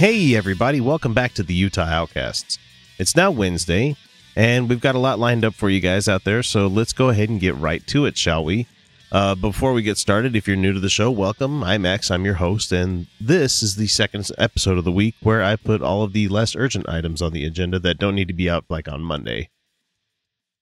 Hey, 0.00 0.34
everybody, 0.34 0.80
welcome 0.80 1.12
back 1.12 1.34
to 1.34 1.42
the 1.42 1.52
Utah 1.52 1.84
Outcasts. 1.84 2.58
It's 2.98 3.14
now 3.14 3.30
Wednesday, 3.30 3.96
and 4.34 4.66
we've 4.66 4.80
got 4.80 4.94
a 4.94 4.98
lot 4.98 5.18
lined 5.18 5.44
up 5.44 5.52
for 5.52 5.68
you 5.68 5.78
guys 5.78 6.08
out 6.08 6.24
there, 6.24 6.42
so 6.42 6.68
let's 6.68 6.94
go 6.94 7.10
ahead 7.10 7.28
and 7.28 7.38
get 7.38 7.54
right 7.56 7.86
to 7.88 8.06
it, 8.06 8.16
shall 8.16 8.42
we? 8.42 8.66
Uh, 9.12 9.34
before 9.34 9.74
we 9.74 9.82
get 9.82 9.98
started, 9.98 10.34
if 10.34 10.48
you're 10.48 10.56
new 10.56 10.72
to 10.72 10.80
the 10.80 10.88
show, 10.88 11.10
welcome. 11.10 11.62
I'm 11.62 11.82
Max, 11.82 12.10
I'm 12.10 12.24
your 12.24 12.36
host, 12.36 12.72
and 12.72 13.08
this 13.20 13.62
is 13.62 13.76
the 13.76 13.88
second 13.88 14.26
episode 14.38 14.78
of 14.78 14.84
the 14.84 14.90
week 14.90 15.16
where 15.20 15.42
I 15.42 15.56
put 15.56 15.82
all 15.82 16.02
of 16.02 16.14
the 16.14 16.28
less 16.28 16.56
urgent 16.56 16.88
items 16.88 17.20
on 17.20 17.34
the 17.34 17.44
agenda 17.44 17.78
that 17.80 17.98
don't 17.98 18.14
need 18.14 18.28
to 18.28 18.32
be 18.32 18.48
out 18.48 18.64
like 18.70 18.88
on 18.88 19.02
Monday. 19.02 19.50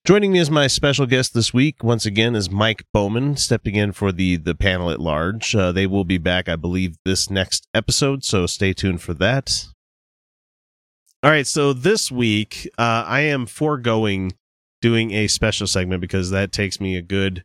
Joining 0.08 0.32
me 0.32 0.38
as 0.38 0.50
my 0.50 0.68
special 0.68 1.04
guest 1.04 1.34
this 1.34 1.52
week, 1.52 1.84
once 1.84 2.06
again, 2.06 2.34
is 2.34 2.50
Mike 2.50 2.82
Bowman, 2.94 3.36
stepping 3.36 3.74
in 3.74 3.92
for 3.92 4.10
the 4.10 4.36
the 4.36 4.54
panel 4.54 4.88
at 4.88 5.00
large. 5.00 5.54
Uh, 5.54 5.70
they 5.70 5.86
will 5.86 6.04
be 6.04 6.16
back, 6.16 6.48
I 6.48 6.56
believe, 6.56 6.96
this 7.04 7.28
next 7.28 7.68
episode, 7.74 8.24
so 8.24 8.46
stay 8.46 8.72
tuned 8.72 9.02
for 9.02 9.12
that. 9.12 9.66
All 11.22 11.30
right, 11.30 11.46
so 11.46 11.74
this 11.74 12.10
week 12.10 12.70
uh, 12.78 13.04
I 13.06 13.20
am 13.20 13.44
foregoing 13.44 14.32
doing 14.80 15.10
a 15.10 15.28
special 15.28 15.66
segment 15.66 16.00
because 16.00 16.30
that 16.30 16.52
takes 16.52 16.80
me 16.80 16.96
a 16.96 17.02
good 17.02 17.44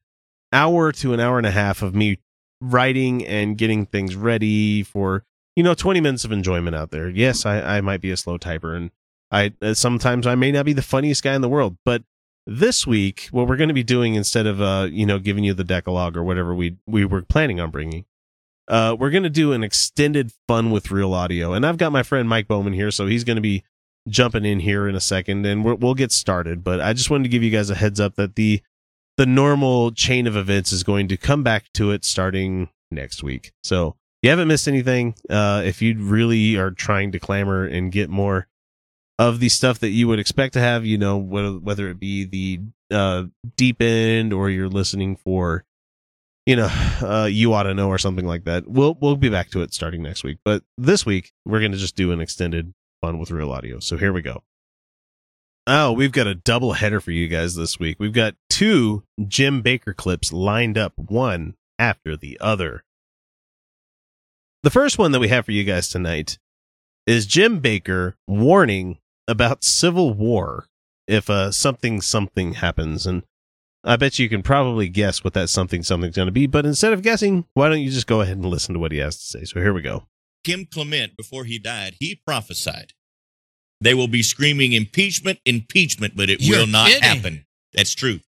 hour 0.53 0.94
to 0.94 1.14
an 1.14 1.19
hour 1.19 1.38
and 1.38 1.45
a 1.45 1.52
half 1.52 1.81
of 1.81 1.94
me 1.94 2.19
writing 2.61 3.28
and 3.28 3.58
getting 3.58 3.86
things 3.86 4.16
ready 4.16 4.84
for 4.84 5.25
you 5.58 5.64
know 5.64 5.73
20 5.73 6.00
minutes 6.00 6.23
of 6.23 6.31
enjoyment 6.31 6.78
out 6.78 6.91
there. 6.91 7.09
Yes, 7.09 7.45
I, 7.45 7.59
I 7.59 7.81
might 7.81 8.00
be 8.00 8.11
a 8.11 8.16
slow 8.16 8.38
typer 8.38 8.73
and 8.73 8.89
I 9.31 9.52
sometimes 9.73 10.25
I 10.25 10.36
may 10.36 10.53
not 10.53 10.64
be 10.64 10.72
the 10.72 10.81
funniest 10.81 11.23
guy 11.23 11.36
in 11.36 11.41
the 11.41 11.50
world, 11.50 11.75
but 11.84 12.03
this 12.45 12.86
week 12.86 13.27
what 13.31 13.47
we're 13.47 13.55
going 13.55 13.69
to 13.69 13.73
be 13.73 13.83
doing 13.83 14.16
instead 14.16 14.45
of 14.45 14.61
uh 14.61 14.88
you 14.91 15.05
know 15.05 15.17
giving 15.17 15.44
you 15.44 15.53
the 15.53 15.63
decalogue 15.63 16.17
or 16.17 16.23
whatever 16.23 16.53
we 16.53 16.75
we 16.85 17.05
were 17.05 17.22
planning 17.22 17.59
on 17.59 17.72
bringing 17.72 18.03
uh 18.67 18.95
we're 19.00 19.09
going 19.09 19.23
to 19.23 19.30
do 19.30 19.53
an 19.53 19.63
extended 19.63 20.31
fun 20.47 20.72
with 20.72 20.91
real 20.91 21.13
audio. 21.13 21.53
And 21.53 21.66
i've 21.66 21.77
got 21.77 21.91
my 21.91 22.03
friend 22.03 22.27
mike 22.27 22.47
bowman 22.47 22.73
here 22.73 22.91
so 22.91 23.05
he's 23.05 23.23
going 23.23 23.38
to 23.38 23.41
be 23.41 23.63
jumping 24.09 24.44
in 24.44 24.59
here 24.59 24.89
in 24.89 24.95
a 24.95 25.00
second 25.00 25.45
and 25.45 25.63
we 25.63 25.73
will 25.73 25.95
get 25.95 26.11
started. 26.11 26.63
But 26.63 26.81
i 26.81 26.91
just 26.91 27.09
wanted 27.09 27.23
to 27.23 27.30
give 27.30 27.44
you 27.44 27.50
guys 27.50 27.69
a 27.69 27.75
heads 27.75 28.00
up 28.00 28.16
that 28.16 28.35
the 28.35 28.61
the 29.16 29.25
normal 29.25 29.91
chain 29.91 30.28
of 30.28 30.35
events 30.35 30.73
is 30.73 30.83
going 30.83 31.07
to 31.07 31.17
come 31.17 31.44
back 31.44 31.72
to 31.75 31.91
it 31.91 32.03
starting 32.03 32.69
next 32.91 33.22
week. 33.23 33.53
So 33.63 33.95
you 34.22 34.30
haven't 34.30 34.50
missed 34.50 34.67
anything 34.67 35.16
uh 35.30 35.61
if 35.63 35.81
you 35.81 35.97
really 35.97 36.57
are 36.57 36.72
trying 36.72 37.13
to 37.13 37.19
clamor 37.19 37.63
and 37.66 37.89
get 37.89 38.09
more 38.09 38.47
of 39.19 39.39
the 39.39 39.50
stuff 39.50 39.80
that 39.80 39.89
you 39.89 40.08
would 40.08 40.19
expect 40.19 40.53
to 40.53 40.59
have, 40.59 40.86
you 40.86 40.97
know, 40.97 41.17
whether, 41.17 41.53
whether 41.53 41.89
it 41.89 42.00
be 42.00 42.25
the 42.25 42.59
uh, 42.95 43.25
deep 43.56 43.81
end 43.81 44.33
or 44.33 44.50
you're 44.50 44.69
listening 44.69 45.16
for, 45.16 45.64
you 46.46 46.56
know, 46.56 46.69
uh, 47.01 47.28
you 47.29 47.53
ought 47.53 47.63
to 47.63 47.73
know 47.73 47.90
or 47.90 47.97
something 47.97 48.25
like 48.25 48.46
that. 48.46 48.68
We'll 48.68 48.97
we'll 49.00 49.16
be 49.16 49.29
back 49.29 49.50
to 49.52 49.62
it 49.62 49.73
starting 49.73 50.02
next 50.02 50.23
week, 50.23 50.40
but 50.44 50.63
this 50.78 51.06
week 51.06 51.31
we're 51.46 51.59
going 51.59 51.72
to 51.72 51.78
just 51.78 51.96
do 51.96 52.12
an 52.12 52.22
extended 52.22 52.73
fun 53.02 53.19
with 53.19 53.31
real 53.31 53.52
audio. 53.52 53.79
So 53.79 53.97
here 53.97 54.13
we 54.13 54.22
go. 54.22 54.44
Oh, 55.66 55.94
we've 55.94 56.12
got 56.12 56.28
a 56.28 56.35
double 56.35 56.73
header 56.73 57.00
for 57.00 57.12
you 57.12 57.29
guys 57.29 57.56
this 57.56 57.79
week. 57.79 57.97
We've 57.97 58.12
got 58.12 58.35
two 58.50 59.03
Jim 59.28 59.63
Bakker 59.63 59.96
clips 59.96 60.34
lined 60.34 60.78
up, 60.78 60.94
one 60.97 61.56
after 61.79 62.18
the 62.18 62.38
other. 62.41 62.84
The 64.63 64.69
first 64.69 64.97
one 64.97 65.12
that 65.13 65.19
we 65.19 65.29
have 65.29 65.46
for 65.46 65.52
you 65.52 65.63
guys 65.63 65.90
tonight 65.90 66.38
is 67.06 67.25
Jim 67.25 67.62
Bakker 67.62 68.16
warning 68.28 68.97
about 69.28 69.63
civil 69.63 70.13
war 70.13 70.67
if 71.07 71.29
uh 71.29 71.51
something 71.51 72.01
something 72.01 72.53
happens 72.53 73.06
and 73.06 73.23
I 73.85 73.97
bet 73.97 74.17
you 74.17 74.29
can 74.29 74.44
probably 74.44 74.88
guess 74.88 75.23
what 75.23 75.34
that 75.34 75.50
something 75.50 75.84
something's 75.84 76.16
going 76.16 76.28
to 76.28 76.31
be, 76.31 76.47
but 76.47 76.66
instead 76.66 76.94
of 76.94 77.01
guessing, 77.01 77.45
why 77.53 77.67
don't 77.67 77.81
you 77.81 77.91
just 77.91 78.07
go 78.07 78.22
ahead 78.22 78.38
and 78.38 78.45
listen 78.45 78.73
to 78.73 78.79
what 78.79 78.94
he 78.94 79.00
has 79.00 79.17
to 79.17 79.25
say? 79.25 79.44
So 79.44 79.59
here 79.59 79.73
we 79.73 79.81
go. 79.81 80.06
Kim 80.45 80.66
Clement, 80.66 81.17
before 81.17 81.44
he 81.44 81.59
died, 81.59 81.95
he 82.00 82.22
prophesied 82.25 82.94
they 83.81 83.94
will 83.94 84.07
be 84.07 84.23
screaming 84.23 84.72
impeachment, 84.72 85.40
impeachment, 85.45 86.16
but 86.16 86.29
it 86.29 86.41
You're 86.41 86.59
will 86.59 86.67
not 86.67 86.88
kidding. 86.88 87.03
happen. 87.03 87.45
That's 87.73 87.94
true. 87.94 88.22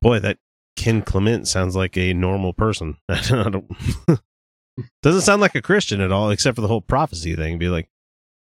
Boy, 0.00 0.18
that 0.20 0.38
Ken 0.76 1.02
Clement 1.02 1.46
sounds 1.46 1.76
like 1.76 1.96
a 1.98 2.14
normal 2.14 2.54
person. 2.54 2.96
I 3.08 3.20
don't, 3.50 3.70
doesn't 5.02 5.20
sound 5.20 5.42
like 5.42 5.54
a 5.54 5.60
Christian 5.62 6.00
at 6.00 6.10
all, 6.10 6.30
except 6.30 6.54
for 6.54 6.62
the 6.62 6.68
whole 6.68 6.80
prophecy 6.80 7.36
thing. 7.36 7.58
Be 7.58 7.68
like, 7.68 7.88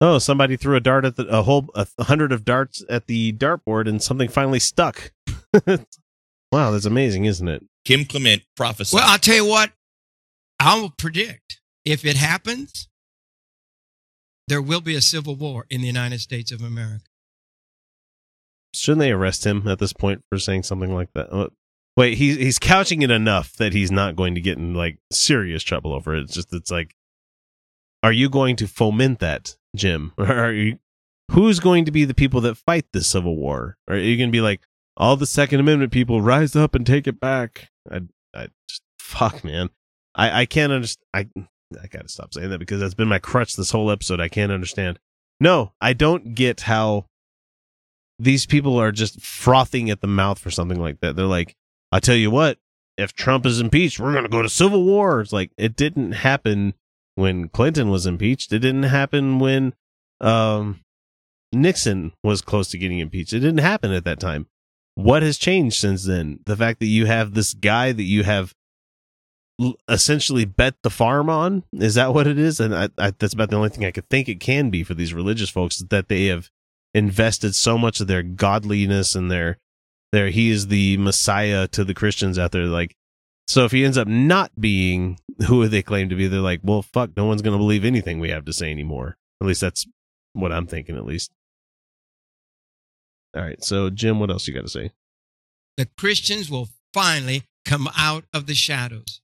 oh, 0.01 0.19
somebody 0.19 0.57
threw 0.57 0.75
a 0.75 0.79
dart 0.79 1.05
at 1.05 1.15
the 1.15 1.25
a 1.27 1.43
whole 1.43 1.69
a 1.75 1.87
hundred 2.03 2.31
of 2.31 2.45
darts 2.45 2.83
at 2.89 3.07
the 3.07 3.33
dartboard, 3.33 3.87
and 3.87 4.01
something 4.01 4.29
finally 4.29 4.59
stuck. 4.59 5.11
wow, 6.51 6.71
that's 6.71 6.85
amazing, 6.85 7.25
isn't 7.25 7.47
it? 7.47 7.63
Kim 7.85 8.05
Clement 8.05 8.43
prophesied. 8.55 8.99
Well, 8.99 9.09
I'll 9.09 9.19
tell 9.19 9.35
you 9.35 9.45
what, 9.45 9.71
I 10.59 10.79
will 10.79 10.93
predict 10.97 11.61
if 11.85 12.05
it 12.05 12.17
happens, 12.17 12.89
there 14.47 14.61
will 14.61 14.81
be 14.81 14.95
a 14.95 15.01
civil 15.01 15.35
war 15.35 15.65
in 15.69 15.81
the 15.81 15.87
United 15.87 16.19
States 16.19 16.51
of 16.51 16.61
America. 16.61 17.05
Shouldn't 18.73 18.99
they 18.99 19.11
arrest 19.11 19.45
him 19.45 19.67
at 19.67 19.79
this 19.79 19.93
point 19.93 20.21
for 20.29 20.37
saying 20.37 20.63
something 20.63 20.93
like 20.93 21.09
that? 21.13 21.33
Uh, 21.33 21.49
Wait, 21.97 22.15
he's 22.19 22.37
he's 22.37 22.59
couching 22.59 23.01
it 23.01 23.09
enough 23.09 23.53
that 23.53 23.73
he's 23.73 23.91
not 23.91 24.15
going 24.15 24.35
to 24.35 24.41
get 24.41 24.59
in 24.59 24.75
like 24.75 24.99
serious 25.11 25.63
trouble 25.63 25.93
over 25.93 26.15
it. 26.15 26.21
It's 26.21 26.35
just 26.35 26.53
it's 26.53 26.69
like, 26.69 26.95
are 28.03 28.11
you 28.11 28.29
going 28.29 28.55
to 28.57 28.67
foment 28.67 29.17
that, 29.19 29.57
Jim? 29.77 30.13
Are 30.17 30.51
you? 30.51 30.79
Who's 31.31 31.59
going 31.59 31.85
to 31.85 31.91
be 31.91 32.05
the 32.05 32.13
people 32.13 32.41
that 32.41 32.55
fight 32.55 32.85
this 32.93 33.07
civil 33.07 33.35
war? 33.35 33.77
Are 33.89 33.97
you 33.97 34.17
going 34.17 34.29
to 34.29 34.35
be 34.35 34.41
like 34.41 34.61
all 34.95 35.17
the 35.17 35.25
Second 35.25 35.59
Amendment 35.59 35.91
people 35.91 36.21
rise 36.21 36.55
up 36.55 36.73
and 36.73 36.85
take 36.85 37.05
it 37.07 37.19
back? 37.19 37.69
I, 37.91 38.01
I 38.33 38.47
just 38.67 38.81
fuck, 38.99 39.43
man. 39.43 39.69
I 40.15 40.41
I 40.41 40.45
can't 40.45 40.71
understand. 40.71 41.05
I 41.13 41.27
I 41.81 41.87
gotta 41.87 42.07
stop 42.07 42.33
saying 42.33 42.49
that 42.49 42.59
because 42.59 42.79
that's 42.79 42.93
been 42.93 43.07
my 43.07 43.19
crutch 43.19 43.55
this 43.55 43.71
whole 43.71 43.91
episode. 43.91 44.21
I 44.21 44.29
can't 44.29 44.51
understand. 44.51 44.99
No, 45.39 45.73
I 45.81 45.93
don't 45.93 46.33
get 46.33 46.61
how 46.61 47.05
these 48.19 48.45
people 48.45 48.79
are 48.79 48.91
just 48.91 49.21
frothing 49.21 49.89
at 49.89 50.01
the 50.01 50.07
mouth 50.07 50.39
for 50.39 50.49
something 50.49 50.79
like 50.79 50.99
that. 51.01 51.15
They're 51.15 51.25
like, 51.25 51.55
I 51.91 51.99
tell 51.99 52.15
you 52.15 52.31
what, 52.31 52.57
if 52.97 53.13
Trump 53.13 53.45
is 53.45 53.59
impeached, 53.59 53.99
we're 53.99 54.19
to 54.21 54.29
go 54.29 54.41
to 54.41 54.49
civil 54.49 54.83
war. 54.83 55.21
It's 55.21 55.33
like, 55.33 55.51
it 55.57 55.75
didn't 55.75 56.13
happen 56.13 56.73
when 57.17 57.49
Clinton 57.49 57.89
was 57.89 58.05
impeached. 58.05 58.53
It 58.53 58.59
didn't 58.59 58.83
happen 58.83 59.39
when 59.39 59.73
um, 60.21 60.81
Nixon 61.51 62.13
was 62.23 62.41
close 62.41 62.69
to 62.69 62.77
getting 62.77 62.99
impeached. 62.99 63.33
It 63.33 63.39
didn't 63.39 63.57
happen 63.57 63.91
at 63.91 64.05
that 64.05 64.19
time. 64.19 64.45
What 64.93 65.23
has 65.23 65.37
changed 65.37 65.79
since 65.79 66.05
then? 66.05 66.39
The 66.45 66.55
fact 66.55 66.79
that 66.79 66.85
you 66.85 67.07
have 67.07 67.33
this 67.33 67.55
guy 67.55 67.91
that 67.91 68.03
you 68.03 68.23
have 68.23 68.53
essentially 69.89 70.45
bet 70.45 70.75
the 70.83 70.91
farm 70.91 71.27
on 71.27 71.63
is 71.73 71.95
that 71.95 72.13
what 72.13 72.27
it 72.27 72.37
is 72.37 72.59
and 72.59 72.75
I, 72.75 72.89
I, 72.99 73.11
that's 73.17 73.33
about 73.33 73.49
the 73.49 73.55
only 73.55 73.69
thing 73.69 73.85
i 73.85 73.89
could 73.89 74.07
think 74.07 74.29
it 74.29 74.39
can 74.39 74.69
be 74.69 74.83
for 74.83 74.93
these 74.93 75.15
religious 75.15 75.49
folks 75.49 75.77
is 75.77 75.87
that 75.87 76.09
they 76.09 76.27
have 76.27 76.51
invested 76.93 77.55
so 77.55 77.75
much 77.75 77.99
of 77.99 78.05
their 78.05 78.21
godliness 78.21 79.15
and 79.15 79.31
their 79.31 79.57
their 80.11 80.29
he 80.29 80.51
is 80.51 80.67
the 80.67 80.97
messiah 80.97 81.67
to 81.69 81.83
the 81.83 81.95
christians 81.95 82.37
out 82.37 82.51
there 82.51 82.65
like 82.65 82.95
so 83.47 83.65
if 83.65 83.71
he 83.71 83.83
ends 83.83 83.97
up 83.97 84.07
not 84.07 84.51
being 84.61 85.17
who 85.45 85.67
they 85.67 85.81
claim 85.83 86.09
to 86.09 86.15
be 86.15 86.27
they're 86.27 86.39
like 86.39 86.61
well 86.63 86.81
fuck 86.81 87.11
no 87.15 87.25
one's 87.25 87.41
going 87.41 87.53
to 87.53 87.57
believe 87.59 87.85
anything 87.85 88.19
we 88.19 88.29
have 88.29 88.45
to 88.45 88.53
say 88.53 88.71
anymore 88.71 89.17
at 89.41 89.47
least 89.47 89.61
that's 89.61 89.85
what 90.33 90.51
i'm 90.51 90.65
thinking 90.67 90.95
at 90.97 91.05
least 91.05 91.31
all 93.35 93.43
right 93.43 93.63
so 93.63 93.89
jim 93.89 94.19
what 94.19 94.29
else 94.31 94.47
you 94.47 94.53
got 94.53 94.61
to 94.63 94.69
say 94.69 94.91
The 95.77 95.87
Christians 95.97 96.49
will 96.49 96.69
finally 96.93 97.43
come 97.65 97.87
out 97.97 98.23
of 98.33 98.47
the 98.47 98.55
shadows. 98.55 99.21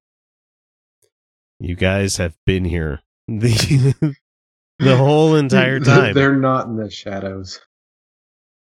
you 1.60 1.76
guys 1.76 2.18
have 2.18 2.36
been 2.46 2.66
here 2.66 3.02
the 3.28 4.16
the 4.80 4.98
whole 4.98 5.36
entire 5.36 5.80
time 5.80 6.14
They're 6.14 6.36
not 6.36 6.68
in 6.68 6.76
the 6.78 6.90
shadows. 6.90 7.60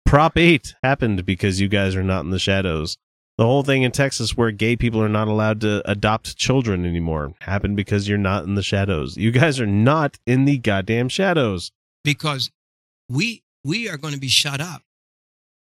Prop 0.06 0.38
8 0.38 0.76
happened 0.84 1.26
because 1.26 1.60
you 1.60 1.68
guys 1.68 1.96
are 1.96 2.04
not 2.04 2.24
in 2.26 2.32
the 2.32 2.38
shadows. 2.40 2.98
The 3.42 3.48
whole 3.48 3.64
thing 3.64 3.82
in 3.82 3.92
Texas 3.92 4.38
where 4.38 4.52
gay 4.52 4.76
people 4.76 5.02
are 5.02 5.10
not 5.10 5.28
allowed 5.28 5.62
to 5.62 5.82
adopt 5.90 6.38
children 6.38 6.86
anymore 6.86 7.34
happened 7.40 7.76
because 7.76 8.08
you're 8.08 8.20
not 8.20 8.44
in 8.44 8.54
the 8.54 8.62
shadows. 8.62 9.18
You 9.18 9.32
guys 9.32 9.60
are 9.60 9.66
not 9.66 10.20
in 10.28 10.46
the 10.46 10.60
goddamn 10.60 11.10
shadows. 11.10 11.72
because 12.04 12.52
we 13.10 13.42
we 13.64 13.90
are 13.90 13.98
going 13.98 14.14
to 14.14 14.20
be 14.20 14.28
shut 14.28 14.62
up 14.62 14.84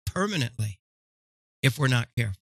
permanently 0.05 0.77
if 1.63 1.79
we're 1.79 1.87
not 1.87 2.09
careful. 2.15 2.37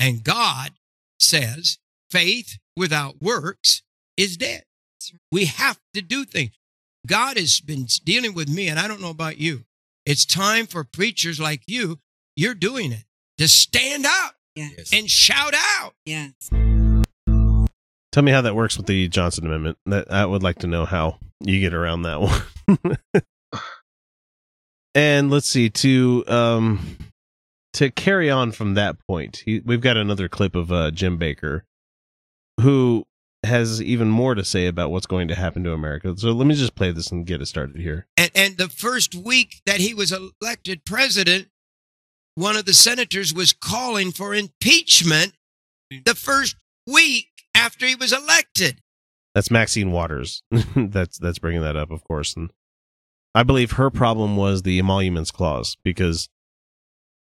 And 0.00 0.24
God 0.24 0.72
says 1.20 1.78
faith 2.10 2.58
without 2.76 3.22
works 3.22 3.82
is 4.16 4.36
dead. 4.36 4.64
We 5.30 5.44
have 5.44 5.78
to 5.94 6.02
do 6.02 6.24
things. 6.24 6.58
God 7.06 7.36
has 7.36 7.60
been 7.60 7.86
dealing 8.04 8.34
with 8.34 8.48
me, 8.48 8.66
and 8.66 8.80
I 8.80 8.88
don't 8.88 9.00
know 9.00 9.10
about 9.10 9.38
you. 9.38 9.62
It's 10.04 10.24
time 10.24 10.66
for 10.66 10.82
preachers 10.82 11.38
like 11.38 11.62
you, 11.68 12.00
you're 12.34 12.54
doing 12.54 12.90
it, 12.90 13.04
to 13.42 13.48
stand 13.48 14.06
up 14.06 14.36
Yes. 14.54 14.92
and 14.92 15.10
shout 15.10 15.54
out. 15.54 15.94
Yes. 16.06 16.32
Tell 18.12 18.22
me 18.22 18.30
how 18.30 18.42
that 18.42 18.54
works 18.54 18.76
with 18.76 18.86
the 18.86 19.08
Johnson 19.08 19.46
Amendment. 19.46 19.78
That 19.86 20.12
I 20.12 20.24
would 20.26 20.42
like 20.44 20.58
to 20.60 20.66
know 20.68 20.84
how 20.84 21.18
you 21.40 21.58
get 21.58 21.74
around 21.74 22.02
that 22.02 22.20
one. 22.20 22.98
and 24.94 25.30
let's 25.30 25.48
see 25.48 25.70
to 25.70 26.22
um 26.28 26.98
to 27.72 27.90
carry 27.90 28.30
on 28.30 28.52
from 28.52 28.74
that 28.74 28.96
point. 29.08 29.42
He, 29.44 29.60
we've 29.64 29.80
got 29.80 29.96
another 29.96 30.28
clip 30.28 30.54
of 30.54 30.70
uh, 30.70 30.90
Jim 30.90 31.18
Bakker, 31.18 31.62
who 32.60 33.04
has 33.44 33.82
even 33.82 34.08
more 34.08 34.34
to 34.36 34.44
say 34.44 34.66
about 34.66 34.90
what's 34.90 35.06
going 35.06 35.26
to 35.28 35.34
happen 35.34 35.64
to 35.64 35.72
America. 35.72 36.14
So 36.16 36.30
let 36.32 36.46
me 36.46 36.54
just 36.54 36.74
play 36.76 36.92
this 36.92 37.10
and 37.10 37.26
get 37.26 37.40
it 37.40 37.46
started 37.46 37.80
here. 37.80 38.06
And, 38.18 38.30
and 38.34 38.56
the 38.58 38.68
first 38.68 39.14
week 39.14 39.62
that 39.64 39.80
he 39.80 39.94
was 39.94 40.12
elected 40.12 40.84
president, 40.84 41.48
one 42.34 42.56
of 42.56 42.64
the 42.64 42.72
senators 42.72 43.34
was 43.34 43.52
calling 43.52 44.12
for 44.12 44.34
impeachment 44.34 45.34
the 46.04 46.14
first 46.14 46.56
week 46.86 47.28
after 47.54 47.86
he 47.86 47.94
was 47.94 48.12
elected. 48.12 48.78
That's 49.34 49.50
Maxine 49.50 49.92
Waters. 49.92 50.42
that's 50.76 51.18
that's 51.18 51.38
bringing 51.38 51.62
that 51.62 51.76
up, 51.76 51.90
of 51.90 52.04
course, 52.04 52.34
and 52.34 52.52
I 53.34 53.42
believe 53.42 53.72
her 53.72 53.90
problem 53.90 54.36
was 54.36 54.62
the 54.62 54.78
emoluments 54.78 55.30
clause 55.30 55.76
because 55.82 56.28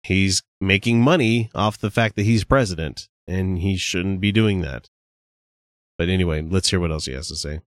he's 0.03 0.43
making 0.59 1.01
money 1.01 1.49
off 1.55 1.77
the 1.77 1.91
fact 1.91 2.15
that 2.15 2.23
he's 2.23 2.43
president, 2.43 3.07
and 3.27 3.59
he 3.59 3.77
shouldn't 3.77 4.19
be 4.19 4.31
doing 4.31 4.61
that. 4.61 4.89
But 5.97 6.09
anyway, 6.09 6.41
let's 6.41 6.69
hear 6.69 6.79
what 6.79 6.91
else 6.91 7.05
he 7.05 7.13
has 7.13 7.27
to 7.29 7.35
say. 7.35 7.61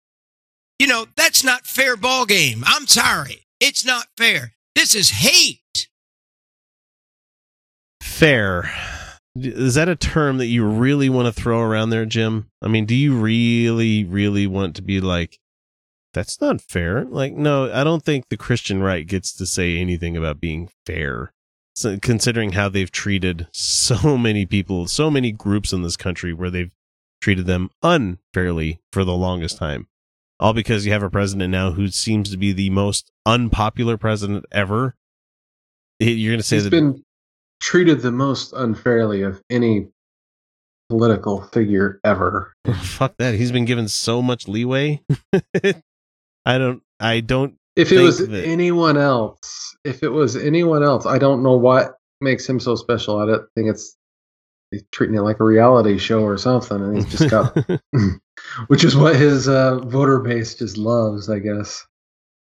You 0.80 0.88
know, 0.88 1.06
that's 1.16 1.44
not 1.44 1.68
fair 1.68 1.96
ball 1.96 2.26
game. 2.26 2.64
I'm 2.66 2.88
sorry. 2.88 3.46
It's 3.60 3.86
not 3.86 4.08
fair. 4.18 4.54
This 4.74 4.96
is 4.96 5.10
hate. 5.10 5.90
Fair. 8.22 8.72
Is 9.36 9.74
that 9.74 9.90
a 9.90 9.96
term 9.96 10.38
that 10.38 10.46
you 10.46 10.64
really 10.64 11.10
want 11.10 11.26
to 11.26 11.42
throw 11.42 11.60
around 11.60 11.90
there, 11.90 12.06
Jim? 12.06 12.52
I 12.62 12.68
mean, 12.68 12.86
do 12.86 12.94
you 12.94 13.20
really, 13.20 14.04
really 14.04 14.46
want 14.46 14.76
to 14.76 14.84
be 14.84 15.02
like, 15.02 15.40
that's 16.14 16.40
not 16.40 16.62
fair? 16.62 17.04
Like, 17.04 17.34
no, 17.34 17.74
I 17.74 17.84
don't 17.84 18.04
think 18.04 18.30
the 18.30 18.38
Christian 18.38 18.84
right 18.84 19.08
gets 19.08 19.34
to 19.34 19.48
say 19.48 19.76
anything 19.76 20.16
about 20.16 20.40
being 20.40 20.70
fair. 20.86 21.34
So, 21.74 21.98
considering 22.00 22.52
how 22.52 22.70
they've 22.70 22.92
treated 22.92 23.48
so 23.54 24.20
many 24.20 24.46
people, 24.46 24.86
so 24.86 25.10
many 25.10 25.32
groups 25.32 25.74
in 25.74 25.82
this 25.82 25.98
country 25.98 26.32
where 26.32 26.52
they've 26.52 26.72
treated 27.22 27.48
them 27.48 27.72
unfairly 27.82 28.82
for 28.94 29.04
the 29.04 29.16
longest 29.16 29.58
time. 29.58 29.88
All 30.40 30.54
because 30.54 30.86
you 30.86 30.92
have 30.92 31.02
a 31.02 31.10
president 31.10 31.50
now 31.50 31.72
who 31.72 31.88
seems 31.88 32.30
to 32.30 32.38
be 32.38 32.54
the 32.54 32.70
most 32.70 33.12
unpopular 33.26 33.98
president 33.98 34.46
ever. 34.52 34.96
You're 36.00 36.34
going 36.34 36.40
to 36.40 36.44
say 36.44 36.58
He's 36.58 36.66
that 36.66 36.70
been 36.70 37.04
treated 37.62 38.02
the 38.02 38.12
most 38.12 38.52
unfairly 38.54 39.22
of 39.22 39.42
any 39.50 39.88
political 40.90 41.42
figure 41.42 42.00
ever. 42.04 42.54
fuck 42.82 43.16
that. 43.18 43.36
He's 43.36 43.52
been 43.52 43.66
given 43.66 43.88
so 43.88 44.22
much 44.22 44.48
leeway. 44.48 45.02
I 46.44 46.58
don't. 46.58 46.82
I 47.00 47.22
don't. 47.22 47.56
If 47.76 47.92
it 47.92 48.02
was 48.02 48.28
that- 48.28 48.46
anyone 48.46 48.98
else, 48.98 49.76
if 49.86 50.04
it 50.04 50.10
was 50.10 50.36
anyone 50.36 50.84
else, 50.84 51.06
I 51.06 51.18
don't 51.18 51.44
know 51.44 51.56
what 51.56 51.96
makes 52.20 52.48
him 52.48 52.60
so 52.60 52.76
special. 52.76 53.18
I 53.20 53.26
don't 53.26 53.48
think 53.56 53.70
it's 53.70 53.96
he's 54.72 54.84
treating 54.92 55.16
it 55.16 55.22
like 55.22 55.40
a 55.40 55.44
reality 55.46 55.98
show 55.98 56.24
or 56.24 56.38
something, 56.38 56.82
and 56.82 56.96
he's 56.98 57.20
just 57.20 57.30
got, 57.30 57.58
which 58.68 58.84
is 58.84 58.96
what 58.96 59.16
his 59.16 59.48
uh, 59.48 59.80
voter 59.80 60.20
base 60.20 60.56
just 60.56 60.78
loves, 60.78 61.30
I 61.30 61.40
guess. 61.40 61.86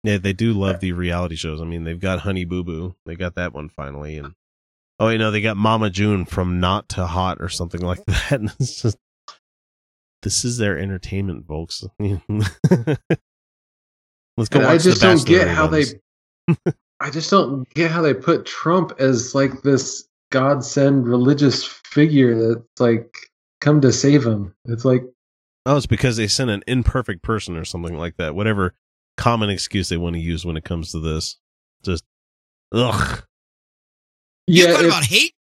yeah, 0.03 0.17
they 0.17 0.33
do 0.33 0.53
love 0.53 0.79
the 0.79 0.91
reality 0.93 1.35
shows. 1.35 1.61
I 1.61 1.65
mean, 1.65 1.83
they've 1.83 1.99
got 1.99 2.19
Honey 2.19 2.45
Boo 2.45 2.63
Boo. 2.63 2.95
They 3.05 3.15
got 3.15 3.35
that 3.35 3.53
one 3.53 3.69
finally, 3.69 4.17
and 4.17 4.33
oh, 5.01 5.09
you 5.09 5.17
know, 5.17 5.31
they 5.31 5.41
got 5.41 5.57
Mama 5.57 5.89
June 5.89 6.25
from 6.25 6.59
Not 6.59 6.87
to 6.89 7.07
Hot 7.07 7.39
or 7.41 7.49
something 7.49 7.81
like 7.81 8.05
that. 8.05 8.31
And 8.33 8.53
it's 8.59 8.81
just 8.81 8.97
this 10.21 10.45
is 10.45 10.57
their 10.57 10.77
entertainment, 10.77 11.47
folks. 11.47 11.83
Let's 11.99 12.19
go 14.49 14.59
watch 14.59 14.69
I 14.69 14.77
just 14.77 15.01
the 15.01 15.07
don't 15.07 15.25
get 15.25 15.47
how 15.47 15.67
they. 15.67 15.85
I 16.99 17.09
just 17.09 17.31
don't 17.31 17.67
get 17.73 17.89
how 17.89 18.03
they 18.03 18.13
put 18.13 18.45
Trump 18.45 18.93
as 18.99 19.33
like 19.33 19.63
this 19.63 20.07
godsend 20.31 21.07
religious 21.07 21.65
figure 21.65 22.47
that's 22.47 22.79
like 22.79 23.11
come 23.59 23.81
to 23.81 23.91
save 23.91 24.23
him. 24.23 24.53
It's 24.65 24.85
like 24.85 25.03
Oh, 25.65 25.77
it's 25.77 25.87
because 25.87 26.17
they 26.17 26.27
sent 26.27 26.49
an 26.49 26.63
imperfect 26.67 27.21
person 27.21 27.55
or 27.55 27.65
something 27.65 27.97
like 27.97 28.17
that. 28.17 28.35
Whatever 28.35 28.75
common 29.17 29.49
excuse 29.49 29.89
they 29.89 29.97
want 29.97 30.15
to 30.15 30.21
use 30.21 30.45
when 30.45 30.57
it 30.57 30.63
comes 30.63 30.91
to 30.91 30.99
this. 30.99 31.37
Just 31.83 32.03
ugh. 32.71 33.23
You 34.51 34.65
yeah, 34.67 34.71
thought 34.73 34.81
if, 34.85 34.87
about 34.91 35.05
hate? 35.05 35.33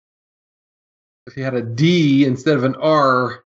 if 1.27 1.33
he 1.33 1.41
had 1.41 1.53
a 1.53 1.61
D 1.61 2.25
instead 2.25 2.55
of 2.57 2.63
an 2.63 2.75
R, 2.75 3.43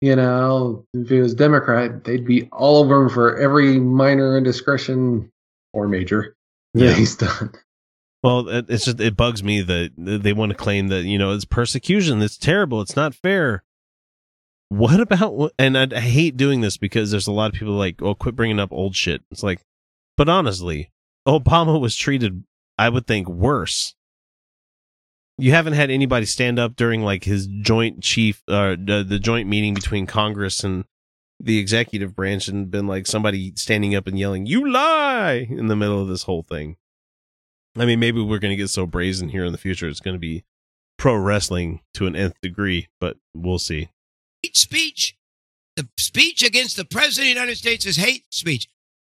you 0.00 0.14
know, 0.16 0.84
if 0.94 1.08
he 1.08 1.18
was 1.20 1.34
Democrat, 1.34 2.04
they'd 2.04 2.26
be 2.26 2.48
all 2.52 2.82
over 2.84 3.02
him 3.02 3.08
for 3.08 3.36
every 3.38 3.78
minor 3.80 4.36
indiscretion 4.36 5.30
or 5.72 5.88
major 5.88 6.36
that 6.74 6.84
Yeah. 6.84 6.92
he's 6.94 7.16
done. 7.16 7.52
Well, 8.22 8.48
it- 8.48 8.66
it's 8.68 8.84
just 8.86 9.00
it 9.00 9.16
bugs 9.16 9.42
me 9.42 9.60
that 9.62 9.92
they 9.96 10.32
want 10.32 10.50
to 10.50 10.56
claim 10.56 10.88
that 10.88 11.04
you 11.04 11.18
know 11.18 11.32
it's 11.32 11.44
persecution. 11.44 12.20
It's 12.22 12.38
terrible. 12.38 12.80
It's 12.80 12.96
not 12.96 13.14
fair. 13.14 13.62
What 14.68 14.98
about? 15.00 15.52
And 15.58 15.78
I, 15.78 15.86
I 15.94 16.00
hate 16.00 16.36
doing 16.36 16.60
this 16.60 16.76
because 16.76 17.10
there's 17.10 17.28
a 17.28 17.32
lot 17.32 17.52
of 17.52 17.58
people 17.58 17.74
like, 17.74 18.02
"Oh, 18.02 18.14
quit 18.14 18.34
bringing 18.34 18.58
up 18.58 18.72
old 18.72 18.96
shit." 18.96 19.22
It's 19.30 19.42
like, 19.42 19.60
but 20.16 20.28
honestly, 20.28 20.90
Obama 21.28 21.80
was 21.80 21.94
treated, 21.94 22.42
I 22.76 22.88
would 22.88 23.06
think, 23.06 23.28
worse. 23.28 23.94
You 25.38 25.52
haven't 25.52 25.74
had 25.74 25.90
anybody 25.90 26.24
stand 26.26 26.58
up 26.58 26.76
during 26.76 27.02
like 27.02 27.24
his 27.24 27.46
joint 27.46 28.02
chief, 28.02 28.42
uh, 28.48 28.76
the, 28.78 29.04
the 29.06 29.18
joint 29.18 29.48
meeting 29.48 29.74
between 29.74 30.06
Congress 30.06 30.64
and 30.64 30.84
the 31.38 31.58
executive 31.58 32.16
branch, 32.16 32.48
and 32.48 32.70
been 32.70 32.86
like 32.86 33.06
somebody 33.06 33.52
standing 33.56 33.94
up 33.94 34.06
and 34.06 34.18
yelling, 34.18 34.46
"You 34.46 34.70
lie!" 34.70 35.46
in 35.50 35.66
the 35.66 35.76
middle 35.76 36.00
of 36.00 36.08
this 36.08 36.22
whole 36.22 36.42
thing. 36.42 36.76
I 37.76 37.84
mean, 37.84 38.00
maybe 38.00 38.22
we're 38.22 38.38
going 38.38 38.52
to 38.52 38.56
get 38.56 38.70
so 38.70 38.86
brazen 38.86 39.28
here 39.28 39.44
in 39.44 39.52
the 39.52 39.58
future. 39.58 39.86
It's 39.88 40.00
going 40.00 40.14
to 40.14 40.20
be 40.20 40.44
pro 40.98 41.14
wrestling 41.14 41.80
to 41.94 42.06
an 42.06 42.16
nth 42.16 42.40
degree, 42.40 42.88
but 42.98 43.18
we'll 43.34 43.58
see. 43.58 43.90
Hate 44.42 44.56
speech. 44.56 45.16
The 45.76 45.86
speech 45.98 46.42
against 46.42 46.78
the 46.78 46.86
president 46.86 47.26
of 47.28 47.34
the 47.34 47.40
United 47.40 47.58
States 47.58 47.84
is 47.84 47.96
hate 47.96 48.24
speech. 48.30 48.68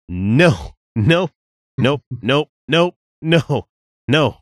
No, 0.09 0.75
no, 0.97 1.29
nope, 1.77 2.01
nope, 2.21 2.49
nope, 2.67 2.95
no, 3.21 3.67
no. 4.07 4.37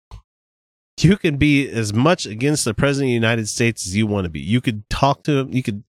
You 1.02 1.18
can 1.18 1.38
be 1.38 1.70
as 1.70 1.94
much 1.94 2.26
against 2.26 2.66
the 2.66 2.74
president 2.74 3.10
of 3.10 3.12
the 3.12 3.14
United 3.28 3.48
States 3.50 3.86
as 3.86 3.96
you 3.96 4.08
want 4.08 4.26
to 4.26 4.30
be. 4.30 4.40
You 4.40 4.62
could 4.62 4.90
talk 4.90 5.24
to 5.24 5.40
him. 5.40 5.54
You 5.54 5.62
could 5.62 5.84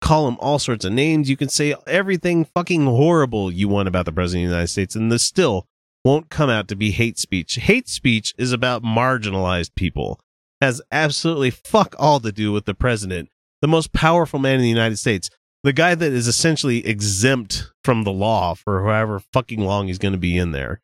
call 0.00 0.28
him 0.28 0.36
all 0.40 0.58
sorts 0.58 0.84
of 0.84 0.92
names. 0.92 1.30
You 1.30 1.36
can 1.36 1.48
say 1.48 1.74
everything 1.86 2.44
fucking 2.44 2.84
horrible 2.84 3.50
you 3.50 3.68
want 3.68 3.88
about 3.88 4.04
the 4.04 4.12
president 4.12 4.44
of 4.44 4.50
the 4.50 4.54
United 4.56 4.68
States, 4.68 4.94
and 4.94 5.10
this 5.10 5.22
still 5.22 5.66
won't 6.04 6.28
come 6.28 6.50
out 6.50 6.68
to 6.68 6.76
be 6.76 6.90
hate 6.90 7.18
speech. 7.18 7.54
Hate 7.54 7.88
speech 7.88 8.34
is 8.36 8.52
about 8.52 8.82
marginalized 8.82 9.74
people. 9.74 10.20
Has 10.60 10.82
absolutely 10.92 11.50
fuck 11.50 11.94
all 11.98 12.20
to 12.20 12.30
do 12.30 12.52
with 12.52 12.66
the 12.66 12.74
president, 12.74 13.30
the 13.62 13.68
most 13.68 13.92
powerful 13.92 14.38
man 14.38 14.56
in 14.56 14.62
the 14.62 14.68
United 14.68 14.98
States 14.98 15.30
the 15.62 15.72
guy 15.72 15.94
that 15.94 16.12
is 16.12 16.26
essentially 16.26 16.86
exempt 16.86 17.70
from 17.84 18.04
the 18.04 18.12
law 18.12 18.54
for 18.54 18.82
however 18.82 19.20
fucking 19.32 19.60
long 19.60 19.86
he's 19.86 19.98
going 19.98 20.12
to 20.12 20.18
be 20.18 20.36
in 20.36 20.52
there. 20.52 20.80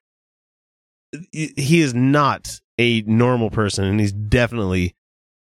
He 1.33 1.81
is 1.81 1.95
not 1.95 2.61
a 2.79 3.03
normal 3.03 3.51
person, 3.51 3.85
and 3.85 4.01
he's 4.01 4.13
definitely, 4.13 4.95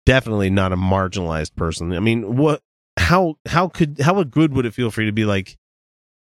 definitely 0.07 0.51
not 0.51 0.73
a 0.73 0.77
marginalized 0.77 1.55
person. 1.57 1.93
I 1.93 2.01
mean, 2.01 2.37
what? 2.37 2.63
How? 2.97 3.37
How 3.47 3.69
could? 3.69 4.01
How 4.01 4.23
good 4.25 4.55
would 4.55 4.67
it 4.67 4.75
feel 4.75 4.91
for 4.91 5.03
you 5.03 5.07
to 5.07 5.13
be 5.13 5.25
like? 5.25 5.57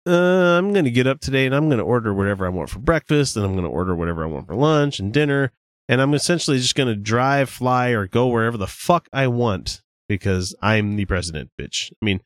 Uh, 0.06 0.58
I'm 0.58 0.72
going 0.72 0.86
to 0.86 0.90
get 0.90 1.06
up 1.06 1.20
today 1.20 1.44
and 1.44 1.54
I'm 1.54 1.68
going 1.68 1.78
to 1.78 1.84
order 1.84 2.14
whatever 2.14 2.46
I 2.46 2.48
want 2.48 2.70
for 2.70 2.78
breakfast, 2.78 3.36
and 3.36 3.44
I'm 3.44 3.52
going 3.52 3.64
to 3.64 3.70
order 3.70 3.94
whatever 3.94 4.24
I 4.24 4.28
want 4.28 4.46
for 4.46 4.54
lunch 4.54 4.98
and 4.98 5.12
dinner, 5.12 5.52
and 5.88 6.00
I'm 6.00 6.14
essentially 6.14 6.58
just 6.58 6.74
going 6.74 6.88
to 6.88 6.96
drive, 6.96 7.50
fly, 7.50 7.90
or 7.90 8.06
go 8.06 8.28
wherever 8.28 8.56
the 8.56 8.66
fuck 8.66 9.08
I 9.12 9.26
want 9.26 9.82
because 10.08 10.54
I'm 10.62 10.96
the 10.96 11.04
president, 11.04 11.50
bitch. 11.60 11.92
I 11.92 12.04
mean, 12.04 12.22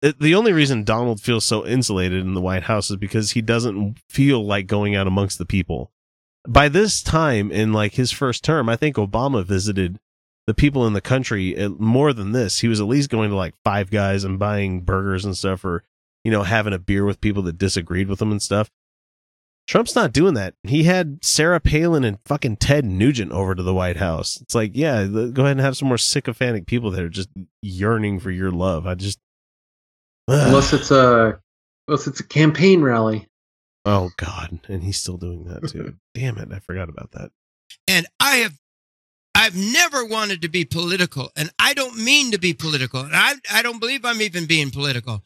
the 0.00 0.34
only 0.34 0.52
reason 0.52 0.84
Donald 0.84 1.20
feels 1.20 1.44
so 1.44 1.66
insulated 1.66 2.20
in 2.20 2.34
the 2.34 2.40
White 2.40 2.64
House 2.64 2.90
is 2.90 2.96
because 2.96 3.32
he 3.32 3.42
doesn't 3.42 3.98
feel 4.08 4.44
like 4.44 4.66
going 4.66 4.96
out 4.96 5.06
amongst 5.06 5.38
the 5.38 5.46
people. 5.46 5.92
By 6.46 6.68
this 6.68 7.02
time 7.02 7.50
in 7.52 7.72
like 7.72 7.94
his 7.94 8.10
first 8.10 8.42
term, 8.42 8.68
I 8.68 8.76
think 8.76 8.96
Obama 8.96 9.44
visited 9.44 9.98
the 10.46 10.54
people 10.54 10.86
in 10.86 10.92
the 10.92 11.00
country 11.00 11.56
uh, 11.56 11.68
more 11.70 12.12
than 12.12 12.32
this. 12.32 12.60
He 12.60 12.68
was 12.68 12.80
at 12.80 12.86
least 12.86 13.10
going 13.10 13.30
to 13.30 13.36
like 13.36 13.54
Five 13.64 13.90
Guys 13.90 14.24
and 14.24 14.38
buying 14.38 14.80
burgers 14.80 15.24
and 15.24 15.36
stuff, 15.36 15.64
or 15.64 15.84
you 16.24 16.30
know, 16.30 16.42
having 16.42 16.72
a 16.72 16.78
beer 16.78 17.04
with 17.04 17.20
people 17.20 17.42
that 17.42 17.58
disagreed 17.58 18.08
with 18.08 18.20
him 18.20 18.32
and 18.32 18.42
stuff. 18.42 18.70
Trump's 19.68 19.94
not 19.94 20.12
doing 20.12 20.34
that. 20.34 20.54
He 20.64 20.84
had 20.84 21.24
Sarah 21.24 21.60
Palin 21.60 22.02
and 22.02 22.18
fucking 22.24 22.56
Ted 22.56 22.84
Nugent 22.84 23.30
over 23.30 23.54
to 23.54 23.62
the 23.62 23.74
White 23.74 23.96
House. 23.96 24.40
It's 24.40 24.54
like, 24.54 24.72
yeah, 24.74 25.04
go 25.06 25.42
ahead 25.42 25.52
and 25.52 25.60
have 25.60 25.76
some 25.76 25.88
more 25.88 25.98
sycophantic 25.98 26.66
people 26.66 26.90
that 26.90 27.02
are 27.02 27.08
just 27.08 27.28
yearning 27.62 28.18
for 28.18 28.30
your 28.30 28.50
love. 28.50 28.86
I 28.86 28.94
just. 28.94 29.20
Unless 30.28 30.72
it's 30.72 30.90
a 30.90 31.40
unless 31.86 32.06
it's 32.06 32.20
a 32.20 32.26
campaign 32.26 32.82
rally. 32.82 33.28
Oh 33.84 34.10
God, 34.16 34.60
and 34.68 34.82
he's 34.82 34.98
still 34.98 35.16
doing 35.16 35.44
that 35.44 35.68
too. 35.68 35.96
Damn 36.14 36.38
it, 36.38 36.52
I 36.52 36.60
forgot 36.60 36.88
about 36.88 37.12
that. 37.12 37.30
And 37.88 38.06
I 38.20 38.36
have 38.36 38.58
I've 39.34 39.56
never 39.56 40.04
wanted 40.04 40.42
to 40.42 40.48
be 40.48 40.64
political, 40.64 41.30
and 41.36 41.50
I 41.58 41.74
don't 41.74 41.96
mean 41.96 42.30
to 42.32 42.38
be 42.38 42.54
political. 42.54 43.00
And 43.00 43.14
I 43.14 43.34
I 43.50 43.62
don't 43.62 43.80
believe 43.80 44.04
I'm 44.04 44.22
even 44.22 44.46
being 44.46 44.70
political. 44.70 45.22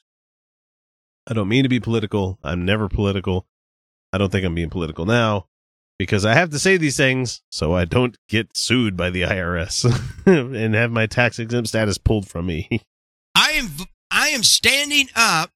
I 1.26 1.34
don't 1.34 1.48
mean 1.48 1.64
to 1.64 1.68
be 1.68 1.80
political. 1.80 2.38
I'm 2.42 2.64
never 2.64 2.88
political. 2.88 3.46
I 4.12 4.18
don't 4.18 4.30
think 4.30 4.46
I'm 4.46 4.54
being 4.54 4.70
political 4.70 5.04
now 5.04 5.48
because 5.98 6.25
I 6.25 6.34
have 6.34 6.50
to 6.50 6.58
say 6.58 6.76
these 6.76 6.96
things 6.96 7.42
so 7.50 7.75
I 7.75 7.84
don't 7.84 8.16
get 8.28 8.56
sued 8.56 8.96
by 8.96 9.10
the 9.10 9.22
IRS 9.22 9.84
and 10.26 10.75
have 10.75 10.90
my 10.90 11.06
tax 11.06 11.38
exempt 11.38 11.68
status 11.68 11.98
pulled 11.98 12.28
from 12.28 12.46
me. 12.46 12.68
I 13.34 13.52
am 13.52 13.68
I 14.10 14.28
am 14.28 14.42
standing 14.42 15.08
up 15.14 15.50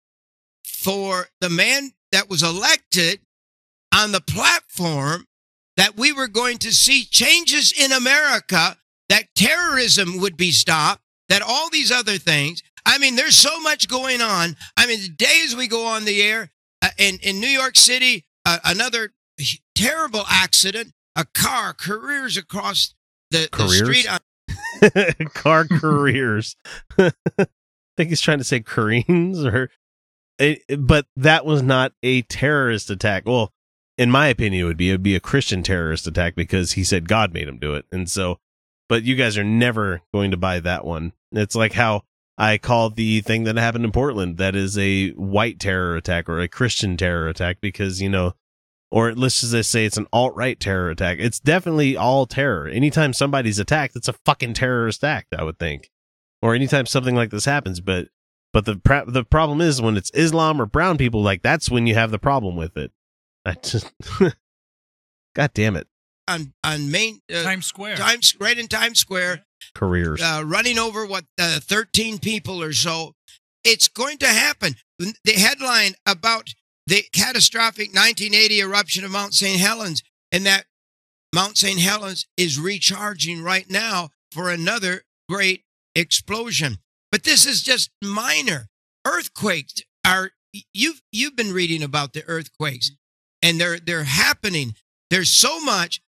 for 0.65 1.27
the 1.39 1.49
man 1.49 1.91
that 2.11 2.29
was 2.29 2.43
elected 2.43 3.19
on 3.93 4.11
the 4.11 4.21
platform 4.21 5.25
that 5.77 5.97
we 5.97 6.11
were 6.11 6.27
going 6.27 6.57
to 6.59 6.73
see 6.73 7.05
changes 7.05 7.71
in 7.71 7.91
America, 7.91 8.77
that 9.07 9.25
terrorism 9.35 10.19
would 10.19 10.35
be 10.35 10.51
stopped, 10.51 11.01
that 11.29 11.41
all 11.41 11.69
these 11.69 11.91
other 11.91 12.17
things. 12.17 12.61
I 12.85 12.97
mean, 12.97 13.15
there's 13.15 13.37
so 13.37 13.59
much 13.59 13.87
going 13.87 14.21
on. 14.21 14.55
I 14.75 14.87
mean, 14.87 14.99
the 14.99 15.09
days 15.09 15.55
we 15.55 15.67
go 15.67 15.85
on 15.85 16.05
the 16.05 16.21
air 16.21 16.51
uh, 16.81 16.89
in, 16.97 17.17
in 17.21 17.39
New 17.39 17.47
York 17.47 17.75
City, 17.75 18.25
uh, 18.45 18.59
another 18.65 19.11
terrible 19.75 20.23
accident, 20.29 20.91
a 21.15 21.25
car 21.25 21.73
careers 21.73 22.37
across 22.37 22.93
the, 23.31 23.47
the 23.55 23.69
street. 23.69 24.11
On, 24.11 24.19
Car 25.33 25.65
careers. 25.65 26.55
I 26.97 27.11
think 27.97 28.09
he's 28.09 28.21
trying 28.21 28.39
to 28.39 28.43
say 28.43 28.59
Koreans 28.61 29.45
or 29.45 29.69
it, 30.39 30.63
but 30.79 31.05
that 31.15 31.45
was 31.45 31.61
not 31.61 31.93
a 32.01 32.23
terrorist 32.23 32.89
attack. 32.89 33.23
Well, 33.25 33.51
in 33.97 34.09
my 34.09 34.27
opinion, 34.27 34.63
it 34.63 34.65
would 34.65 34.77
be 34.77 34.89
it 34.89 34.93
would 34.93 35.03
be 35.03 35.15
a 35.15 35.19
Christian 35.19 35.61
terrorist 35.61 36.07
attack 36.07 36.35
because 36.35 36.73
he 36.73 36.83
said 36.83 37.07
God 37.07 37.33
made 37.33 37.47
him 37.47 37.59
do 37.59 37.75
it. 37.75 37.85
And 37.91 38.09
so 38.09 38.39
but 38.89 39.03
you 39.03 39.15
guys 39.15 39.37
are 39.37 39.43
never 39.43 40.01
going 40.13 40.31
to 40.31 40.37
buy 40.37 40.59
that 40.59 40.83
one. 40.83 41.13
It's 41.31 41.55
like 41.55 41.73
how 41.73 42.01
I 42.37 42.57
call 42.57 42.89
the 42.89 43.21
thing 43.21 43.43
that 43.43 43.55
happened 43.55 43.85
in 43.85 43.91
Portland 43.91 44.37
that 44.37 44.55
is 44.55 44.77
a 44.77 45.11
white 45.11 45.59
terror 45.59 45.95
attack 45.95 46.27
or 46.27 46.39
a 46.39 46.47
Christian 46.47 46.97
terror 46.97 47.29
attack 47.29 47.57
because, 47.61 48.01
you 48.01 48.09
know, 48.09 48.33
or 48.91 49.13
let's 49.13 49.39
just 49.39 49.71
say 49.71 49.85
it's 49.85 49.97
an 49.97 50.07
alt 50.11 50.35
right 50.35 50.59
terror 50.59 50.89
attack. 50.89 51.19
It's 51.19 51.39
definitely 51.39 51.95
all 51.95 52.25
terror. 52.25 52.67
Anytime 52.67 53.13
somebody's 53.13 53.59
attacked, 53.59 53.95
it's 53.95 54.07
a 54.07 54.13
fucking 54.25 54.55
terrorist 54.55 55.03
act, 55.03 55.35
I 55.37 55.43
would 55.43 55.59
think. 55.59 55.91
Or 56.41 56.55
anytime 56.55 56.87
something 56.87 57.15
like 57.15 57.29
this 57.29 57.45
happens, 57.45 57.81
but 57.81 58.07
but 58.53 58.65
the 58.65 58.77
pra- 58.77 59.05
the 59.07 59.23
problem 59.23 59.61
is 59.61 59.81
when 59.81 59.97
it's 59.97 60.11
Islam 60.13 60.61
or 60.61 60.65
brown 60.65 60.97
people, 60.97 61.21
like 61.21 61.41
that's 61.41 61.69
when 61.69 61.87
you 61.87 61.95
have 61.95 62.11
the 62.11 62.19
problem 62.19 62.55
with 62.55 62.77
it. 62.77 62.91
I 63.45 63.53
just, 63.53 63.91
God 65.35 65.51
damn 65.53 65.75
it, 65.75 65.87
on, 66.27 66.53
on 66.63 66.91
Main 66.91 67.21
uh, 67.33 67.43
Times 67.43 67.65
Square. 67.65 67.95
Times, 67.97 68.35
right 68.39 68.57
in 68.57 68.67
Times 68.67 68.99
Square, 68.99 69.45
careers. 69.75 70.21
uh, 70.21 70.43
running 70.45 70.77
over 70.77 71.05
what 71.05 71.25
uh, 71.39 71.59
13 71.59 72.19
people 72.19 72.61
or 72.61 72.73
so. 72.73 73.13
It's 73.63 73.87
going 73.89 74.17
to 74.19 74.27
happen. 74.27 74.75
The 74.99 75.33
headline 75.33 75.93
about 76.05 76.49
the 76.87 77.03
catastrophic 77.13 77.89
1980 77.89 78.61
eruption 78.61 79.03
of 79.03 79.11
Mount 79.11 79.33
St. 79.33 79.59
Helens, 79.59 80.01
and 80.31 80.45
that 80.45 80.65
Mount 81.35 81.57
St. 81.57 81.79
Helens 81.79 82.25
is 82.37 82.59
recharging 82.59 83.43
right 83.43 83.69
now 83.69 84.09
for 84.31 84.49
another 84.49 85.03
great 85.27 85.63
explosion. 85.93 86.77
But 87.11 87.23
this 87.23 87.45
is 87.45 87.61
just 87.61 87.89
minor. 88.03 88.67
Earthquakes 89.05 89.81
are 90.05 90.31
you've 90.73 91.01
you've 91.11 91.35
been 91.35 91.53
reading 91.53 91.83
about 91.83 92.13
the 92.13 92.23
earthquakes, 92.27 92.91
and 93.41 93.59
they're 93.59 93.79
they're 93.79 94.03
happening. 94.03 94.75
There's 95.09 95.29
so 95.29 95.59
much. 95.59 96.01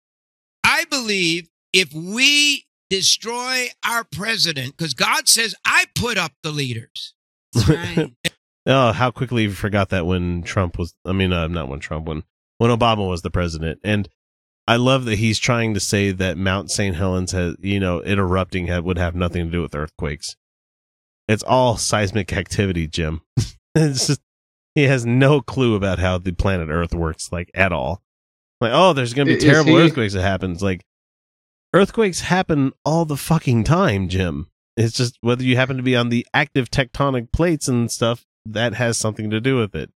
I 0.63 0.85
believe 0.85 1.49
if 1.73 1.93
we 1.93 2.65
destroy 2.89 3.67
our 3.85 4.03
president, 4.03 4.77
because 4.77 4.93
God 4.93 5.27
says, 5.27 5.55
I 5.65 5.85
put 5.95 6.17
up 6.17 6.33
the 6.43 6.51
leaders. 6.51 7.15
Right. 7.67 8.11
oh, 8.65 8.91
how 8.91 9.11
quickly 9.11 9.43
you 9.43 9.51
forgot 9.51 9.89
that 9.89 10.05
when 10.05 10.43
Trump 10.43 10.77
was. 10.77 10.93
I 11.05 11.13
mean, 11.13 11.33
uh, 11.33 11.47
not 11.47 11.69
when 11.69 11.79
Trump 11.79 12.07
when 12.07 12.23
when 12.57 12.69
Obama 12.69 13.07
was 13.07 13.23
the 13.23 13.31
president, 13.31 13.79
and 13.83 14.07
I 14.67 14.75
love 14.75 15.05
that 15.05 15.17
he's 15.17 15.39
trying 15.39 15.73
to 15.73 15.79
say 15.79 16.11
that 16.11 16.37
Mount 16.37 16.69
St. 16.69 16.95
Helens 16.95 17.31
has, 17.31 17.55
you 17.59 17.79
know, 17.79 17.99
it 17.99 18.19
erupting 18.19 18.67
had, 18.67 18.83
would 18.83 18.97
have 18.97 19.15
nothing 19.15 19.45
to 19.45 19.51
do 19.51 19.61
with 19.61 19.73
earthquakes. 19.73 20.35
It's 21.31 21.43
all 21.43 21.77
seismic 21.77 22.33
activity, 22.33 22.87
Jim. 22.87 23.21
it's 23.75 24.07
just 24.07 24.21
he 24.75 24.83
has 24.83 25.05
no 25.05 25.39
clue 25.39 25.75
about 25.75 25.97
how 25.97 26.17
the 26.17 26.33
planet 26.33 26.67
Earth 26.69 26.93
works, 26.93 27.31
like 27.31 27.49
at 27.53 27.71
all. 27.71 28.01
Like, 28.59 28.73
oh, 28.73 28.91
there's 28.91 29.13
gonna 29.13 29.27
be 29.27 29.37
Is 29.37 29.43
terrible 29.43 29.77
he- 29.77 29.85
earthquakes 29.85 30.13
that 30.13 30.23
happens. 30.23 30.61
Like, 30.61 30.83
earthquakes 31.73 32.21
happen 32.21 32.73
all 32.83 33.05
the 33.05 33.15
fucking 33.15 33.63
time, 33.63 34.09
Jim. 34.09 34.47
It's 34.75 34.93
just 34.93 35.17
whether 35.21 35.43
you 35.43 35.55
happen 35.55 35.77
to 35.77 35.83
be 35.83 35.95
on 35.95 36.09
the 36.09 36.27
active 36.33 36.69
tectonic 36.69 37.31
plates 37.31 37.69
and 37.69 37.89
stuff 37.89 38.25
that 38.45 38.73
has 38.73 38.97
something 38.97 39.29
to 39.29 39.39
do 39.39 39.55
with 39.55 39.73
it. 39.73 39.89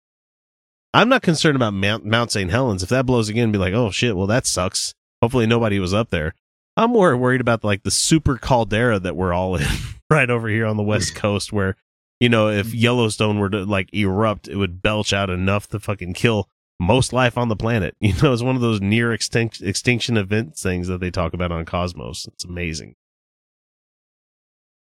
I'm 0.93 1.09
not 1.09 1.21
concerned 1.21 1.57
about 1.57 1.73
Mount, 1.73 2.05
Mount 2.05 2.31
St. 2.31 2.49
Helens. 2.49 2.81
If 2.81 2.87
that 2.89 3.05
blows 3.05 3.27
again, 3.27 3.51
be 3.51 3.57
like, 3.57 3.73
oh 3.73 3.91
shit, 3.91 4.15
well 4.15 4.27
that 4.27 4.47
sucks. 4.47 4.93
Hopefully 5.21 5.47
nobody 5.47 5.79
was 5.79 5.93
up 5.93 6.11
there. 6.11 6.33
I'm 6.77 6.91
more 6.91 7.15
worried 7.17 7.41
about 7.41 7.65
like 7.65 7.83
the 7.83 7.91
super 7.91 8.37
caldera 8.37 8.99
that 8.99 9.17
we're 9.17 9.33
all 9.33 9.57
in 9.57 9.67
right 10.09 10.29
over 10.29 10.47
here 10.47 10.65
on 10.65 10.77
the 10.77 10.83
west 10.83 11.15
coast, 11.15 11.53
where 11.53 11.75
you 12.19 12.29
know 12.29 12.49
if 12.49 12.67
mm-hmm. 12.67 12.77
Yellowstone 12.77 13.39
were 13.39 13.49
to 13.49 13.65
like 13.65 13.93
erupt, 13.93 14.47
it 14.47 14.55
would 14.55 14.81
belch 14.81 15.13
out 15.13 15.29
enough 15.29 15.67
to 15.69 15.79
fucking 15.79 16.13
kill 16.13 16.49
most 16.79 17.13
life 17.13 17.37
on 17.37 17.49
the 17.49 17.55
planet. 17.55 17.95
You 18.01 18.13
know, 18.21 18.33
it's 18.33 18.43
one 18.43 18.55
of 18.55 18.61
those 18.61 18.81
near 18.81 19.13
extinct, 19.13 19.61
extinction 19.61 20.17
event 20.17 20.55
things 20.55 20.87
that 20.87 20.99
they 20.99 21.09
talk 21.09 21.33
about 21.33 21.51
on 21.51 21.65
Cosmos. 21.65 22.27
It's 22.27 22.45
amazing. 22.45 22.95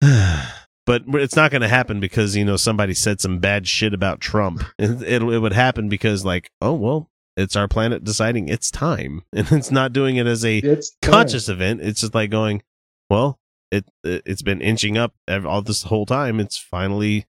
but 0.00 1.02
it's 1.08 1.36
not 1.36 1.50
going 1.50 1.62
to 1.62 1.68
happen 1.68 2.00
because 2.00 2.36
you 2.36 2.44
know 2.44 2.56
somebody 2.56 2.94
said 2.94 3.20
some 3.20 3.38
bad 3.38 3.66
shit 3.66 3.94
about 3.94 4.20
Trump. 4.20 4.64
It, 4.78 5.02
it, 5.02 5.22
it 5.22 5.38
would 5.38 5.52
happen 5.52 5.88
because 5.88 6.24
like, 6.24 6.50
oh 6.60 6.74
well, 6.74 7.10
it's 7.36 7.56
our 7.56 7.68
planet 7.68 8.04
deciding 8.04 8.48
it's 8.48 8.70
time, 8.70 9.22
and 9.32 9.50
it's 9.52 9.70
not 9.70 9.92
doing 9.92 10.16
it 10.16 10.26
as 10.26 10.44
a 10.44 10.58
It's 10.58 10.96
conscious 11.02 11.48
event. 11.48 11.80
It's 11.80 12.00
just 12.00 12.14
like 12.14 12.30
going, 12.30 12.62
well, 13.08 13.38
it, 13.70 13.86
it 14.02 14.22
it's 14.26 14.42
been 14.42 14.60
inching 14.60 14.96
up 14.96 15.14
all 15.28 15.62
this 15.62 15.84
whole 15.84 16.06
time. 16.06 16.40
It's 16.40 16.58
finally 16.58 17.26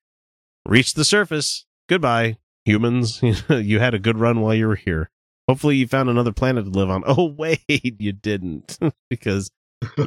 reached 0.66 0.96
the 0.96 1.06
surface. 1.06 1.66
Goodbye, 1.88 2.38
humans. 2.66 3.22
you 3.50 3.80
had 3.80 3.94
a 3.94 4.00
good 4.00 4.18
run 4.18 4.42
while 4.42 4.54
you 4.54 4.68
were 4.68 4.76
here. 4.76 5.10
Hopefully, 5.48 5.76
you 5.78 5.88
found 5.88 6.10
another 6.10 6.34
planet 6.34 6.66
to 6.66 6.72
live 6.72 6.90
on. 6.90 7.04
Oh 7.08 7.26
wait, 7.26 7.62
you 7.68 8.12
didn't 8.12 8.80
because 9.10 9.52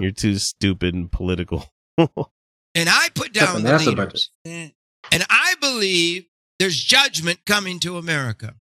you're 0.00 0.10
too 0.10 0.36
stupid 0.36 0.94
and 0.94 1.10
political. 1.10 1.66
And 1.96 2.88
I 2.88 3.08
put 3.14 3.32
down 3.32 3.62
the 3.62 3.78
the 3.78 3.90
leaders. 3.90 4.30
And 4.44 5.24
I 5.30 5.54
believe 5.60 6.26
there's 6.58 6.82
judgment 6.82 7.40
coming 7.46 7.80
to 7.80 7.96
America. 7.96 8.54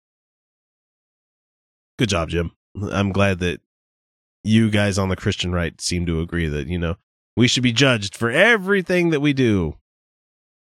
Good 1.98 2.10
job, 2.10 2.28
Jim. 2.28 2.52
I'm 2.90 3.10
glad 3.10 3.38
that 3.40 3.60
you 4.44 4.70
guys 4.70 4.98
on 4.98 5.08
the 5.08 5.16
Christian 5.16 5.52
right 5.52 5.80
seem 5.80 6.06
to 6.06 6.20
agree 6.20 6.48
that, 6.48 6.68
you 6.68 6.78
know, 6.78 6.96
we 7.36 7.48
should 7.48 7.62
be 7.62 7.72
judged 7.72 8.16
for 8.16 8.30
everything 8.30 9.10
that 9.10 9.20
we 9.20 9.32
do. 9.32 9.76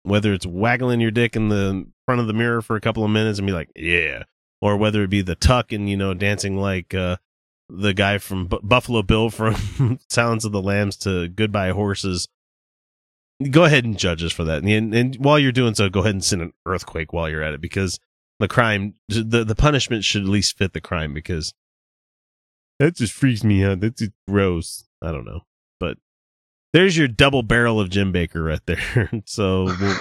Whether 0.03 0.33
it's 0.33 0.47
waggling 0.47 1.01
your 1.01 1.11
dick 1.11 1.37
in 1.37 1.49
the 1.49 1.87
front 2.07 2.21
of 2.21 2.27
the 2.27 2.33
mirror 2.33 2.63
for 2.63 2.77
a 2.77 2.81
couple 2.81 3.05
of 3.05 3.11
minutes 3.11 3.39
and 3.39 3.47
be 3.47 3.53
like, 3.53 3.71
yeah. 3.77 4.25
Or 4.61 4.77
whether 4.77 5.03
it 5.03 5.11
be 5.11 5.23
the 5.23 5.35
tuck 5.35 5.73
and, 5.73 5.89
you 5.89 5.97
know, 5.97 6.15
dancing 6.15 6.57
like 6.57 6.95
uh, 6.95 7.17
the 7.69 7.93
guy 7.95 8.19
from 8.19 8.47
B- 8.47 8.59
Buffalo 8.63 9.03
Bill 9.03 9.31
from 9.31 9.99
Silence 10.09 10.45
of 10.45 10.53
the 10.53 10.63
Lambs 10.63 10.97
to 10.99 11.29
Goodbye 11.29 11.71
Horses. 11.71 12.27
Go 13.51 13.65
ahead 13.65 13.85
and 13.85 13.99
judge 13.99 14.25
us 14.25 14.33
for 14.33 14.45
that. 14.45 14.65
And, 14.65 14.95
and 14.95 15.17
while 15.17 15.39
you're 15.39 15.53
doing 15.53 15.75
so, 15.75 15.89
go 15.89 16.01
ahead 16.01 16.15
and 16.15 16.25
send 16.25 16.43
an 16.43 16.53
earthquake 16.67 17.13
while 17.13 17.29
you're 17.29 17.43
at 17.43 17.55
it 17.55 17.61
because 17.61 18.01
the 18.41 18.49
crime 18.49 18.95
the 19.09 19.45
the 19.45 19.55
punishment 19.55 20.05
should 20.05 20.23
at 20.23 20.29
least 20.29 20.57
fit 20.57 20.73
the 20.73 20.81
crime 20.81 21.13
because 21.13 21.53
that 22.79 22.97
just 22.97 23.13
freaks 23.13 23.45
me 23.45 23.65
out. 23.65 23.81
That's 23.81 24.01
just 24.01 24.13
gross. 24.29 24.85
I 25.03 25.13
don't 25.13 25.25
know, 25.25 25.43
but 25.81 25.99
there's 26.73 26.97
your 26.97 27.09
double 27.09 27.43
barrel 27.43 27.81
of 27.81 27.91
Jim 27.91 28.13
Bakker 28.13 28.45
right 28.45 28.61
there. 28.67 29.11
so 29.25 29.65
we'll, 29.65 29.97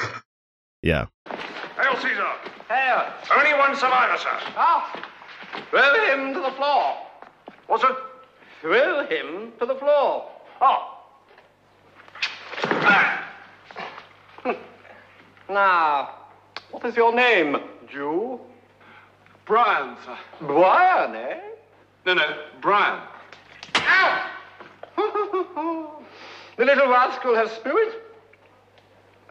yeah, 0.81 1.07
Hail 1.25 1.95
Caesar! 1.95 2.27
Hail! 2.69 3.13
Only 3.35 3.53
one 3.53 3.75
survivor, 3.75 4.17
sir. 4.17 4.29
Ah! 4.55 5.07
Throw 5.69 6.05
him 6.05 6.33
to 6.33 6.39
the 6.41 6.51
floor. 6.51 6.97
What's 7.67 7.83
it? 7.83 7.95
Throw 8.61 9.05
him 9.05 9.53
to 9.59 9.65
the 9.65 9.75
floor. 9.75 10.29
Oh. 10.61 10.97
Ah. 12.63 13.23
Now, 15.49 16.09
what 16.71 16.83
is 16.85 16.95
your 16.97 17.15
name, 17.15 17.57
Jew? 17.89 18.39
Brian, 19.45 19.95
sir. 20.03 20.17
Brian, 20.41 21.15
eh? 21.15 21.39
No, 22.05 22.15
no, 22.15 22.37
Brian. 22.59 23.01
Ow! 23.75 24.31
the 26.57 26.65
little 26.65 26.89
rascal 26.89 27.35
has 27.35 27.51
spirit. 27.51 28.03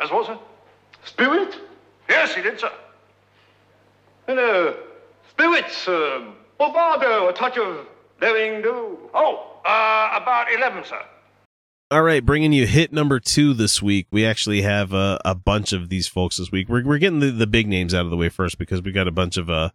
As 0.02 0.10
what, 0.10 0.26
sir? 0.26 0.38
Spirit? 1.04 1.56
Yes, 2.08 2.34
he 2.34 2.42
did, 2.42 2.58
sir. 2.60 2.72
Hello. 4.26 4.76
Spirits, 5.30 5.88
um, 5.88 6.34
bravado, 6.56 7.28
a 7.28 7.32
touch 7.32 7.58
of 7.58 7.86
daring 8.20 8.62
do. 8.62 8.98
Oh, 9.14 9.60
uh, 9.64 10.20
about 10.20 10.46
11, 10.52 10.84
sir. 10.84 11.02
All 11.90 12.02
right, 12.02 12.24
bringing 12.24 12.52
you 12.52 12.66
hit 12.66 12.92
number 12.92 13.20
two 13.20 13.54
this 13.54 13.80
week. 13.80 14.08
We 14.10 14.26
actually 14.26 14.62
have 14.62 14.92
uh, 14.92 15.18
a 15.24 15.36
bunch 15.36 15.72
of 15.72 15.88
these 15.88 16.08
folks 16.08 16.36
this 16.36 16.50
week. 16.50 16.68
We're 16.68 16.84
we're 16.84 16.98
getting 16.98 17.20
the, 17.20 17.30
the 17.30 17.46
big 17.46 17.68
names 17.68 17.94
out 17.94 18.04
of 18.04 18.10
the 18.10 18.16
way 18.16 18.28
first 18.28 18.58
because 18.58 18.82
we 18.82 18.90
got 18.90 19.06
a 19.06 19.12
bunch 19.12 19.36
of 19.36 19.48
uh 19.48 19.70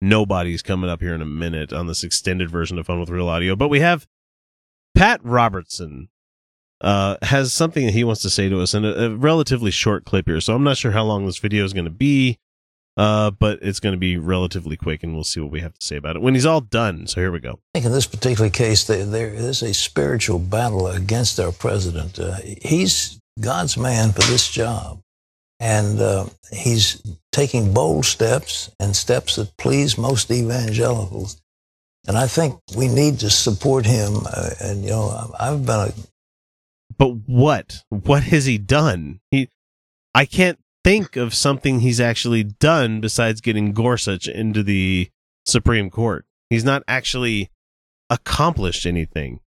nobodies 0.00 0.62
coming 0.62 0.88
up 0.88 1.00
here 1.00 1.12
in 1.12 1.22
a 1.22 1.26
minute 1.26 1.72
on 1.72 1.88
this 1.88 2.04
extended 2.04 2.50
version 2.50 2.78
of 2.78 2.86
Fun 2.86 3.00
with 3.00 3.10
Real 3.10 3.28
Audio. 3.28 3.56
But 3.56 3.68
we 3.68 3.80
have 3.80 4.06
Pat 4.94 5.20
Robertson 5.24 6.08
uh 6.80 7.16
has 7.22 7.52
something 7.52 7.86
that 7.86 7.92
he 7.92 8.04
wants 8.04 8.22
to 8.22 8.30
say 8.30 8.48
to 8.48 8.60
us 8.60 8.74
in 8.74 8.84
a, 8.84 8.92
a 8.92 9.16
relatively 9.16 9.70
short 9.70 10.04
clip 10.04 10.26
here. 10.26 10.40
So 10.40 10.54
I'm 10.54 10.64
not 10.64 10.76
sure 10.76 10.92
how 10.92 11.04
long 11.04 11.26
this 11.26 11.38
video 11.38 11.64
is 11.64 11.72
going 11.72 11.84
to 11.84 11.90
be. 11.90 12.38
Uh, 12.98 13.30
but 13.30 13.58
it's 13.60 13.78
going 13.78 13.92
to 13.92 13.98
be 13.98 14.16
relatively 14.16 14.74
quick, 14.74 15.02
and 15.02 15.12
we'll 15.12 15.22
see 15.22 15.38
what 15.38 15.50
we 15.50 15.60
have 15.60 15.74
to 15.74 15.86
say 15.86 15.96
about 15.96 16.16
it 16.16 16.22
when 16.22 16.32
he's 16.32 16.46
all 16.46 16.62
done. 16.62 17.06
So 17.06 17.20
here 17.20 17.30
we 17.30 17.40
go. 17.40 17.58
I 17.74 17.78
think 17.78 17.84
in 17.84 17.92
this 17.92 18.06
particular 18.06 18.48
case, 18.48 18.84
there, 18.84 19.04
there 19.04 19.34
is 19.34 19.62
a 19.62 19.74
spiritual 19.74 20.38
battle 20.38 20.86
against 20.86 21.38
our 21.38 21.52
president. 21.52 22.18
Uh, 22.18 22.36
he's 22.62 23.20
God's 23.38 23.76
man 23.76 24.12
for 24.12 24.22
this 24.22 24.50
job. 24.50 25.00
And 25.60 26.00
uh, 26.00 26.26
he's 26.52 27.02
taking 27.32 27.74
bold 27.74 28.06
steps 28.06 28.70
and 28.80 28.96
steps 28.96 29.36
that 29.36 29.54
please 29.58 29.98
most 29.98 30.30
evangelicals. 30.30 31.40
And 32.08 32.16
I 32.16 32.26
think 32.26 32.58
we 32.74 32.88
need 32.88 33.20
to 33.20 33.28
support 33.30 33.84
him. 33.84 34.14
Uh, 34.26 34.50
and, 34.60 34.84
you 34.84 34.90
know, 34.90 35.34
I've 35.38 35.66
been 35.66 35.88
a 35.88 35.92
But 36.98 37.08
what? 37.26 37.84
What 37.88 38.24
has 38.24 38.46
he 38.46 38.58
done? 38.58 39.20
He, 39.30 39.48
I 40.14 40.24
can't 40.24 40.58
think 40.82 41.16
of 41.16 41.34
something 41.34 41.80
he's 41.80 42.00
actually 42.00 42.44
done 42.44 43.00
besides 43.00 43.40
getting 43.40 43.72
Gorsuch 43.72 44.28
into 44.28 44.62
the 44.62 45.10
Supreme 45.44 45.90
Court. 45.90 46.24
He's 46.48 46.64
not 46.64 46.82
actually 46.86 47.50
accomplished 48.08 48.86
anything. 48.86 49.40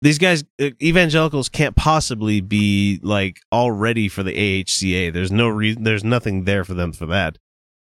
These 0.00 0.18
guys, 0.18 0.44
uh, 0.60 0.70
evangelicals, 0.80 1.48
can't 1.48 1.74
possibly 1.74 2.40
be 2.40 3.00
like 3.02 3.40
all 3.50 3.72
ready 3.72 4.08
for 4.08 4.22
the 4.22 4.32
AHCA. 4.32 5.12
There's 5.12 5.32
no 5.32 5.48
reason. 5.48 5.82
There's 5.82 6.04
nothing 6.04 6.44
there 6.44 6.64
for 6.64 6.74
them 6.74 6.92
for 6.92 7.06
that. 7.06 7.38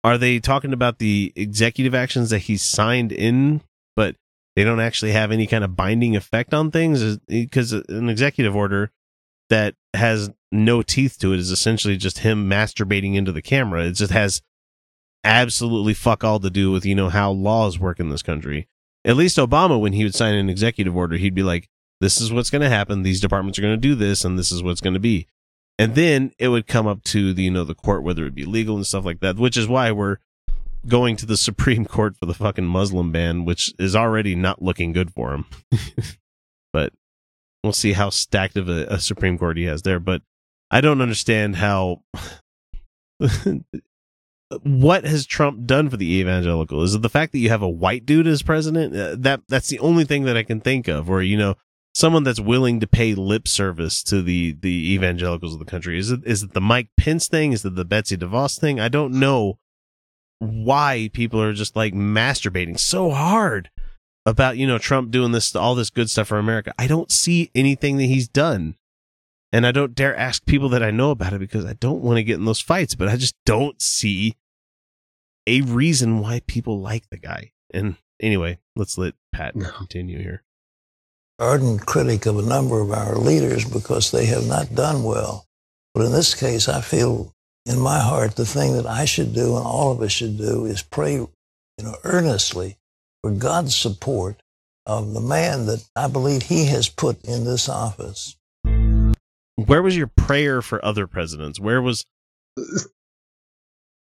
Are 0.05 0.19
they 0.19 0.39
talking 0.39 0.73
about 0.73 0.99
the 0.99 1.33
executive 1.37 1.95
actions 1.95 2.31
that 2.31 2.41
he 2.41 2.57
signed 2.57 3.13
in, 3.13 3.63
but 3.97 4.17
they 4.57 4.65
don't 4.65 4.81
actually 4.81 5.13
have 5.13 5.33
any 5.33 5.47
kind 5.47 5.65
of 5.65 5.77
binding 5.77 6.17
effect 6.17 6.53
on 6.53 6.71
things? 6.71 7.19
Because 7.19 7.73
an 7.73 8.09
executive 8.09 8.55
order 8.55 8.91
that 9.51 9.75
has 9.95 10.31
no 10.51 10.83
teeth 10.83 11.19
to 11.19 11.33
it 11.33 11.41
is 11.41 11.51
essentially 11.51 11.97
just 11.97 12.19
him 12.19 12.49
masturbating 12.49 13.15
into 13.15 13.33
the 13.33 13.43
camera. 13.43 13.85
It 13.85 13.93
just 13.93 14.13
has 14.13 14.43
absolutely 15.25 15.95
fuck 15.95 16.25
all 16.25 16.41
to 16.41 16.51
do 16.51 16.71
with, 16.71 16.85
you 16.85 16.95
know, 16.95 17.09
how 17.09 17.31
laws 17.31 17.79
work 17.79 18.01
in 18.01 18.11
this 18.11 18.23
country. 18.23 18.69
At 19.05 19.17
least 19.17 19.39
Obama, 19.39 19.81
when 19.81 19.93
he 19.93 20.05
would 20.05 20.15
sign 20.15 20.35
an 20.35 20.49
executive 20.49 20.97
order, 20.97 21.17
he'd 21.17 21.35
be 21.35 21.43
like, 21.43 21.69
this 22.01 22.21
is 22.21 22.33
what's 22.33 22.51
going 22.51 22.63
to 22.63 22.69
happen. 22.69 23.03
These 23.03 23.21
departments 23.21 23.59
are 23.59 23.63
going 23.63 23.75
to 23.75 23.89
do 23.89 23.95
this 23.95 24.25
and 24.25 24.39
this 24.39 24.53
is 24.53 24.63
what's 24.63 24.81
going 24.81 24.95
to 24.95 25.01
be. 25.01 25.27
And 25.79 25.95
then 25.95 26.33
it 26.39 26.49
would 26.49 26.67
come 26.67 26.87
up 26.87 27.03
to 27.05 27.33
the, 27.33 27.45
you 27.45 27.51
know, 27.51 27.65
the 27.65 27.75
court, 27.75 28.03
whether 28.03 28.27
it 28.27 28.35
be 28.35 28.45
legal 28.45 28.77
and 28.77 28.87
stuff 28.87 29.05
like 29.05 29.21
that, 29.21 29.37
which 29.37 29.57
is 29.57 29.69
why 29.69 29.91
we're 29.91 30.19
going 30.87 31.17
to 31.17 31.27
the 31.27 31.37
Supreme 31.37 31.85
Court 31.85 32.17
for 32.17 32.27
the 32.27 32.35
fucking 32.35 32.67
Muslim 32.67 33.13
ban, 33.13 33.45
which 33.45 33.73
is 33.79 33.95
already 33.95 34.35
not 34.35 34.63
looking 34.63 34.93
good 34.93 35.13
for 35.13 35.33
him. 35.35 35.47
but 36.73 36.93
we'll 37.63 37.73
see 37.73 37.93
how 37.93 38.11
stacked 38.11 38.57
of 38.57 38.69
a, 38.69 38.87
a 38.87 38.99
Supreme 38.99 39.39
Court 39.39 39.57
he 39.57 39.65
has 39.65 39.83
there. 39.83 40.01
But 40.01 40.23
I 40.71 40.81
don't 40.81 41.01
understand 41.01 41.57
how. 41.57 42.03
what 44.63 45.05
has 45.05 45.27
Trump 45.27 45.67
done 45.67 45.89
for 45.89 45.97
the 45.97 46.13
evangelical? 46.15 46.83
Is 46.83 46.95
it 46.95 47.03
the 47.03 47.09
fact 47.09 47.33
that 47.33 47.39
you 47.39 47.49
have 47.49 47.63
a 47.63 47.69
white 47.69 48.05
dude 48.05 48.27
as 48.27 48.43
president? 48.43 48.95
Uh, 48.95 49.17
that 49.19 49.43
that's 49.49 49.69
the 49.69 49.79
only 49.79 50.05
thing 50.05 50.25
that 50.25 50.37
I 50.37 50.43
can 50.43 50.61
think 50.61 50.89
of. 50.89 51.09
Or 51.09 51.23
you 51.23 51.37
know, 51.37 51.55
someone 51.95 52.25
that's 52.25 52.41
willing 52.41 52.81
to 52.81 52.87
pay 52.87 53.15
lip 53.15 53.47
service 53.47 54.03
to 54.05 54.23
the 54.23 54.57
the 54.61 54.93
evangelicals 54.93 55.55
of 55.55 55.59
the 55.59 55.65
country. 55.65 55.99
Is 55.99 56.11
it 56.11 56.21
is 56.25 56.43
it 56.43 56.53
the 56.53 56.61
Mike 56.61 56.89
Pence 56.97 57.29
thing? 57.29 57.53
Is 57.53 57.65
it 57.65 57.77
the 57.77 57.85
Betsy 57.85 58.17
DeVos 58.17 58.59
thing? 58.59 58.81
I 58.81 58.89
don't 58.89 59.15
know 59.15 59.59
why 60.43 61.11
people 61.13 61.41
are 61.41 61.53
just 61.53 61.77
like 61.77 61.95
masturbating 61.95 62.79
so 62.79 63.11
hard 63.11 63.71
about 64.27 64.57
you 64.57 64.67
know 64.67 64.79
Trump 64.79 65.11
doing 65.11 65.33
this 65.33 65.55
all 65.57 65.75
this 65.75 65.91
good 65.91 66.11
stuff 66.11 66.29
for 66.29 66.39
America. 66.39 66.73
I 66.79 66.87
don't 66.87 67.11
see 67.11 67.51
anything 67.55 67.97
that 67.99 68.05
he's 68.05 68.29
done. 68.29 68.77
And 69.55 69.67
I 69.67 69.71
don't 69.73 69.95
dare 69.95 70.17
ask 70.17 70.47
people 70.47 70.71
that 70.71 70.83
I 70.83 70.91
know 70.91 71.11
about 71.11 71.35
it 71.35 71.39
because 71.39 71.67
I 71.67 71.75
don't 71.75 72.01
want 72.01 72.17
to 72.17 72.23
get 72.25 72.39
in 72.39 72.47
those 72.47 72.61
fights, 72.63 72.95
but 72.95 73.09
I 73.09 73.17
just 73.17 73.35
don't 73.45 73.81
see 73.83 74.37
a 75.47 75.61
reason 75.61 76.21
why 76.21 76.41
people 76.47 76.81
like 76.81 77.11
the 77.11 77.19
guy. 77.19 77.53
And 77.75 77.97
anyway, 78.19 78.61
let's 78.77 78.97
let 78.97 79.13
Pat 79.31 79.55
No. 79.55 79.71
continue 79.71 80.19
here. 80.23 80.43
ardent 81.39 81.85
critic 81.85 82.25
of 82.25 82.39
a 82.39 82.43
number 82.43 82.81
of 82.81 82.93
our 82.93 83.17
leaders 83.17 83.69
because 83.69 84.11
they 84.11 84.25
have 84.27 84.47
not 84.47 84.75
done 84.75 85.03
well. 85.05 85.47
But 85.93 86.07
in 86.07 86.13
this 86.13 86.35
case, 86.35 86.67
I 86.67 86.81
feel 86.81 87.35
in 87.67 87.79
my 87.79 88.01
heart 88.01 88.37
the 88.37 88.47
thing 88.47 88.75
that 88.75 88.87
I 88.87 89.05
should 89.05 89.35
do 89.35 89.57
and 89.57 89.65
all 89.65 89.93
of 89.93 90.01
us 90.03 90.13
should 90.13 90.37
do 90.37 90.65
is 90.65 90.83
pray, 90.83 91.15
you 91.15 91.29
know, 91.79 91.95
earnestly 92.05 92.77
for 93.23 93.31
God's 93.31 93.75
support 93.75 94.43
of 94.87 95.15
the 95.15 95.21
man 95.21 95.67
that 95.67 95.85
I 95.95 96.09
believe 96.09 96.43
he 96.43 96.67
has 96.67 96.89
put 96.89 97.25
in 97.25 97.45
this 97.45 97.69
office. 97.69 98.37
Where 99.55 99.83
was 99.83 99.97
your 99.97 100.09
prayer 100.09 100.61
for 100.61 100.85
other 100.85 101.07
presidents? 101.07 101.61
Where 101.61 101.81
was 101.81 102.05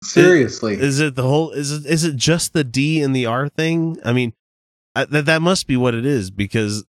Seriously. 0.03 0.75
is 0.75 0.99
it 0.99 1.15
the 1.15 1.23
whole 1.23 1.51
is 1.51 1.71
it 1.71 1.85
is 1.85 2.03
it 2.03 2.15
just 2.15 2.53
the 2.53 2.63
D 2.63 3.01
and 3.01 3.15
the 3.15 3.25
R 3.25 3.49
thing? 3.49 3.97
I 4.03 4.13
mean, 4.13 4.33
I, 4.95 5.05
that 5.05 5.25
that 5.25 5.41
must 5.41 5.67
be 5.67 5.77
what 5.77 5.93
it 5.93 6.05
is 6.05 6.31
because 6.31 6.85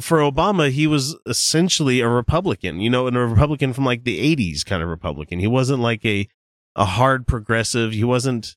for 0.00 0.18
Obama, 0.18 0.70
he 0.70 0.86
was 0.86 1.16
essentially 1.26 2.00
a 2.00 2.08
Republican, 2.08 2.80
you 2.80 2.90
know, 2.90 3.06
and 3.06 3.16
a 3.16 3.20
Republican 3.20 3.72
from 3.72 3.84
like 3.84 4.04
the 4.04 4.36
'80s 4.36 4.64
kind 4.64 4.82
of 4.82 4.88
Republican. 4.88 5.38
He 5.38 5.46
wasn't 5.46 5.80
like 5.80 6.04
a 6.04 6.28
a 6.76 6.84
hard 6.84 7.26
progressive. 7.26 7.92
He 7.92 8.04
wasn't 8.04 8.56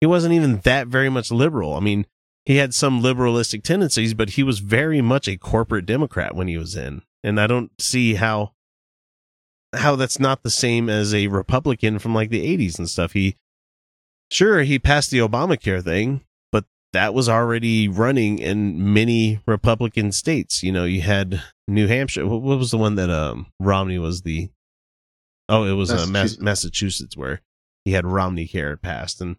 he 0.00 0.06
wasn't 0.06 0.34
even 0.34 0.60
that 0.60 0.88
very 0.88 1.08
much 1.08 1.30
liberal. 1.30 1.74
I 1.74 1.80
mean, 1.80 2.06
he 2.44 2.56
had 2.56 2.74
some 2.74 3.02
liberalistic 3.02 3.62
tendencies, 3.62 4.14
but 4.14 4.30
he 4.30 4.42
was 4.42 4.60
very 4.60 5.00
much 5.00 5.26
a 5.26 5.36
corporate 5.36 5.86
Democrat 5.86 6.34
when 6.34 6.48
he 6.48 6.58
was 6.58 6.76
in, 6.76 7.02
and 7.22 7.40
I 7.40 7.46
don't 7.46 7.70
see 7.80 8.14
how 8.14 8.52
how 9.74 9.96
that's 9.96 10.20
not 10.20 10.42
the 10.42 10.50
same 10.50 10.88
as 10.88 11.14
a 11.14 11.26
Republican 11.28 11.98
from 11.98 12.14
like 12.14 12.30
the 12.30 12.56
80s 12.56 12.78
and 12.78 12.88
stuff. 12.88 13.12
He 13.12 13.36
sure 14.30 14.62
he 14.62 14.78
passed 14.78 15.10
the 15.10 15.18
Obamacare 15.18 15.82
thing, 15.82 16.22
that 16.96 17.12
was 17.12 17.28
already 17.28 17.88
running 17.88 18.38
in 18.38 18.94
many 18.94 19.38
Republican 19.46 20.12
states. 20.12 20.62
You 20.62 20.72
know, 20.72 20.84
you 20.86 21.02
had 21.02 21.42
New 21.68 21.88
Hampshire. 21.88 22.26
What, 22.26 22.40
was 22.40 22.70
the 22.70 22.78
one 22.78 22.94
that 22.94 23.10
um 23.10 23.48
Romney 23.60 23.98
was 23.98 24.22
the 24.22 24.48
Oh, 25.46 25.64
it 25.64 25.72
was 25.72 25.90
uh, 25.90 25.94
Mass- 25.94 26.08
Massachusetts. 26.08 26.42
Massachusetts 26.42 27.16
where 27.18 27.42
he 27.84 27.92
had 27.92 28.06
Romney 28.06 28.46
Care 28.48 28.78
passed 28.78 29.20
and 29.20 29.36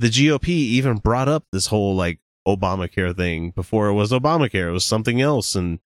the 0.00 0.08
GOP 0.08 0.48
even 0.48 0.98
brought 0.98 1.28
up 1.28 1.46
this 1.50 1.68
whole 1.68 1.96
like 1.96 2.20
Obamacare 2.46 3.16
thing 3.16 3.52
before 3.52 3.88
it 3.88 3.94
was 3.94 4.12
Obamacare. 4.12 4.68
It 4.68 4.72
was 4.72 4.84
something 4.84 5.18
else 5.20 5.54
and 5.54 5.78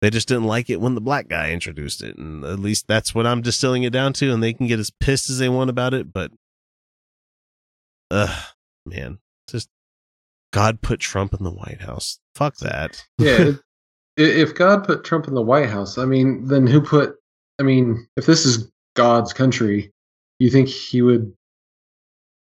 they 0.00 0.10
just 0.10 0.26
didn't 0.26 0.44
like 0.44 0.68
it 0.68 0.80
when 0.80 0.96
the 0.96 1.00
black 1.00 1.28
guy 1.28 1.52
introduced 1.52 2.02
it. 2.02 2.18
And 2.18 2.44
at 2.44 2.58
least 2.58 2.88
that's 2.88 3.14
what 3.14 3.26
I'm 3.26 3.40
distilling 3.40 3.84
it 3.84 3.92
down 3.92 4.12
to. 4.14 4.32
And 4.32 4.42
they 4.42 4.52
can 4.52 4.66
get 4.66 4.80
as 4.80 4.90
pissed 4.90 5.30
as 5.30 5.38
they 5.38 5.48
want 5.48 5.70
about 5.70 5.94
it. 5.94 6.12
But, 6.12 6.32
ugh, 8.10 8.44
man, 8.84 9.18
God 10.54 10.80
put 10.80 11.00
Trump 11.00 11.34
in 11.34 11.42
the 11.44 11.50
White 11.50 11.80
House. 11.80 12.18
Fuck 12.34 12.56
that. 12.58 13.04
yeah. 13.18 13.38
it- 13.48 13.56
i- 14.18 14.22
if 14.22 14.54
God 14.54 14.84
put 14.84 15.04
Trump 15.04 15.26
in 15.28 15.34
the 15.34 15.42
White 15.42 15.68
House, 15.68 15.98
I 15.98 16.04
mean, 16.04 16.46
then 16.46 16.66
who 16.66 16.80
put? 16.80 17.16
I 17.60 17.64
mean, 17.64 18.06
if 18.16 18.24
this 18.26 18.46
is 18.46 18.70
God's 18.96 19.32
country, 19.32 19.90
you 20.38 20.50
think 20.50 20.68
He 20.68 21.02
would 21.02 21.32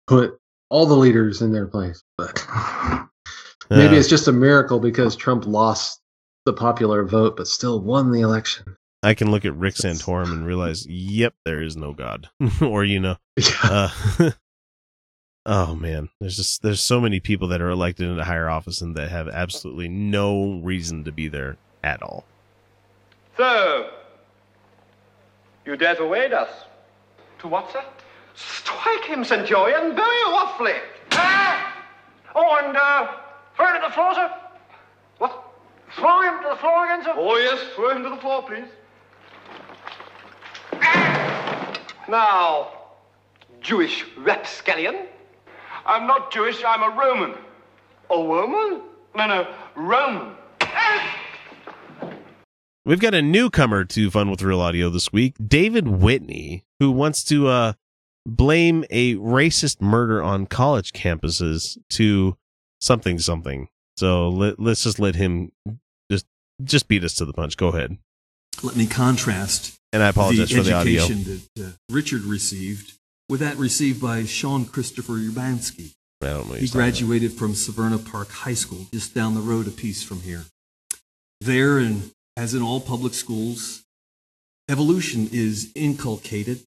put 0.07 0.39
all 0.71 0.87
the 0.87 0.97
leaders 0.97 1.41
in 1.43 1.53
their 1.53 1.67
place? 1.67 2.03
But 2.19 2.45
maybe 3.71 3.97
Uh, 3.97 3.99
it's 3.99 4.09
just 4.09 4.29
a 4.29 4.33
miracle 4.33 4.79
because 4.81 5.17
Trump 5.17 5.47
lost 5.47 6.01
the 6.47 6.53
popular 6.53 7.05
vote, 7.05 7.37
but 7.37 7.49
still 7.49 7.81
won 7.81 8.13
the 8.13 8.21
election. 8.21 8.77
I 9.03 9.15
can 9.15 9.31
look 9.31 9.45
at 9.45 9.55
Rick 9.57 9.75
Santorum 9.75 10.33
and 10.33 10.47
realize, 10.47 10.87
yep, 10.87 11.35
there 11.45 11.63
is 11.63 11.77
no 11.77 11.93
God. 11.93 12.29
or, 12.63 12.85
you 12.85 13.01
know, 13.01 13.17
Yeah. 13.39 13.91
uh, 14.19 14.31
oh 15.47 15.75
man, 15.75 16.11
there's 16.21 16.37
just 16.37 16.63
there's 16.63 16.83
so 16.83 17.01
many 17.01 17.21
people 17.21 17.49
that 17.49 17.61
are 17.61 17.71
elected 17.71 18.09
into 18.09 18.25
higher 18.25 18.49
office 18.49 18.81
and 18.81 18.95
that 18.97 19.11
have 19.11 19.29
absolutely 19.29 19.89
no 19.89 20.61
reason 20.63 21.05
to 21.05 21.13
be 21.13 21.29
there 21.29 21.57
at 21.83 22.03
all. 22.03 22.25
So, 23.37 23.91
you 25.67 25.77
dare 25.77 25.97
to 25.97 26.15
aid 26.15 26.33
us? 26.33 26.51
To 27.41 27.49
what, 27.49 27.71
sir? 27.73 27.85
Strike 28.35 29.05
him, 29.05 29.25
Centurion, 29.25 29.95
very 29.95 30.25
roughly. 30.31 30.75
Ah! 31.13 31.85
Oh, 32.35 32.59
and 32.63 32.77
uh, 32.77 33.17
throw 33.57 33.67
him 33.67 33.81
to 33.81 33.89
the 33.89 33.93
floor, 33.93 34.15
sir. 34.15 34.31
What? 35.19 35.45
Throw 35.97 36.23
him 36.23 36.43
to 36.43 36.49
the 36.51 36.57
floor 36.57 36.85
again, 36.87 37.05
sir? 37.05 37.15
Oh, 37.17 37.37
yes. 37.37 37.61
Throw 37.75 37.91
him 37.91 38.03
to 38.03 38.09
the 38.11 38.17
floor, 38.17 38.43
please. 38.43 38.67
Now, 42.09 42.73
Jewish 43.61 44.05
rapscallion. 44.17 45.07
I'm 45.87 46.07
not 46.07 46.33
Jewish, 46.33 46.63
I'm 46.67 46.83
a 46.83 46.97
Roman. 46.97 47.35
A 48.11 48.17
Roman? 48.17 48.83
No, 49.17 49.27
no, 49.27 49.55
Roman. 49.77 50.35
We've 52.87 53.01
got 53.01 53.15
a 53.15 53.23
newcomer 53.23 53.85
to 53.85 54.11
Fun 54.11 54.31
with 54.31 54.43
Real 54.43 54.61
Audio 54.61 54.91
this 54.91 55.13
week, 55.13 55.37
David 55.47 55.89
Whitney, 55.89 56.65
who 56.81 56.91
wants 56.91 57.25
to 57.25 57.49
uh, 57.49 57.73
blame 58.27 58.85
a 58.91 59.15
racist 59.17 59.81
murder 59.81 60.23
on 60.23 60.47
college 60.47 60.93
campuses 60.93 61.79
to 61.91 62.37
something 62.81 63.19
something. 63.19 63.69
So 63.97 64.29
let, 64.29 64.59
let's 64.61 64.83
just 64.83 64.99
let 64.99 65.15
him 65.15 65.53
just 66.11 66.27
just 66.63 66.89
beat 66.89 67.05
us 67.05 67.15
to 67.15 67.25
the 67.25 67.33
punch. 67.33 67.57
Go 67.57 67.69
ahead. 67.69 67.97
Let 68.63 68.77
me 68.77 68.87
contrast 68.87 69.77
And 69.93 70.03
I 70.03 70.09
apologize 70.09 70.51
the 70.51 70.57
for 70.57 70.63
the 70.63 70.73
audio. 70.75 71.05
education 71.05 71.41
that 71.57 71.65
uh, 71.65 71.71
Richard 71.91 72.23
received 72.23 72.99
with 73.35 73.41
that 73.41 73.57
received 73.57 74.01
by 74.01 74.25
Sean 74.25 74.65
Christopher 74.65 75.15
Urbanski. 75.15 75.91
I 76.23 76.27
don't 76.27 76.47
know. 76.47 76.55
He 76.55 76.61
he's 76.61 76.71
talking 76.71 76.83
about. 76.83 76.93
graduated 76.93 77.33
from 77.33 77.55
Severna 77.55 77.99
Park 77.99 78.31
High 78.31 78.55
School, 78.55 78.87
just 78.93 79.13
down 79.13 79.35
the 79.35 79.41
road 79.41 79.67
a 79.67 79.73
piece 79.73 80.05
from 80.05 80.21
here. 80.21 80.45
There, 81.41 81.79
and 81.79 82.13
as 82.37 82.55
in 82.55 82.63
all 82.63 82.81
public 82.81 83.13
schools, 83.13 83.83
evolution 84.71 85.29
is 85.33 85.73
inculcated, 85.75 86.61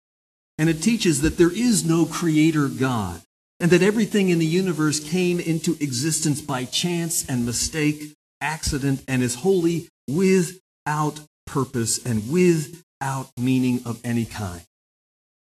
and 0.57 0.71
it 0.71 0.81
teaches 0.81 1.21
that 1.21 1.37
there 1.37 1.53
is 1.53 1.85
no 1.85 2.07
creator 2.07 2.69
God, 2.69 3.21
and 3.61 3.71
that 3.71 3.83
everything 3.83 4.31
in 4.31 4.39
the 4.39 4.47
universe 4.47 5.01
came 5.01 5.39
into 5.39 5.73
existence 5.81 6.41
by 6.41 6.65
chance 6.65 7.29
and 7.29 7.45
mistake, 7.45 8.15
accident, 8.41 9.05
and 9.07 9.23
is 9.23 9.35
wholly 9.35 9.91
without 10.09 11.21
purpose 11.47 12.03
and 12.07 12.31
without 12.31 13.29
meaning 13.39 13.83
of 13.85 14.01
any 14.03 14.25
kind. 14.25 14.63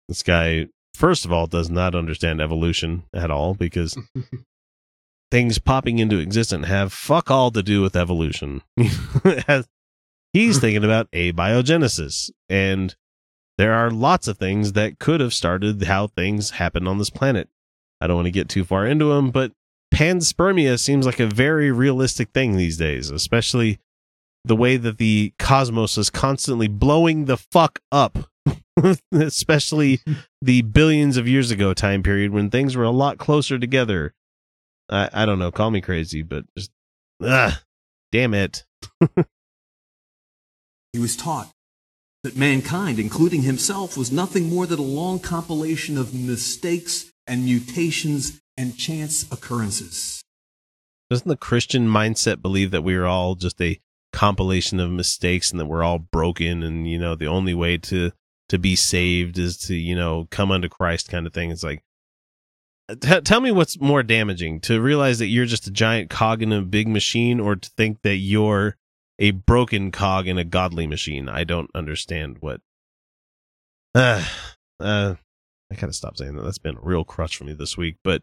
This 0.08 0.22
guy, 0.22 0.68
first 0.94 1.24
of 1.24 1.32
all, 1.32 1.46
does 1.46 1.70
not 1.70 1.94
understand 1.94 2.40
evolution 2.40 3.04
at 3.14 3.30
all 3.30 3.54
because 3.54 3.96
things 5.30 5.58
popping 5.58 5.98
into 5.98 6.18
existence 6.18 6.66
have 6.66 6.92
fuck 6.92 7.30
all 7.30 7.50
to 7.50 7.62
do 7.62 7.80
with 7.80 7.96
evolution. 7.96 8.62
He's 10.32 10.58
thinking 10.60 10.84
about 10.84 11.10
abiogenesis, 11.10 12.30
and 12.48 12.94
there 13.58 13.72
are 13.72 13.90
lots 13.90 14.28
of 14.28 14.38
things 14.38 14.72
that 14.74 14.98
could 14.98 15.20
have 15.20 15.34
started 15.34 15.82
how 15.84 16.08
things 16.08 16.50
happen 16.50 16.86
on 16.86 16.98
this 16.98 17.10
planet. 17.10 17.48
I 18.00 18.06
don't 18.06 18.16
want 18.16 18.26
to 18.26 18.32
get 18.32 18.48
too 18.48 18.64
far 18.64 18.86
into 18.86 19.06
them, 19.06 19.30
but 19.30 19.52
panspermia 19.94 20.78
seems 20.78 21.06
like 21.06 21.20
a 21.20 21.26
very 21.26 21.70
realistic 21.70 22.30
thing 22.30 22.56
these 22.56 22.76
days, 22.76 23.10
especially 23.10 23.78
the 24.44 24.56
way 24.56 24.76
that 24.76 24.98
the 24.98 25.32
cosmos 25.38 25.96
is 25.96 26.10
constantly 26.10 26.68
blowing 26.68 27.26
the 27.26 27.36
fuck 27.36 27.78
up. 27.92 28.30
especially 29.12 30.00
the 30.40 30.62
billions 30.62 31.16
of 31.16 31.28
years 31.28 31.50
ago 31.50 31.74
time 31.74 32.02
period 32.02 32.32
when 32.32 32.50
things 32.50 32.76
were 32.76 32.84
a 32.84 32.90
lot 32.90 33.18
closer 33.18 33.58
together. 33.58 34.14
I, 34.88 35.08
I 35.12 35.26
don't 35.26 35.38
know, 35.38 35.50
call 35.50 35.70
me 35.70 35.80
crazy, 35.80 36.22
but 36.22 36.44
just 36.56 36.70
ah, 37.22 37.62
damn 38.10 38.34
it. 38.34 38.64
He 40.92 40.98
was 40.98 41.16
taught 41.16 41.50
that 42.22 42.36
mankind, 42.36 42.98
including 42.98 43.42
himself, 43.42 43.96
was 43.96 44.12
nothing 44.12 44.50
more 44.50 44.66
than 44.66 44.78
a 44.78 44.82
long 44.82 45.18
compilation 45.18 45.96
of 45.96 46.12
mistakes 46.12 47.10
and 47.26 47.44
mutations 47.44 48.42
and 48.58 48.76
chance 48.76 49.24
occurrences. 49.32 50.22
Doesn't 51.08 51.28
the 51.28 51.36
Christian 51.36 51.88
mindset 51.88 52.42
believe 52.42 52.70
that 52.72 52.82
we 52.84 52.94
are 52.94 53.06
all 53.06 53.36
just 53.36 53.60
a 53.62 53.80
compilation 54.12 54.78
of 54.80 54.90
mistakes 54.90 55.50
and 55.50 55.58
that 55.58 55.66
we're 55.66 55.82
all 55.82 55.98
broken 55.98 56.62
and 56.62 56.86
you 56.86 56.98
know 56.98 57.14
the 57.14 57.26
only 57.26 57.54
way 57.54 57.78
to 57.78 58.12
to 58.52 58.58
be 58.58 58.76
saved 58.76 59.38
is 59.38 59.56
to 59.56 59.74
you 59.74 59.96
know 59.96 60.28
come 60.30 60.50
unto 60.52 60.68
Christ 60.68 61.08
kind 61.08 61.26
of 61.26 61.32
thing? 61.32 61.50
It's 61.50 61.64
like 61.64 61.82
t- 63.00 63.20
tell 63.22 63.40
me 63.40 63.50
what's 63.50 63.80
more 63.80 64.02
damaging 64.02 64.60
to 64.60 64.78
realize 64.78 65.18
that 65.20 65.28
you're 65.28 65.46
just 65.46 65.66
a 65.66 65.70
giant 65.70 66.10
cog 66.10 66.42
in 66.42 66.52
a 66.52 66.60
big 66.60 66.86
machine 66.86 67.40
or 67.40 67.56
to 67.56 67.70
think 67.70 68.02
that 68.02 68.16
you're 68.16 68.76
a 69.18 69.30
broken 69.30 69.90
cog 69.90 70.28
in 70.28 70.36
a 70.36 70.44
godly 70.44 70.86
machine. 70.86 71.30
I 71.30 71.44
don't 71.44 71.70
understand 71.74 72.38
what. 72.40 72.60
Uh, 73.94 74.22
uh, 74.80 75.14
I 75.70 75.74
gotta 75.74 75.94
stop 75.94 76.18
saying 76.18 76.36
that. 76.36 76.42
That's 76.42 76.58
been 76.58 76.76
a 76.76 76.82
real 76.82 77.04
crutch 77.04 77.38
for 77.38 77.44
me 77.44 77.54
this 77.54 77.78
week. 77.78 77.96
But, 78.04 78.22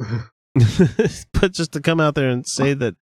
but 0.00 1.52
just 1.52 1.70
to 1.72 1.80
come 1.80 2.00
out 2.00 2.16
there 2.16 2.28
and 2.28 2.44
say 2.44 2.74
that 2.74 2.96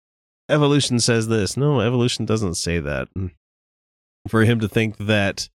evolution 0.49 0.99
says 0.99 1.27
this, 1.27 1.55
no, 1.55 1.81
evolution 1.81 2.25
doesn't 2.25 2.55
say 2.55 2.79
that. 2.79 3.09
For 4.27 4.43
him 4.43 4.59
to 4.59 4.67
think 4.67 4.97
that 4.97 5.49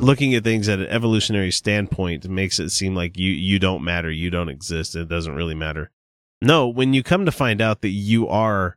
looking 0.00 0.34
at 0.34 0.44
things 0.44 0.68
at 0.68 0.80
an 0.80 0.86
evolutionary 0.86 1.50
standpoint 1.50 2.28
makes 2.28 2.58
it 2.58 2.70
seem 2.70 2.94
like 2.94 3.16
you 3.16 3.30
you 3.30 3.58
don't 3.58 3.84
matter, 3.84 4.10
you 4.10 4.30
don't 4.30 4.48
exist, 4.48 4.96
it 4.96 5.08
doesn't 5.08 5.34
really 5.34 5.54
matter. 5.54 5.90
No, 6.42 6.68
when 6.68 6.94
you 6.94 7.02
come 7.02 7.26
to 7.26 7.32
find 7.32 7.60
out 7.60 7.82
that 7.82 7.90
you 7.90 8.28
are 8.28 8.76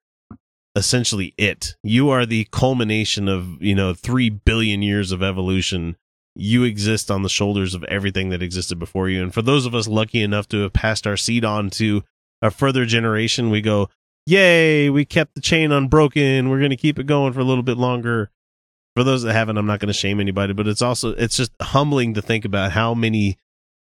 essentially 0.76 1.34
it. 1.38 1.76
You 1.84 2.10
are 2.10 2.26
the 2.26 2.48
culmination 2.52 3.28
of, 3.28 3.62
you 3.62 3.76
know, 3.76 3.94
3 3.94 4.30
billion 4.30 4.82
years 4.82 5.12
of 5.12 5.22
evolution. 5.22 5.96
You 6.36 6.64
exist 6.64 7.12
on 7.12 7.22
the 7.22 7.30
shoulders 7.30 7.76
of 7.76 7.84
everything 7.86 8.30
that 8.30 8.42
existed 8.42 8.80
before 8.80 9.10
you. 9.10 9.22
And 9.22 9.34
for 9.34 9.42
those 9.42 9.66
of 9.66 9.76
us 9.76 9.88
lucky 9.88 10.22
enough 10.22 10.48
to 10.50 10.62
have 10.64 10.74
passed 10.74 11.06
our 11.06 11.18
seed 11.18 11.46
on 11.46 11.70
to 11.72 12.04
a 12.42 12.50
further 12.50 12.86
generation, 12.86 13.50
we 13.50 13.62
go, 13.62 13.90
Yay, 14.26 14.90
we 14.90 15.04
kept 15.04 15.36
the 15.36 15.42
chain 15.42 15.72
unbroken. 15.72 16.50
We're 16.50 16.60
going 16.60 16.70
to 16.70 16.78
keep 16.78 16.98
it 16.98 17.06
going 17.06 17.34
for 17.34 17.42
a 17.42 17.46
little 17.46 17.64
bit 17.64 17.78
longer. 17.78 18.32
For 18.96 19.04
those 19.04 19.24
that 19.24 19.34
haven't, 19.34 19.58
I'm 19.58 19.66
not 19.66 19.80
going 19.80 19.88
to 19.88 19.94
shame 19.94 20.20
anybody, 20.20 20.54
but 20.54 20.68
it's 20.68 20.82
also, 20.82 21.10
it's 21.14 21.38
just 21.38 21.52
humbling 21.62 22.14
to 22.14 22.22
think 22.22 22.46
about 22.46 22.72
how 22.74 22.94
many 22.94 23.38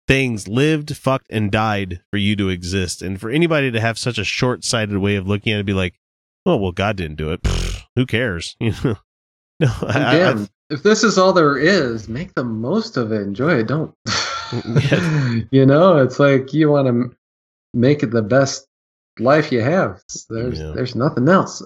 things 0.07 0.47
lived, 0.49 0.97
fucked, 0.97 1.27
and 1.31 1.51
died 1.51 2.01
for 2.13 2.17
you 2.19 2.37
to 2.37 2.49
exist. 2.49 3.03
And 3.03 3.21
for 3.21 3.29
anybody 3.31 3.71
to 3.73 3.81
have 3.81 3.99
such 3.99 4.19
a 4.19 4.25
short 4.25 4.65
sighted 4.65 4.99
way 4.99 5.17
of 5.17 5.27
looking 5.27 5.53
at 5.53 5.61
it, 5.61 5.67
be 5.67 5.73
like, 5.73 5.95
oh 6.47 6.57
well 6.57 6.73
god 6.73 6.97
didn't 6.97 7.17
do 7.17 7.33
it 7.33 7.43
Pfft, 7.43 7.83
who 7.97 8.07
cares 8.07 8.57
you 8.61 8.73
know 8.83 8.97
no 9.61 9.69
I, 9.83 10.23
I- 10.33 10.47
if 10.71 10.83
this 10.85 11.03
is 11.05 11.19
all 11.19 11.33
there 11.33 11.59
is, 11.59 12.09
make 12.09 12.35
the 12.35 12.45
most 12.45 12.97
of 12.97 13.11
it. 13.13 13.21
Enjoy 13.23 13.59
it. 13.59 13.67
Don't. 13.67 13.93
You 15.51 15.67
know, 15.67 15.99
it's 15.99 16.19
like 16.19 16.53
you 16.53 16.71
want 16.71 16.87
to 16.89 17.17
make 17.75 18.03
it 18.03 18.11
the 18.11 18.23
best 18.23 18.67
life 19.19 19.53
you 19.53 19.61
have. 19.61 20.01
There's 20.29 20.59
Yeah. 20.59 20.73
there's 20.75 20.95
nothing 20.95 21.29
else. 21.29 21.63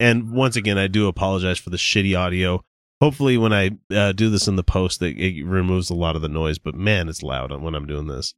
and 0.00 0.30
once 0.32 0.56
again 0.56 0.76
i 0.78 0.86
do 0.86 1.06
apologize 1.08 1.58
for 1.58 1.70
the 1.70 1.76
shitty 1.76 2.18
audio 2.18 2.62
hopefully 3.00 3.36
when 3.36 3.52
i 3.52 3.70
uh, 3.94 4.12
do 4.12 4.30
this 4.30 4.48
in 4.48 4.56
the 4.56 4.64
post 4.64 5.00
that 5.00 5.16
it 5.18 5.44
removes 5.44 5.90
a 5.90 5.94
lot 5.94 6.16
of 6.16 6.22
the 6.22 6.28
noise 6.28 6.58
but 6.58 6.74
man 6.74 7.08
it's 7.08 7.22
loud 7.22 7.52
when 7.60 7.74
i'm 7.74 7.86
doing 7.86 8.06
this 8.06 8.34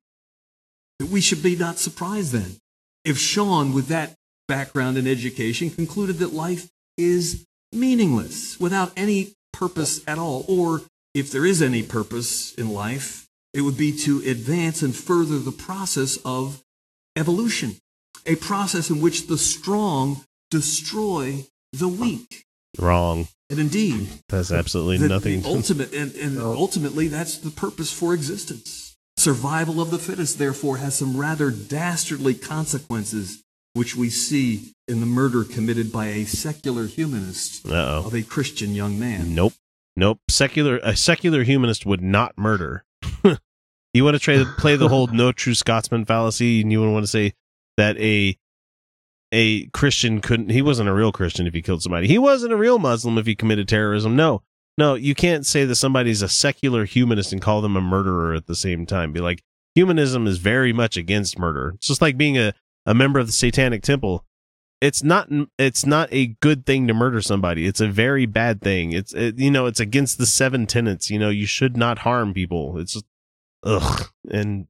We 1.00 1.20
should 1.20 1.42
be 1.42 1.56
not 1.56 1.78
surprised 1.78 2.32
then 2.32 2.58
if 3.08 3.18
Sean, 3.18 3.72
with 3.72 3.86
that 3.88 4.14
background 4.46 4.98
and 4.98 5.08
education, 5.08 5.70
concluded 5.70 6.18
that 6.18 6.32
life 6.34 6.68
is 6.96 7.46
meaningless 7.72 8.60
without 8.60 8.92
any 8.96 9.32
purpose 9.52 10.02
at 10.06 10.18
all, 10.18 10.44
or 10.46 10.82
if 11.14 11.30
there 11.32 11.46
is 11.46 11.62
any 11.62 11.82
purpose 11.82 12.54
in 12.54 12.68
life, 12.68 13.26
it 13.54 13.62
would 13.62 13.78
be 13.78 13.96
to 14.00 14.22
advance 14.26 14.82
and 14.82 14.94
further 14.94 15.38
the 15.38 15.52
process 15.52 16.18
of 16.24 16.62
evolution, 17.16 17.76
a 18.26 18.36
process 18.36 18.90
in 18.90 19.00
which 19.00 19.26
the 19.26 19.38
strong 19.38 20.22
destroy 20.50 21.46
the 21.72 21.88
weak. 21.88 22.44
wrong 22.78 23.28
And 23.50 23.58
indeed, 23.58 24.08
that's 24.28 24.52
absolutely 24.52 24.98
the, 24.98 25.08
nothing 25.08 25.40
the 25.40 25.48
ultimate, 25.48 25.94
and, 25.94 26.14
and 26.16 26.38
ultimately, 26.38 27.08
that's 27.08 27.38
the 27.38 27.50
purpose 27.50 27.90
for 27.90 28.12
existence. 28.12 28.96
Survival 29.16 29.80
of 29.80 29.90
the 29.90 29.98
fittest, 29.98 30.38
therefore, 30.38 30.76
has 30.76 30.96
some 30.96 31.16
rather 31.16 31.50
dastardly 31.50 32.34
consequences, 32.34 33.42
which 33.72 33.96
we 33.96 34.10
see 34.10 34.72
in 34.86 35.00
the 35.00 35.06
murder 35.06 35.44
committed 35.44 35.90
by 35.90 36.06
a 36.06 36.24
secular 36.24 36.86
humanist 36.86 37.66
uh-oh 37.66 38.06
of 38.06 38.14
a 38.14 38.22
Christian 38.22 38.74
young 38.74 38.98
man. 38.98 39.34
Nope. 39.34 39.54
Nope. 39.96 40.20
Secular 40.28 40.78
a 40.82 40.94
secular 40.94 41.42
humanist 41.42 41.84
would 41.84 42.02
not 42.02 42.36
murder. 42.38 42.84
you 43.94 44.04
want 44.04 44.14
to 44.14 44.20
try 44.20 44.36
to 44.36 44.44
play 44.44 44.76
the 44.76 44.88
whole 44.88 45.06
no 45.12 45.32
true 45.32 45.54
Scotsman 45.54 46.04
fallacy, 46.04 46.60
and 46.60 46.70
you 46.70 46.80
want 46.92 47.02
to 47.02 47.10
say 47.10 47.32
that 47.76 47.98
a 47.98 48.36
a 49.32 49.66
Christian 49.68 50.20
couldn't 50.20 50.50
he 50.50 50.62
wasn't 50.62 50.88
a 50.88 50.94
real 50.94 51.12
Christian 51.12 51.46
if 51.46 51.54
he 51.54 51.62
killed 51.62 51.82
somebody. 51.82 52.06
He 52.08 52.18
wasn't 52.18 52.52
a 52.52 52.56
real 52.56 52.78
Muslim 52.78 53.18
if 53.18 53.26
he 53.26 53.34
committed 53.34 53.68
terrorism. 53.68 54.16
No. 54.16 54.42
No, 54.76 54.94
you 54.94 55.14
can't 55.14 55.44
say 55.44 55.64
that 55.64 55.74
somebody's 55.74 56.22
a 56.22 56.28
secular 56.28 56.84
humanist 56.84 57.32
and 57.32 57.42
call 57.42 57.60
them 57.60 57.76
a 57.76 57.80
murderer 57.80 58.34
at 58.34 58.46
the 58.46 58.54
same 58.54 58.86
time. 58.86 59.12
Be 59.12 59.20
like, 59.20 59.42
humanism 59.74 60.28
is 60.28 60.38
very 60.38 60.72
much 60.72 60.96
against 60.96 61.36
murder. 61.36 61.72
It's 61.74 61.88
just 61.88 62.00
like 62.00 62.16
being 62.16 62.38
a, 62.38 62.54
a 62.86 62.94
member 62.94 63.18
of 63.18 63.26
the 63.26 63.32
Satanic 63.32 63.82
Temple 63.82 64.24
it's 64.80 65.02
not 65.02 65.28
it's 65.58 65.84
not 65.84 66.08
a 66.12 66.26
good 66.40 66.64
thing 66.64 66.86
to 66.86 66.94
murder 66.94 67.20
somebody 67.20 67.66
it's 67.66 67.80
a 67.80 67.88
very 67.88 68.26
bad 68.26 68.60
thing 68.60 68.92
it's 68.92 69.12
it, 69.14 69.38
you 69.38 69.50
know 69.50 69.66
it's 69.66 69.80
against 69.80 70.18
the 70.18 70.26
seven 70.26 70.66
tenets 70.66 71.10
you 71.10 71.18
know 71.18 71.30
you 71.30 71.46
should 71.46 71.76
not 71.76 72.00
harm 72.00 72.32
people 72.32 72.78
it's 72.78 72.92
just 72.92 73.04
ugh 73.64 74.08
and 74.30 74.66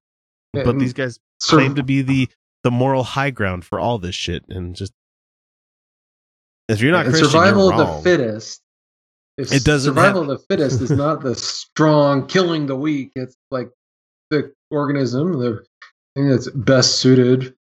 but 0.53 0.79
these 0.79 0.95
guys 0.95 1.21
claim 1.43 1.75
to 1.75 1.83
be 1.83 2.03
the 2.03 2.29
the 2.65 2.71
moral 2.71 3.03
high 3.05 3.31
ground 3.31 3.65
for 3.65 3.79
all 3.81 3.99
this 3.99 4.15
shit, 4.15 4.45
and 4.49 4.75
just 4.75 4.93
if 6.69 6.81
you're 6.81 6.93
not 6.93 7.07
And 7.07 7.15
Christian, 7.15 7.31
survival 7.31 7.71
you're 7.71 7.81
of 7.83 7.97
the 7.97 8.03
fittest. 8.03 8.61
If 9.39 9.53
It 9.53 9.65
doesn't 9.65 9.95
survival 9.95 10.23
have- 10.23 10.31
of 10.33 10.39
the 10.41 10.45
fittest 10.51 10.81
is 10.81 10.91
not 10.91 11.23
the 11.23 11.35
strong 11.35 12.27
killing 12.27 12.67
the 12.67 12.77
weak. 12.77 13.13
It's 13.15 13.37
like 13.53 13.71
the 14.31 14.53
organism, 14.71 15.39
the 15.39 15.65
thing 16.17 16.29
that's 16.29 16.51
best 16.51 16.97
suited, 16.97 17.55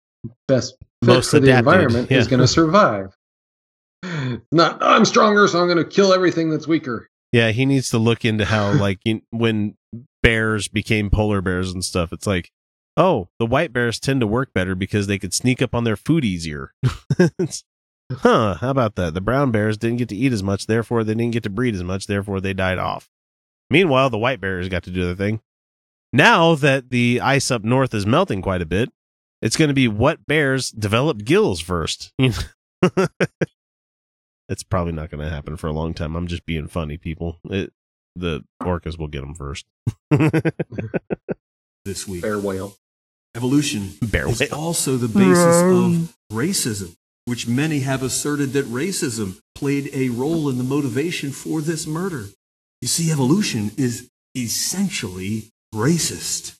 best 0.48 0.76
Most 1.04 1.32
for 1.32 1.40
the 1.42 1.48
adapted, 1.50 1.60
environment 1.74 2.12
is 2.12 2.28
going 2.28 2.40
to 2.42 2.48
survive. 2.48 3.14
Not 4.52 4.82
I'm 4.82 5.04
stronger, 5.06 5.48
so 5.48 5.60
I'm 5.60 5.68
going 5.68 5.78
to 5.84 5.90
kill 5.90 6.14
everything 6.14 6.50
that's 6.50 6.68
weaker. 6.68 7.10
Yeah, 7.32 7.52
he 7.52 7.66
needs 7.66 7.90
to 7.90 7.98
look 7.98 8.24
into 8.24 8.46
how 8.46 8.72
like 8.74 9.00
when 9.32 9.76
bears 10.24 10.68
became 10.70 11.10
polar 11.10 11.42
bears 11.42 11.72
and 11.74 11.84
stuff. 11.84 12.14
It's 12.14 12.26
like, 12.26 12.52
oh, 12.98 13.30
the 13.40 13.46
white 13.46 13.74
bears 13.74 14.00
tend 14.00 14.22
to 14.22 14.28
work 14.28 14.54
better 14.54 14.76
because 14.76 15.08
they 15.08 15.20
could 15.20 15.34
sneak 15.34 15.62
up 15.62 15.76
on 15.76 15.84
their 15.84 15.98
food 15.98 16.26
easier. 16.26 16.74
Huh? 18.12 18.56
How 18.56 18.70
about 18.70 18.96
that? 18.96 19.14
The 19.14 19.22
brown 19.22 19.52
bears 19.52 19.78
didn't 19.78 19.98
get 19.98 20.10
to 20.10 20.16
eat 20.16 20.32
as 20.32 20.44
much, 20.44 20.68
therefore 20.68 21.04
they 21.04 21.16
didn't 21.16 21.34
get 21.34 21.44
to 21.44 21.50
breed 21.50 21.74
as 21.74 21.84
much, 21.84 22.08
therefore 22.08 22.40
they 22.40 22.54
died 22.54 22.78
off. 22.78 23.10
Meanwhile, 23.70 24.12
the 24.12 24.18
white 24.18 24.40
bears 24.40 24.70
got 24.70 24.84
to 24.84 24.92
do 24.92 25.06
their 25.06 25.16
thing. 25.16 25.42
Now 26.14 26.56
that 26.56 26.92
the 26.92 27.20
ice 27.20 27.50
up 27.50 27.64
north 27.64 27.94
is 27.94 28.06
melting 28.06 28.42
quite 28.42 28.62
a 28.62 28.66
bit, 28.66 28.92
it's 29.42 29.58
going 29.58 29.70
to 29.70 29.74
be 29.74 29.88
what 29.88 30.26
bears 30.28 30.70
develop 30.70 31.26
gills 31.26 31.60
first. 31.60 32.14
it's 32.20 32.44
probably 34.70 34.94
not 34.94 35.10
going 35.10 35.24
to 35.24 35.30
happen 35.30 35.58
for 35.58 35.68
a 35.68 35.74
long 35.74 35.94
time. 35.94 36.16
I'm 36.16 36.28
just 36.28 36.46
being 36.46 36.68
funny, 36.68 36.98
people. 36.98 37.40
It, 37.46 37.74
the 38.16 38.44
orcas 38.62 39.00
will 39.00 39.08
get 39.08 39.22
them 39.22 39.34
first. 39.34 39.66
this 41.86 42.08
week. 42.08 42.24
Whale. 42.24 42.78
Evolution 43.36 43.92
Bear 44.02 44.30
is 44.30 44.40
whale. 44.40 44.56
also 44.56 44.96
the 44.96 45.08
basis 45.08 45.62
of 45.62 46.16
racism, 46.32 46.96
which 47.26 47.48
many 47.48 47.82
have 47.82 48.02
asserted 48.02 48.54
that 48.54 48.66
racism 48.66 49.40
played 49.54 49.90
a 49.94 50.10
role 50.10 50.50
in 50.50 50.58
the 50.58 50.64
motivation 50.64 51.32
for 51.32 51.62
this 51.62 51.86
murder. 51.86 52.28
You 52.82 52.88
see, 52.88 53.12
evolution 53.12 53.72
is 53.78 54.10
essentially 54.36 55.52
racist. 55.74 56.58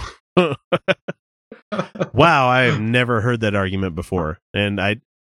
wow, 2.12 2.48
I 2.48 2.62
have 2.62 2.80
never 2.80 3.20
heard 3.20 3.40
that 3.40 3.54
argument 3.54 3.94
before, 3.94 4.38
and 4.52 4.80
I 4.80 4.96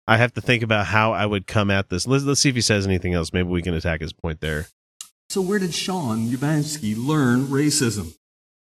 I 0.06 0.16
have 0.16 0.32
to 0.34 0.40
think 0.40 0.62
about 0.62 0.86
how 0.86 1.12
I 1.12 1.26
would 1.26 1.46
come 1.46 1.70
at 1.70 1.88
this. 1.88 2.06
Let's 2.06 2.24
let's 2.24 2.40
see 2.40 2.48
if 2.48 2.54
he 2.54 2.60
says 2.60 2.86
anything 2.86 3.14
else. 3.14 3.32
Maybe 3.32 3.48
we 3.48 3.62
can 3.62 3.74
attack 3.74 4.00
his 4.00 4.12
point 4.12 4.40
there. 4.40 4.66
So, 5.30 5.42
where 5.42 5.58
did 5.58 5.74
Sean 5.74 6.28
Ubansky 6.28 6.94
learn 6.96 7.46
racism? 7.48 8.14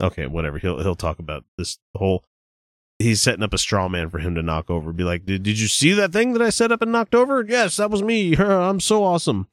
Okay, 0.02 0.26
whatever. 0.26 0.58
He'll 0.58 0.82
he'll 0.82 0.96
talk 0.96 1.18
about 1.18 1.44
this 1.56 1.78
whole. 1.94 2.24
He's 2.98 3.22
setting 3.22 3.42
up 3.42 3.54
a 3.54 3.58
straw 3.58 3.88
man 3.88 4.10
for 4.10 4.18
him 4.18 4.34
to 4.34 4.42
knock 4.42 4.70
over. 4.70 4.92
Be 4.92 5.04
like, 5.04 5.24
did, 5.24 5.42
did 5.42 5.58
you 5.58 5.66
see 5.66 5.92
that 5.92 6.12
thing 6.12 6.34
that 6.34 6.42
I 6.42 6.50
set 6.50 6.70
up 6.70 6.82
and 6.82 6.92
knocked 6.92 7.14
over? 7.14 7.44
Yes, 7.46 7.76
that 7.76 7.90
was 7.90 8.02
me. 8.02 8.36
I'm 8.38 8.80
so 8.80 9.04
awesome. 9.04 9.48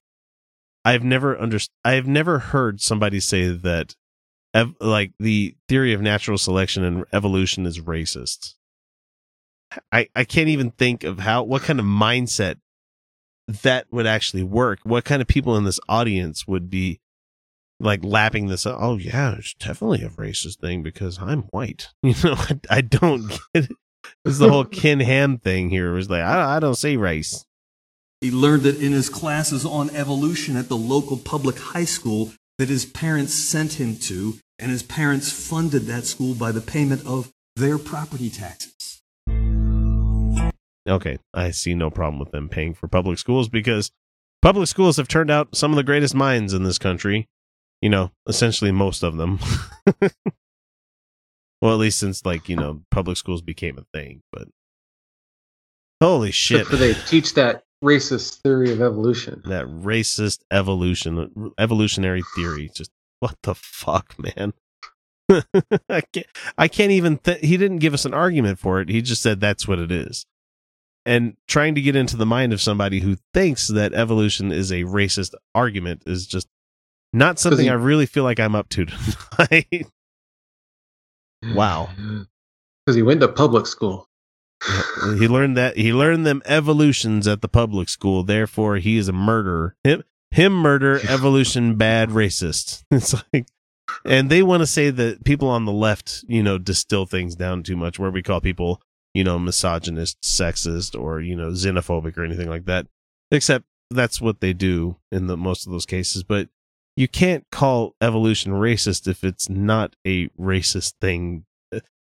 I've 0.86 1.04
never 1.04 1.36
underst- 1.36 1.70
I've 1.84 2.08
never 2.08 2.40
heard 2.40 2.82
somebody 2.82 3.20
say 3.20 3.48
that, 3.50 3.96
ev- 4.54 4.76
like 4.80 5.12
the 5.20 5.56
theory 5.68 5.94
of 5.94 6.02
natural 6.02 6.38
selection 6.38 6.84
and 6.84 7.06
evolution 7.14 7.66
is 7.66 7.80
racist. 7.80 8.56
I 9.92 10.10
I 10.16 10.24
can't 10.24 10.50
even 10.50 10.72
think 10.72 11.04
of 11.04 11.20
how 11.20 11.44
what 11.44 11.62
kind 11.64 11.80
of 11.80 11.86
mindset 11.86 12.58
that 13.64 13.88
would 13.92 14.08
actually 14.08 14.44
work. 14.44 14.80
What 14.84 15.06
kind 15.06 15.22
of 15.22 15.28
people 15.28 15.58
in 15.58 15.64
this 15.64 15.80
audience 15.90 16.48
would 16.48 16.70
be 16.70 17.00
like 17.80 18.04
lapping 18.04 18.48
this 18.48 18.66
up. 18.66 18.78
Oh 18.80 18.98
yeah, 18.98 19.36
it's 19.38 19.54
definitely 19.54 20.04
a 20.04 20.10
racist 20.10 20.60
thing 20.60 20.84
because 20.84 21.20
I'm 21.22 21.44
white. 21.44 21.90
You 22.04 22.16
know, 22.24 22.36
I, 22.36 22.60
I 22.70 22.82
don't 22.82 23.28
get 23.54 23.66
it. 23.66 23.72
This 24.24 24.34
is 24.34 24.40
the 24.40 24.50
whole 24.50 24.66
Ken 24.82 25.00
Ham 25.00 25.38
thing 25.38 25.70
here. 25.70 25.92
It 25.92 25.96
was 25.96 26.10
like 26.10 26.24
I, 26.24 26.58
I 26.58 26.60
don't 26.60 26.76
see 26.76 26.98
race. 26.98 27.46
He 28.22 28.32
learned 28.32 28.64
that 28.64 28.82
in 28.82 28.92
his 28.92 29.10
classes 29.10 29.66
on 29.66 29.90
evolution 29.92 30.58
at 30.58 30.68
the 30.68 30.78
local 30.78 31.18
public 31.18 31.58
high 31.58 31.86
school 31.86 32.34
that 32.58 32.68
his 32.68 32.86
parents 32.86 33.34
sent 33.34 33.80
him 33.80 33.96
to, 33.96 34.38
and 34.58 34.72
his 34.72 34.84
parents 34.84 35.32
funded 35.32 35.84
that 35.84 36.04
school 36.04 36.36
by 36.36 36.52
the 36.52 36.60
payment 36.60 37.06
of 37.06 37.32
their 37.56 37.78
property 37.78 38.30
taxes. 38.30 39.02
Okay, 40.88 41.20
I 41.34 41.52
see 41.52 41.76
no 41.76 41.90
problem 41.90 42.20
with 42.20 42.32
them 42.32 42.50
paying 42.50 42.74
for 42.74 42.88
public 42.88 43.20
schools 43.20 43.48
because 43.48 43.92
public 44.42 44.68
schools 44.68 44.98
have 44.98 45.08
turned 45.08 45.32
out 45.32 45.56
some 45.56 45.72
of 45.72 45.78
the 45.78 45.84
greatest 45.84 46.16
minds 46.16 46.54
in 46.54 46.64
this 46.64 46.78
country. 46.78 47.28
You 47.82 47.90
know, 47.90 48.12
essentially 48.28 48.72
most 48.72 49.04
of 49.04 49.16
them. 49.18 49.40
well, 51.62 51.74
at 51.74 51.80
least 51.80 52.00
since 52.00 52.26
like 52.26 52.50
you 52.50 52.56
know 52.56 52.82
public 52.92 53.18
schools 53.18 53.42
became 53.42 53.78
a 53.78 53.86
thing. 53.94 54.22
But 54.32 54.48
holy 56.02 56.32
shit, 56.32 56.62
Except 56.62 56.80
they 56.80 56.94
teach 56.94 57.34
that 57.36 57.64
racist 57.84 58.42
theory 58.42 58.72
of 58.74 58.82
evolution. 58.82 59.42
that 59.46 59.66
racist 59.66 60.42
evolution 60.52 61.54
evolutionary 61.58 62.22
theory 62.36 62.70
just 62.76 62.92
what 63.22 63.38
the 63.44 63.56
fuck 63.56 64.16
man 64.20 64.52
i 65.90 66.02
can't 66.12 66.28
i 66.58 66.68
can't 66.68 66.92
even 66.92 67.18
th- 67.20 67.40
he 67.40 67.56
didn't 67.56 67.78
give 67.78 67.94
us 67.94 68.04
an 68.04 68.14
argument 68.14 68.60
for 68.60 68.82
it 68.82 68.90
he 68.90 69.02
just 69.02 69.22
said 69.22 69.40
that's 69.40 69.66
what 69.66 69.80
it 69.80 69.94
is 69.94 70.26
and 71.06 71.38
trying 71.48 71.74
to 71.74 71.82
get 71.82 71.96
into 71.96 72.18
the 72.18 72.26
mind 72.26 72.52
of 72.52 72.60
somebody 72.62 73.00
who 73.00 73.16
thinks 73.34 73.70
that 73.70 73.94
evolution 73.94 74.52
is 74.52 74.74
a 74.74 74.84
racist 74.84 75.34
argument 75.56 76.04
is 76.06 76.28
just 76.28 76.50
not 77.14 77.40
something 77.40 77.66
he- 77.66 77.70
i 77.70 77.74
really 77.74 78.06
feel 78.06 78.24
like 78.24 78.40
i'm 78.40 78.56
up 78.56 78.70
to 78.70 78.86
tonight. 78.86 79.86
Wow. 81.54 81.90
Because 82.86 82.96
he 82.96 83.04
went 83.04 83.22
to 83.22 83.28
public 83.28 83.68
school. 83.68 84.08
he 85.20 85.28
learned 85.28 85.56
that 85.58 85.78
he 85.78 85.94
learned 85.94 86.26
them 86.26 86.42
evolutions 86.46 87.28
at 87.28 87.42
the 87.42 87.48
public 87.48 87.88
school. 87.88 88.24
Therefore 88.24 88.78
he 88.78 88.98
is 88.98 89.08
a 89.08 89.14
murderer. 89.14 89.76
Him 89.84 90.04
him 90.32 90.54
murder 90.54 91.00
evolution 91.08 91.76
bad 91.76 92.10
racist. 92.10 92.84
It's 92.90 93.14
like 93.32 93.46
and 94.06 94.30
they 94.32 94.42
want 94.42 94.62
to 94.62 94.68
say 94.68 94.90
that 94.90 95.24
people 95.24 95.50
on 95.50 95.66
the 95.66 95.72
left 95.72 96.24
you 96.28 96.42
know 96.42 96.58
distill 96.58 97.06
things 97.06 97.36
down 97.36 97.62
too 97.62 97.76
much 97.78 98.00
where 98.00 98.10
we 98.10 98.24
call 98.24 98.42
people 98.42 98.82
you 99.14 99.24
know 99.24 99.38
misogynist 99.38 100.20
sexist 100.22 101.00
or 101.00 101.22
you 101.22 101.36
know 101.36 101.52
xenophobic 101.52 102.18
or 102.18 102.24
anything 102.26 102.50
like 102.50 102.66
that. 102.66 102.88
Except 103.32 103.66
that's 103.92 104.20
what 104.20 104.40
they 104.40 104.54
do 104.54 104.96
in 105.12 105.28
the 105.28 105.38
most 105.38 105.68
of 105.68 105.72
those 105.72 105.86
cases. 105.86 106.24
But 106.24 106.50
you 107.00 107.08
can't 107.08 107.46
call 107.52 107.96
evolution 108.02 108.52
racist 108.52 109.08
if 109.08 109.24
it's 109.24 109.50
not 109.50 109.96
a 110.06 110.28
racist 110.30 110.94
thing 111.00 111.46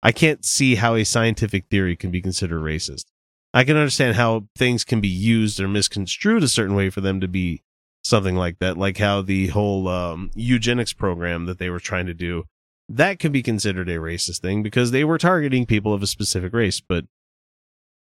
I 0.02 0.12
can't 0.12 0.44
see 0.44 0.76
how 0.76 0.94
a 0.94 1.04
scientific 1.04 1.66
theory 1.68 1.96
can 1.96 2.12
be 2.12 2.22
considered 2.22 2.60
racist. 2.60 3.06
I 3.52 3.64
can 3.64 3.76
understand 3.76 4.14
how 4.14 4.46
things 4.56 4.84
can 4.84 5.00
be 5.00 5.08
used 5.08 5.58
or 5.58 5.66
misconstrued 5.66 6.44
a 6.44 6.48
certain 6.48 6.76
way 6.76 6.90
for 6.90 7.00
them 7.00 7.20
to 7.20 7.26
be 7.26 7.64
something 8.04 8.36
like 8.36 8.60
that, 8.60 8.76
like 8.76 8.98
how 8.98 9.22
the 9.22 9.48
whole 9.48 9.88
um, 9.88 10.30
eugenics 10.36 10.92
program 10.92 11.46
that 11.46 11.58
they 11.58 11.70
were 11.70 11.80
trying 11.80 12.06
to 12.06 12.14
do 12.14 12.44
that 12.88 13.18
could 13.18 13.32
be 13.32 13.42
considered 13.42 13.88
a 13.88 13.96
racist 13.96 14.40
thing 14.40 14.62
because 14.62 14.90
they 14.90 15.04
were 15.04 15.18
targeting 15.18 15.66
people 15.66 15.92
of 15.92 16.02
a 16.02 16.06
specific 16.06 16.52
race. 16.52 16.80
But 16.80 17.06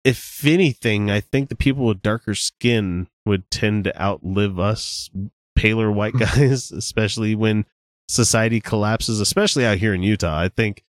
if 0.05 0.45
anything, 0.47 1.11
I 1.11 1.21
think 1.21 1.49
the 1.49 1.57
people 1.57 1.85
with 1.85 2.03
darker 2.03 2.35
skin 2.35 3.09
would 3.27 3.51
tend 3.51 3.85
to 3.85 4.03
outlive 4.03 4.59
us 4.59 5.11
paler 5.57 5.91
white 5.91 6.13
hmm. 6.13 6.19
guys, 6.21 6.71
especially 6.73 7.35
when 7.35 7.65
society 8.09 8.61
collapses, 8.61 9.21
especially 9.21 9.65
out 9.65 9.79
here 9.79 9.95
in 9.95 10.03
Utah. 10.03 10.39
I 10.39 10.49
think 10.49 10.85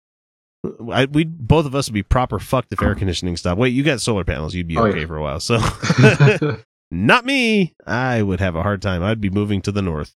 uh, 0.65 0.89
I, 0.91 1.05
we 1.05 1.23
both 1.25 1.65
of 1.65 1.75
us 1.75 1.87
would 1.87 1.93
be 1.93 2.03
proper 2.03 2.39
fucked 2.39 2.73
if 2.73 2.81
air 2.81 2.95
conditioning 2.95 3.37
stopped. 3.37 3.59
Wait, 3.59 3.73
you 3.73 3.83
got 3.83 4.01
solar 4.01 4.23
panels, 4.23 4.55
you'd 4.55 4.67
be 4.67 4.77
Oh, 4.77 4.85
okay 4.87 5.01
yeah. 5.01 5.05
for 5.05 5.17
a 5.17 5.21
while. 5.21 5.39
So 5.39 5.59
not 6.91 7.25
me. 7.25 7.73
I 7.85 8.21
would 8.21 8.39
have 8.39 8.55
a 8.55 8.63
hard 8.63 8.81
time. 8.81 9.03
I'd 9.03 9.21
be 9.21 9.29
moving 9.29 9.61
to 9.63 9.71
the 9.71 9.81
north. 9.81 10.15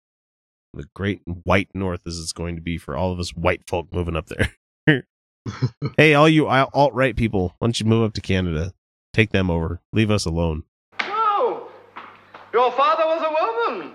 The 0.74 0.86
great 0.96 1.22
white 1.44 1.70
north 1.74 2.08
as 2.08 2.18
it's 2.18 2.32
going 2.32 2.56
to 2.56 2.62
be 2.62 2.78
for 2.78 2.96
all 2.96 3.12
of 3.12 3.20
us 3.20 3.36
white 3.36 3.68
folk 3.68 3.88
moving 3.92 4.16
up 4.16 4.28
there. 4.28 5.06
hey, 5.98 6.14
all 6.14 6.30
you 6.30 6.48
alt 6.48 6.94
right 6.94 7.16
people, 7.16 7.56
why 7.60 7.68
don't 7.68 7.80
you 7.80 7.86
move 7.86 8.04
up 8.04 8.14
to 8.14 8.22
Canada? 8.22 8.74
Take 9.14 9.32
them 9.32 9.50
over. 9.50 9.82
Leave 9.92 10.10
us 10.10 10.26
alone. 10.26 10.64
Oh, 11.02 11.70
your 12.54 12.72
father 12.72 13.04
was 13.06 13.22
a 13.22 13.72
woman. 13.72 13.92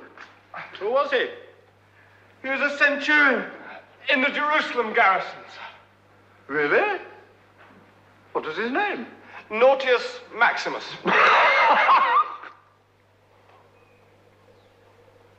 Who 0.79 0.91
was 0.91 1.11
he? 1.11 1.27
He 2.43 2.49
was 2.49 2.61
a 2.61 2.77
centurion 2.79 3.45
in 4.13 4.21
the 4.21 4.29
Jerusalem 4.29 4.93
garrisons. 4.95 5.33
Really? 6.49 7.01
What 8.33 8.45
was 8.45 8.57
his 8.57 8.71
name? 8.71 9.07
Naughtius 9.51 10.21
Maximus. 10.37 10.85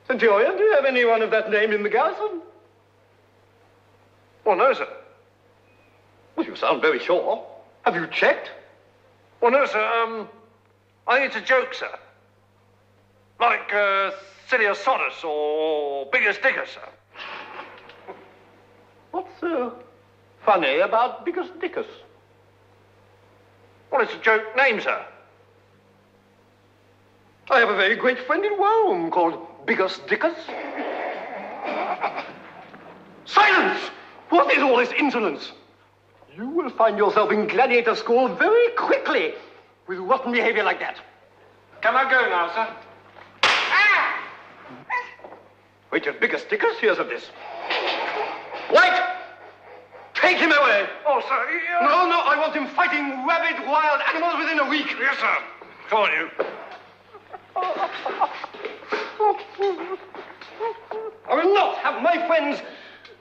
Centurion, 0.07 0.57
do 0.57 0.63
you 0.63 0.73
have 0.73 0.85
anyone 0.85 1.21
of 1.21 1.31
that 1.31 1.51
name 1.51 1.73
in 1.73 1.83
the 1.83 1.89
garrison? 1.89 2.41
Well, 4.45 4.55
no, 4.55 4.71
sir. 4.73 4.87
Well, 6.35 6.45
you 6.45 6.55
sound 6.55 6.81
very 6.81 6.99
sure. 6.99 7.45
Have 7.83 7.95
you 7.95 8.07
checked? 8.07 8.51
Well, 9.41 9.51
no, 9.51 9.65
sir. 9.65 9.85
Um, 9.85 10.29
I 11.05 11.19
think 11.19 11.27
it's 11.27 11.35
a 11.43 11.45
joke, 11.45 11.73
sir. 11.73 11.89
Like 13.39 13.73
uh, 13.73 14.11
Sillius 14.49 14.77
Soddus 14.77 15.23
or 15.25 16.09
Biggus 16.09 16.37
Dickus, 16.37 16.69
sir. 16.73 16.89
What's 19.11 19.43
uh, 19.43 19.71
funny 20.45 20.79
about 20.79 21.25
Biggus 21.25 21.49
Dickus? 21.59 21.85
Well, 23.91 24.01
it's 24.01 24.13
a 24.13 24.19
joke 24.19 24.43
name, 24.55 24.79
sir. 24.79 25.05
I 27.49 27.59
have 27.59 27.69
a 27.69 27.75
very 27.75 27.95
great 27.95 28.19
friend 28.19 28.45
in 28.45 28.53
Rome 28.57 29.11
called 29.11 29.35
Biggus 29.65 29.99
Dickus. 30.07 30.35
Silence! 33.25 33.79
What 34.29 34.53
is 34.55 34.63
all 34.63 34.77
this 34.77 34.91
insolence? 34.97 35.51
You 36.35 36.47
will 36.47 36.69
find 36.69 36.97
yourself 36.97 37.31
in 37.31 37.47
gladiator 37.47 37.95
school 37.95 38.29
very 38.29 38.69
quickly 38.75 39.33
with 39.87 39.99
rotten 39.99 40.31
behavior 40.31 40.63
like 40.63 40.79
that. 40.79 40.97
Can 41.81 41.95
I 41.95 42.09
go 42.09 42.29
now, 42.29 42.53
sir? 42.53 42.73
Ah! 43.43 43.97
Wait 45.91 46.03
till 46.03 46.13
Biggus 46.13 46.47
Dickus 46.49 46.77
hears 46.79 46.97
of 46.99 47.07
this. 47.07 47.25
White! 48.69 49.03
Take 50.13 50.37
him 50.37 50.51
away! 50.51 50.87
Oh, 51.05 51.21
sir, 51.27 51.51
you- 51.51 51.87
No, 51.87 52.07
no, 52.09 52.19
I 52.21 52.37
want 52.39 52.53
him 52.55 52.67
fighting 52.67 53.25
rabid 53.25 53.65
wild 53.67 54.01
animals 54.13 54.35
within 54.39 54.59
a 54.59 54.69
week. 54.69 54.87
Yes, 54.99 55.17
sir. 55.17 55.37
Come 55.89 56.01
on, 56.01 56.11
you. 56.11 56.29
I 61.29 61.35
will 61.35 61.53
not 61.53 61.77
have 61.77 62.01
my 62.01 62.25
friends 62.27 62.61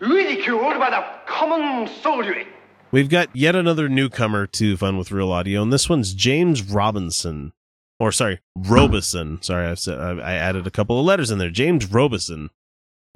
ridiculed 0.00 0.79
by 0.79 0.90
the 0.90 1.05
common 1.26 1.88
soldiery. 2.02 2.46
We've 2.92 3.09
got 3.09 3.35
yet 3.35 3.57
another 3.57 3.88
newcomer 3.88 4.46
to 4.48 4.76
Fun 4.76 4.96
with 4.96 5.11
Real 5.11 5.33
Audio, 5.33 5.62
and 5.62 5.72
this 5.72 5.88
one's 5.88 6.14
James 6.14 6.62
Robinson, 6.62 7.52
or 7.98 8.12
sorry, 8.12 8.40
Robison. 8.57 9.42
Sorry, 9.42 9.66
I've 9.66 9.79
said, 9.81 9.98
I 9.98 10.11
I 10.18 10.33
added 10.35 10.66
a 10.66 10.70
couple 10.70 10.98
of 10.98 11.05
letters 11.05 11.31
in 11.31 11.38
there. 11.38 11.50
James 11.50 11.90
Robison, 11.90 12.50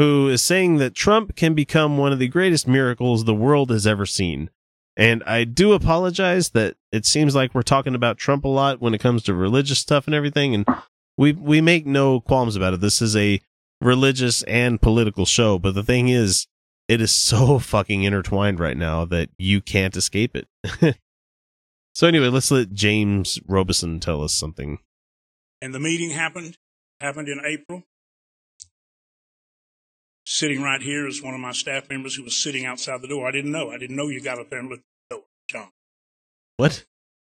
who 0.00 0.30
is 0.30 0.40
saying 0.40 0.78
that 0.78 0.94
Trump 0.94 1.36
can 1.36 1.52
become 1.52 1.98
one 1.98 2.10
of 2.10 2.18
the 2.18 2.26
greatest 2.26 2.66
miracles 2.66 3.26
the 3.26 3.34
world 3.34 3.68
has 3.68 3.86
ever 3.86 4.06
seen. 4.06 4.48
And 4.96 5.22
I 5.24 5.44
do 5.44 5.74
apologize 5.74 6.50
that 6.50 6.76
it 6.90 7.04
seems 7.04 7.34
like 7.34 7.54
we're 7.54 7.60
talking 7.60 7.94
about 7.94 8.16
Trump 8.16 8.46
a 8.46 8.48
lot 8.48 8.80
when 8.80 8.94
it 8.94 9.00
comes 9.02 9.22
to 9.24 9.34
religious 9.34 9.78
stuff 9.78 10.06
and 10.06 10.14
everything, 10.14 10.54
and 10.54 10.66
we 11.18 11.32
we 11.32 11.60
make 11.60 11.84
no 11.84 12.18
qualms 12.18 12.56
about 12.56 12.72
it. 12.72 12.80
This 12.80 13.02
is 13.02 13.14
a 13.14 13.42
religious 13.82 14.42
and 14.44 14.80
political 14.80 15.26
show, 15.26 15.58
but 15.58 15.74
the 15.74 15.82
thing 15.82 16.08
is, 16.08 16.46
it 16.88 17.02
is 17.02 17.12
so 17.14 17.58
fucking 17.74 18.02
intertwined 18.02 18.58
right 18.58 18.78
now 18.78 19.04
that 19.04 19.28
you 19.36 19.60
can't 19.60 19.94
escape 19.98 20.34
it. 20.34 20.48
so 21.94 22.06
anyway, 22.08 22.28
let's 22.28 22.50
let 22.50 22.72
James 22.72 23.38
Robison 23.46 24.00
tell 24.00 24.24
us 24.24 24.32
something. 24.32 24.78
and 25.60 25.74
the 25.74 25.80
meeting 25.80 26.12
happened 26.12 26.56
happened 27.02 27.28
in 27.28 27.38
April. 27.44 27.82
Sitting 30.32 30.62
right 30.62 30.80
here 30.80 31.08
is 31.08 31.20
one 31.20 31.34
of 31.34 31.40
my 31.40 31.50
staff 31.50 31.90
members 31.90 32.14
who 32.14 32.22
was 32.22 32.40
sitting 32.40 32.64
outside 32.64 33.02
the 33.02 33.08
door. 33.08 33.26
I 33.26 33.32
didn't 33.32 33.50
know. 33.50 33.72
I 33.72 33.78
didn't 33.78 33.96
know 33.96 34.06
you 34.06 34.22
got 34.22 34.38
up 34.38 34.48
there 34.48 34.60
and 34.60 34.68
looked 34.68 34.82
at 34.82 35.10
the 35.10 35.16
door, 35.16 35.24
John. 35.50 35.68
What? 36.56 36.84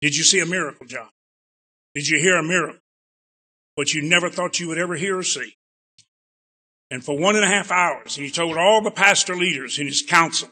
Did 0.00 0.16
you 0.16 0.24
see 0.24 0.40
a 0.40 0.44
miracle, 0.44 0.86
John? 0.86 1.08
Did 1.94 2.08
you 2.08 2.18
hear 2.18 2.36
a 2.36 2.42
miracle? 2.42 2.80
What 3.76 3.94
you 3.94 4.02
never 4.02 4.28
thought 4.28 4.58
you 4.58 4.66
would 4.66 4.78
ever 4.78 4.96
hear 4.96 5.18
or 5.18 5.22
see. 5.22 5.54
And 6.90 7.04
for 7.04 7.16
one 7.16 7.36
and 7.36 7.44
a 7.44 7.48
half 7.48 7.70
hours, 7.70 8.16
he 8.16 8.28
told 8.28 8.56
all 8.56 8.82
the 8.82 8.90
pastor 8.90 9.36
leaders 9.36 9.78
in 9.78 9.86
his 9.86 10.02
council, 10.02 10.50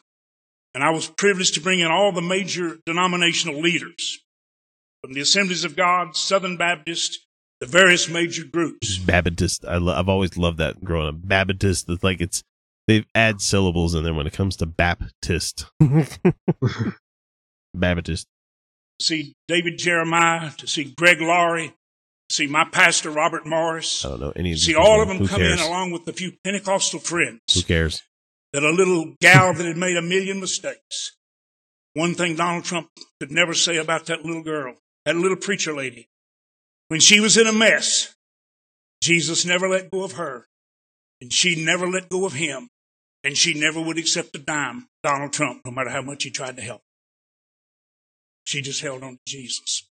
and 0.75 0.85
I 0.85 0.91
was 0.91 1.09
privileged 1.09 1.55
to 1.55 1.61
bring 1.61 1.81
in 1.81 1.91
all 1.91 2.13
the 2.13 2.23
major 2.23 2.79
denominational 2.87 3.61
leaders 3.61 4.21
from 5.03 5.13
the 5.13 5.23
Assemblies 5.23 5.65
of 5.65 5.75
God, 5.75 6.15
Southern 6.15 6.57
Baptist, 6.57 7.19
the 7.61 7.67
various 7.67 8.09
major 8.09 8.45
groups. 8.45 8.99
Baptist. 8.99 9.65
I 9.65 9.77
lo- 9.79 9.95
I've 9.95 10.09
always 10.09 10.37
loved 10.37 10.59
that 10.59 10.85
growing 10.85 11.09
up. 11.09 11.17
Baptist. 11.19 11.89
It's 11.89 12.05
like 12.05 12.21
it's 12.21 12.43
they 12.87 13.05
add 13.15 13.41
syllables 13.41 13.95
in 13.95 14.05
there 14.05 14.15
when 14.15 14.27
it 14.27 14.33
comes 14.33 14.57
to 14.57 14.67
Baptist. 14.67 15.67
Baptist. 17.75 18.27
see 19.01 19.35
David 19.47 19.79
Jeremiah, 19.79 20.51
to 20.59 20.67
see 20.67 20.85
Greg 20.97 21.21
Laurie, 21.21 21.69
to 22.29 22.35
see 22.35 22.47
my 22.47 22.65
pastor 22.65 23.11
Robert 23.11 23.47
Morris, 23.47 24.05
I 24.05 24.09
don't 24.11 24.21
know 24.21 24.33
any. 24.37 24.51
to 24.51 24.55
of 24.55 24.61
see 24.61 24.73
these 24.73 24.77
all 24.81 25.03
of 25.03 25.09
them 25.09 25.19
Who 25.19 25.29
come 25.29 25.41
cares? 25.41 25.61
in 25.61 25.67
along 25.67 25.91
with 25.93 26.07
a 26.09 26.13
few 26.13 26.33
Pentecostal 26.45 27.01
friends. 27.01 27.41
Who 27.55 27.63
cares? 27.63 28.03
That 28.53 28.63
a 28.63 28.71
little 28.71 29.15
gal 29.21 29.53
that 29.53 29.67
had 29.67 29.77
made 29.77 29.97
a 29.97 30.03
million 30.03 30.41
mistakes. 30.41 31.15
One 31.95 32.15
thing 32.15 32.37
Donald 32.37 32.65
Trump 32.65 32.89
could 33.21 33.31
never 33.31 33.53
say 33.55 33.77
about 33.77 34.07
that 34.07 34.25
little 34.25 34.43
girl, 34.43 34.75
that 35.05 35.17
little 35.17 35.37
preacher 35.37 35.75
lady, 35.75 36.09
when 36.89 37.01
she 37.01 37.21
was 37.21 37.37
in 37.37 37.47
a 37.47 37.53
mess, 37.53 38.15
Jesus 39.03 39.45
never 39.45 39.69
let 39.69 39.91
go 39.91 40.05
of 40.05 40.13
her, 40.13 40.47
and 41.21 41.33
she 41.33 41.63
never 41.63 41.87
let 41.87 42.09
go 42.09 42.27
of 42.27 42.33
him, 42.35 42.69
and 43.23 43.37
she 43.37 43.55
never 43.55 43.81
would 43.81 43.99
accept 43.99 44.35
a 44.35 44.39
dime, 44.39 44.89
Donald 45.03 45.33
Trump, 45.33 45.63
no 45.65 45.71
matter 45.71 45.91
how 45.91 46.03
much 46.03 46.25
he 46.25 46.31
tried 46.31 46.57
to 46.57 46.63
help. 46.63 46.83
She 48.45 48.63
just 48.63 48.81
held 48.81 49.03
on 49.03 49.13
to 49.13 49.21
Jesus. 49.27 49.87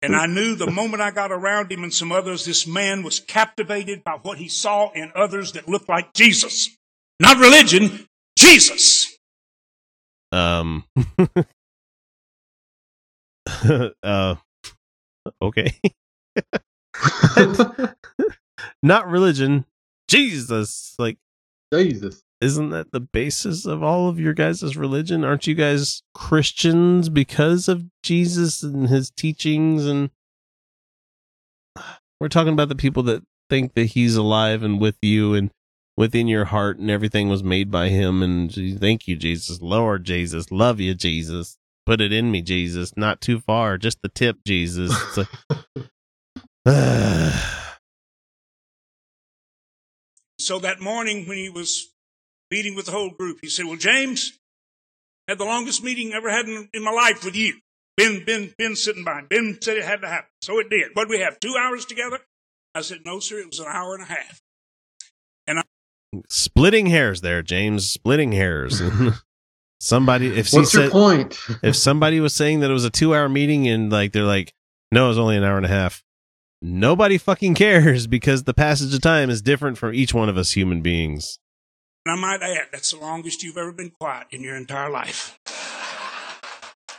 And 0.00 0.14
I 0.14 0.26
knew 0.26 0.54
the 0.54 0.70
moment 0.70 1.02
I 1.02 1.10
got 1.10 1.32
around 1.32 1.72
him 1.72 1.82
and 1.82 1.92
some 1.92 2.12
others, 2.12 2.44
this 2.44 2.68
man 2.68 3.02
was 3.02 3.18
captivated 3.18 4.04
by 4.04 4.18
what 4.22 4.38
he 4.38 4.48
saw 4.48 4.92
in 4.92 5.10
others 5.14 5.52
that 5.52 5.68
looked 5.68 5.88
like 5.88 6.12
Jesus. 6.12 6.76
Not 7.18 7.38
religion, 7.38 8.06
Jesus. 8.38 9.16
Um. 10.30 10.84
uh. 14.02 14.36
Okay. 15.42 15.80
Not 18.82 19.08
religion. 19.08 19.64
Jesus. 20.08 20.94
Like, 20.98 21.18
Jesus. 21.72 22.22
isn't 22.40 22.70
that 22.70 22.92
the 22.92 23.00
basis 23.00 23.66
of 23.66 23.82
all 23.82 24.08
of 24.08 24.18
your 24.18 24.32
guys' 24.32 24.76
religion? 24.76 25.24
Aren't 25.24 25.46
you 25.46 25.54
guys 25.54 26.02
Christians 26.14 27.08
because 27.08 27.68
of 27.68 27.84
Jesus 28.02 28.62
and 28.62 28.88
his 28.88 29.10
teachings? 29.10 29.86
And 29.86 30.10
we're 32.20 32.28
talking 32.28 32.52
about 32.54 32.68
the 32.68 32.74
people 32.74 33.02
that 33.04 33.22
think 33.50 33.74
that 33.74 33.86
he's 33.86 34.16
alive 34.16 34.62
and 34.62 34.80
with 34.80 34.96
you 35.02 35.34
and 35.34 35.50
within 35.96 36.28
your 36.28 36.46
heart 36.46 36.78
and 36.78 36.90
everything 36.90 37.28
was 37.28 37.42
made 37.42 37.70
by 37.70 37.88
him. 37.88 38.22
And 38.22 38.52
thank 38.80 39.08
you, 39.08 39.16
Jesus. 39.16 39.60
Lord 39.60 40.04
Jesus. 40.04 40.50
Love 40.50 40.80
you, 40.80 40.94
Jesus. 40.94 41.58
Put 41.86 42.00
it 42.00 42.12
in 42.12 42.30
me, 42.30 42.42
Jesus. 42.42 42.96
Not 42.96 43.20
too 43.20 43.40
far. 43.40 43.78
Just 43.78 44.02
the 44.02 44.08
tip, 44.08 44.44
Jesus. 44.44 44.92
It's 44.92 45.16
like, 45.16 45.28
So 50.40 50.60
that 50.60 50.80
morning 50.80 51.26
when 51.26 51.36
he 51.36 51.48
was 51.50 51.88
meeting 52.50 52.74
with 52.74 52.86
the 52.86 52.92
whole 52.92 53.10
group, 53.10 53.38
he 53.42 53.48
said, 53.48 53.66
Well, 53.66 53.76
James, 53.76 54.38
I 55.26 55.32
had 55.32 55.38
the 55.38 55.44
longest 55.44 55.82
meeting 55.82 56.12
I 56.12 56.16
ever 56.16 56.30
had 56.30 56.46
in, 56.46 56.68
in 56.72 56.82
my 56.84 56.92
life 56.92 57.24
with 57.24 57.34
you. 57.36 57.54
Ben, 57.96 58.24
Ben, 58.24 58.54
Ben 58.56 58.76
sitting 58.76 59.04
by. 59.04 59.18
Him. 59.18 59.26
Ben 59.28 59.58
said 59.60 59.76
it 59.76 59.84
had 59.84 60.00
to 60.02 60.08
happen. 60.08 60.30
So 60.40 60.58
it 60.60 60.70
did. 60.70 60.90
What 60.94 61.08
we 61.08 61.18
have, 61.18 61.40
two 61.40 61.54
hours 61.60 61.84
together? 61.84 62.20
I 62.74 62.82
said, 62.82 63.00
No, 63.04 63.18
sir, 63.18 63.38
it 63.40 63.48
was 63.48 63.58
an 63.58 63.66
hour 63.68 63.94
and 63.94 64.04
a 64.04 64.06
half. 64.06 64.40
And 65.46 65.58
I 65.58 65.62
splitting 66.30 66.86
hairs 66.86 67.20
there, 67.20 67.42
James. 67.42 67.90
Splitting 67.90 68.32
hairs. 68.32 68.80
somebody, 69.80 70.28
if 70.28 70.52
What's 70.52 70.72
your 70.72 70.84
said, 70.84 70.92
point? 70.92 71.38
if 71.62 71.74
somebody 71.76 72.20
was 72.20 72.34
saying 72.34 72.60
that 72.60 72.70
it 72.70 72.74
was 72.74 72.84
a 72.84 72.90
two 72.90 73.14
hour 73.14 73.28
meeting 73.28 73.66
and 73.68 73.90
like 73.90 74.12
they're 74.12 74.22
like, 74.22 74.54
no, 74.92 75.06
it 75.06 75.08
was 75.08 75.18
only 75.18 75.36
an 75.36 75.44
hour 75.44 75.56
and 75.56 75.66
a 75.66 75.70
half. 75.70 76.02
Nobody 76.60 77.18
fucking 77.18 77.54
cares 77.54 78.06
because 78.06 78.44
the 78.44 78.54
passage 78.54 78.92
of 78.92 79.00
time 79.00 79.30
is 79.30 79.40
different 79.40 79.78
for 79.78 79.92
each 79.92 80.12
one 80.12 80.28
of 80.28 80.36
us 80.36 80.52
human 80.52 80.82
beings. 80.82 81.38
And 82.04 82.18
I 82.18 82.20
might 82.20 82.42
add, 82.42 82.66
that's 82.72 82.90
the 82.90 82.98
longest 82.98 83.42
you've 83.42 83.56
ever 83.56 83.72
been 83.72 83.90
quiet 83.90 84.26
in 84.30 84.42
your 84.42 84.56
entire 84.56 84.90
life. 84.90 85.38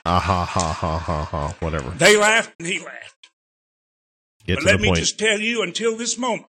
Ah 0.05 0.19
ha 0.19 0.45
ha 0.45 0.71
ha 0.71 0.97
ha 0.97 1.25
ha. 1.25 1.55
Whatever. 1.59 1.89
They 1.91 2.17
laughed 2.17 2.53
and 2.59 2.67
he 2.67 2.79
laughed. 2.79 3.31
Get 4.45 4.55
but 4.55 4.65
let 4.65 4.79
me 4.79 4.87
point. 4.87 4.99
just 4.99 5.19
tell 5.19 5.39
you, 5.39 5.61
until 5.61 5.97
this 5.97 6.17
moment, 6.17 6.47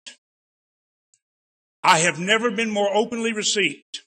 I 1.84 2.00
have 2.00 2.20
never 2.20 2.52
been 2.52 2.70
more 2.70 2.94
openly 2.94 3.32
received. 3.32 4.02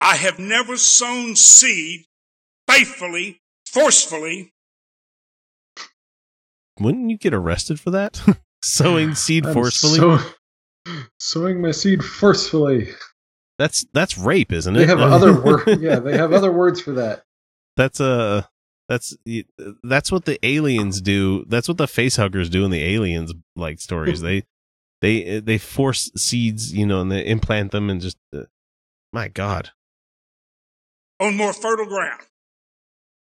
I 0.00 0.16
have 0.16 0.38
never 0.38 0.76
sown 0.76 1.36
seed 1.36 2.06
faithfully, 2.66 3.40
forcefully. 3.66 4.51
Wouldn't 6.82 7.10
you 7.10 7.16
get 7.18 7.32
arrested 7.34 7.78
for 7.80 7.90
that? 7.90 8.20
Sowing 8.62 9.14
seed 9.14 9.46
I'm 9.46 9.54
forcefully. 9.54 9.98
sow- 9.98 10.20
sowing 11.18 11.60
my 11.60 11.70
seed 11.70 12.04
forcefully. 12.04 12.88
that's 13.58 13.84
that's 13.92 14.16
rape, 14.18 14.52
isn't 14.52 14.74
it? 14.76 14.78
They 14.80 14.86
have 14.86 15.00
other 15.00 15.40
word. 15.40 15.80
Yeah, 15.80 15.98
they 16.00 16.16
have 16.16 16.32
other 16.32 16.52
words 16.52 16.80
for 16.80 16.92
that. 16.92 17.24
that's 17.76 18.00
a 18.00 18.48
that's 18.88 19.16
that's 19.82 20.12
what 20.12 20.24
the 20.26 20.38
aliens 20.46 21.00
do. 21.00 21.44
That's 21.48 21.68
what 21.68 21.78
the 21.78 21.86
face 21.88 22.16
huggers 22.16 22.50
do 22.50 22.64
in 22.64 22.70
the 22.70 22.82
aliens 22.84 23.32
like 23.56 23.80
stories. 23.80 24.20
they 24.20 24.44
they 25.00 25.40
they 25.40 25.58
force 25.58 26.10
seeds, 26.16 26.72
you 26.72 26.86
know, 26.86 27.00
and 27.00 27.10
they 27.10 27.24
implant 27.26 27.70
them 27.72 27.90
and 27.90 28.00
just 28.00 28.18
uh, 28.34 28.42
my 29.12 29.28
god. 29.28 29.70
on 31.20 31.36
more 31.36 31.52
fertile 31.52 31.86
ground. 31.86 32.22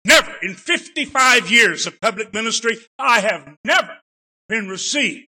Never 0.04 0.34
in 0.42 0.54
55 0.54 1.50
years 1.50 1.86
of 1.86 2.00
public 2.00 2.32
ministry, 2.32 2.78
I 2.98 3.20
have 3.20 3.56
never 3.64 3.98
been 4.48 4.68
received 4.68 5.28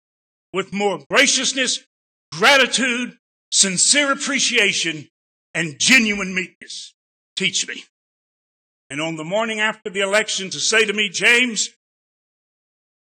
with 0.54 0.74
more 0.74 1.00
graciousness, 1.10 1.86
gratitude, 2.34 3.18
sincere 3.52 4.12
appreciation, 4.12 5.08
and 5.54 5.80
genuine 5.80 6.36
meekness. 6.36 6.94
Teach 7.36 7.68
me. 7.68 7.86
and 8.90 9.02
on 9.02 9.16
the 9.16 9.24
morning 9.24 9.60
after 9.60 9.90
the 9.90 10.00
election 10.02 10.50
to 10.50 10.60
say 10.60 10.86
to 10.86 10.94
me, 10.94 11.10
James, 11.10 11.70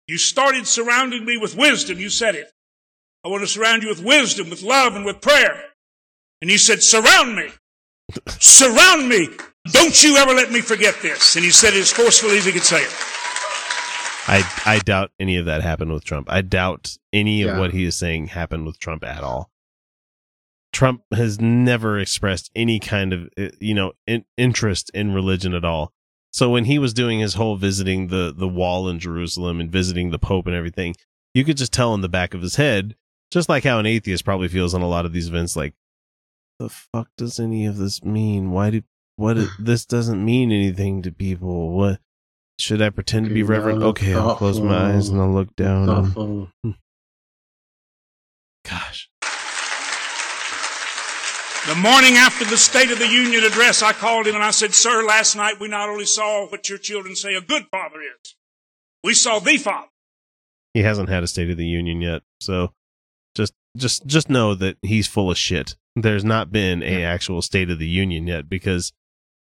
you 0.06 0.18
started 0.18 0.66
surrounding 0.66 1.24
me 1.24 1.36
with 1.36 1.56
wisdom. 1.56 1.98
You 1.98 2.10
said 2.10 2.34
it. 2.34 2.52
I 3.24 3.28
want 3.28 3.42
to 3.42 3.46
surround 3.46 3.82
you 3.82 3.88
with 3.88 4.02
wisdom, 4.02 4.50
with 4.50 4.62
love, 4.62 4.94
and 4.94 5.04
with 5.04 5.20
prayer. 5.20 5.64
And 6.40 6.50
he 6.50 6.58
said, 6.58 6.82
surround 6.82 7.36
me. 7.36 7.48
surround 8.28 9.08
me. 9.08 9.28
Don't 9.68 10.02
you 10.02 10.16
ever 10.16 10.32
let 10.32 10.50
me 10.50 10.60
forget 10.60 10.94
this. 11.02 11.36
And 11.36 11.44
he 11.44 11.50
said 11.50 11.74
it 11.74 11.80
as 11.80 11.92
forcefully 11.92 12.38
as 12.38 12.44
he 12.46 12.52
could 12.52 12.62
say 12.64 12.80
it. 12.82 12.90
I 14.26 14.44
I 14.64 14.78
doubt 14.78 15.10
any 15.18 15.36
of 15.36 15.46
that 15.46 15.62
happened 15.62 15.92
with 15.92 16.04
Trump. 16.04 16.28
I 16.30 16.40
doubt 16.42 16.96
any 17.12 17.42
Yeah. 17.42 17.52
of 17.52 17.58
what 17.58 17.72
he 17.72 17.84
is 17.84 17.96
saying 17.96 18.28
happened 18.28 18.64
with 18.66 18.78
Trump 18.78 19.04
at 19.04 19.22
all. 19.22 19.50
Trump 20.72 21.02
has 21.12 21.40
never 21.40 21.98
expressed 21.98 22.50
any 22.54 22.78
kind 22.78 23.12
of 23.12 23.28
uh, 23.36 23.48
you 23.60 23.74
know 23.74 23.92
in, 24.06 24.24
interest 24.36 24.90
in 24.94 25.12
religion 25.12 25.52
at 25.54 25.64
all. 25.64 25.92
So 26.32 26.48
when 26.48 26.66
he 26.66 26.78
was 26.78 26.94
doing 26.94 27.18
his 27.18 27.34
whole 27.34 27.56
visiting 27.56 28.06
the 28.06 28.32
the 28.36 28.48
wall 28.48 28.88
in 28.88 28.98
Jerusalem 28.98 29.60
and 29.60 29.70
visiting 29.70 30.10
the 30.10 30.18
Pope 30.18 30.46
and 30.46 30.54
everything, 30.54 30.94
you 31.34 31.44
could 31.44 31.56
just 31.56 31.72
tell 31.72 31.92
in 31.94 32.00
the 32.02 32.08
back 32.08 32.32
of 32.34 32.40
his 32.42 32.56
head, 32.56 32.94
just 33.32 33.48
like 33.48 33.64
how 33.64 33.78
an 33.78 33.86
atheist 33.86 34.24
probably 34.24 34.48
feels 34.48 34.72
on 34.74 34.82
a 34.82 34.88
lot 34.88 35.04
of 35.04 35.12
these 35.12 35.28
events, 35.28 35.56
like 35.56 35.74
the 36.60 36.68
fuck 36.68 37.08
does 37.16 37.40
any 37.40 37.66
of 37.66 37.78
this 37.78 38.04
mean? 38.04 38.52
Why 38.52 38.70
do 38.70 38.82
what 39.20 39.36
it, 39.38 39.48
this 39.58 39.84
doesn't 39.84 40.24
mean 40.24 40.50
anything 40.50 41.02
to 41.02 41.12
people? 41.12 41.70
What 41.72 42.00
should 42.58 42.80
I 42.82 42.90
pretend 42.90 43.26
to 43.26 43.34
be 43.34 43.42
Okay, 43.42 43.52
reverent? 43.52 43.78
look 43.80 44.00
Okay, 44.00 44.14
I'll 44.14 44.34
close 44.34 44.60
my 44.60 44.94
eyes 44.94 45.08
and 45.10 45.20
I'll 45.20 45.32
look 45.32 45.54
down. 45.56 45.88
and- 46.16 46.74
gosh, 48.64 49.08
The 51.68 51.74
morning 51.74 52.14
after 52.16 52.44
the 52.44 52.56
State 52.56 52.90
of 52.90 52.98
the 52.98 53.06
Union 53.08 53.44
address, 53.44 53.82
I 53.82 53.92
called 53.92 54.26
him 54.26 54.34
and 54.34 54.42
I 54.44 54.50
said, 54.50 54.72
Sir, 54.74 55.04
last 55.04 55.36
night 55.36 55.60
we 55.60 55.68
not 55.68 55.88
only 55.88 56.06
saw 56.06 56.46
what 56.48 56.68
your 56.68 56.78
children 56.78 57.14
say 57.14 57.34
a 57.34 57.40
good 57.40 57.66
father 57.70 58.00
is, 58.00 58.34
we 59.04 59.14
saw 59.14 59.38
the 59.38 59.56
father. 59.58 59.88
he 60.74 60.80
hasn't 60.82 61.08
had 61.10 61.22
a 61.22 61.26
State 61.26 61.50
of 61.50 61.56
the 61.58 61.66
Union 61.66 62.00
yet, 62.00 62.22
so 62.40 62.72
just 63.34 63.52
just 63.76 64.06
just 64.06 64.28
know 64.30 64.54
that 64.54 64.76
he's 64.82 65.06
full 65.06 65.30
of 65.30 65.38
shit. 65.38 65.76
There's 65.96 66.24
not 66.24 66.50
been 66.52 66.82
a 66.82 67.04
actual 67.04 67.42
State 67.42 67.70
of 67.70 67.78
the 67.78 67.88
Union 67.88 68.26
yet 68.26 68.48
because 68.48 68.92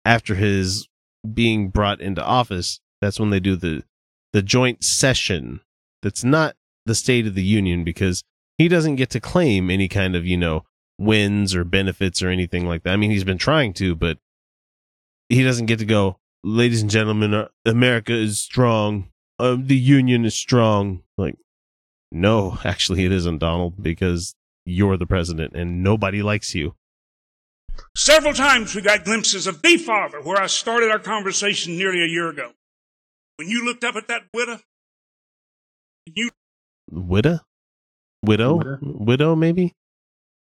after 0.06 0.36
his 0.36 0.88
being 1.34 1.68
brought 1.68 2.00
into 2.00 2.24
office, 2.24 2.80
that's 3.00 3.18
when 3.18 3.30
they 3.30 3.40
do 3.40 3.56
the 3.56 3.82
the 4.32 4.42
joint 4.42 4.84
session. 4.84 5.60
That's 6.02 6.24
not 6.24 6.54
the 6.86 6.94
State 6.94 7.26
of 7.26 7.34
the 7.34 7.42
Union 7.42 7.82
because 7.82 8.22
he 8.56 8.68
doesn't 8.68 8.96
get 8.96 9.10
to 9.10 9.20
claim 9.20 9.68
any 9.68 9.88
kind 9.88 10.14
of 10.14 10.24
you 10.24 10.36
know 10.36 10.64
wins 10.98 11.54
or 11.54 11.64
benefits 11.64 12.22
or 12.22 12.28
anything 12.28 12.66
like 12.66 12.84
that. 12.84 12.92
I 12.92 12.96
mean, 12.96 13.10
he's 13.10 13.24
been 13.24 13.38
trying 13.38 13.72
to, 13.74 13.94
but 13.94 14.18
he 15.28 15.42
doesn't 15.42 15.66
get 15.66 15.80
to 15.80 15.84
go. 15.84 16.18
Ladies 16.44 16.80
and 16.80 16.90
gentlemen, 16.90 17.34
uh, 17.34 17.48
America 17.64 18.12
is 18.12 18.38
strong. 18.38 19.08
Uh, 19.38 19.56
the 19.58 19.76
Union 19.76 20.24
is 20.24 20.34
strong. 20.34 21.02
Like, 21.18 21.36
no, 22.12 22.58
actually, 22.64 23.04
it 23.04 23.12
isn't, 23.12 23.38
Donald, 23.38 23.82
because 23.82 24.34
you're 24.64 24.96
the 24.96 25.06
president 25.06 25.54
and 25.54 25.82
nobody 25.82 26.22
likes 26.22 26.54
you. 26.54 26.74
Several 27.96 28.32
times 28.34 28.74
we 28.74 28.82
got 28.82 29.04
glimpses 29.04 29.46
of 29.46 29.62
the 29.62 29.76
father 29.76 30.20
where 30.20 30.40
I 30.40 30.46
started 30.46 30.90
our 30.90 30.98
conversation 30.98 31.76
nearly 31.76 32.02
a 32.02 32.06
year 32.06 32.28
ago. 32.28 32.52
When 33.36 33.48
you 33.48 33.64
looked 33.64 33.84
up 33.84 33.96
at 33.96 34.08
that 34.08 34.22
widow, 34.32 34.60
you 36.06 36.30
Widow? 36.90 37.40
Widow? 38.24 38.56
Widow? 38.56 38.78
Widow, 38.82 39.34
maybe? 39.36 39.74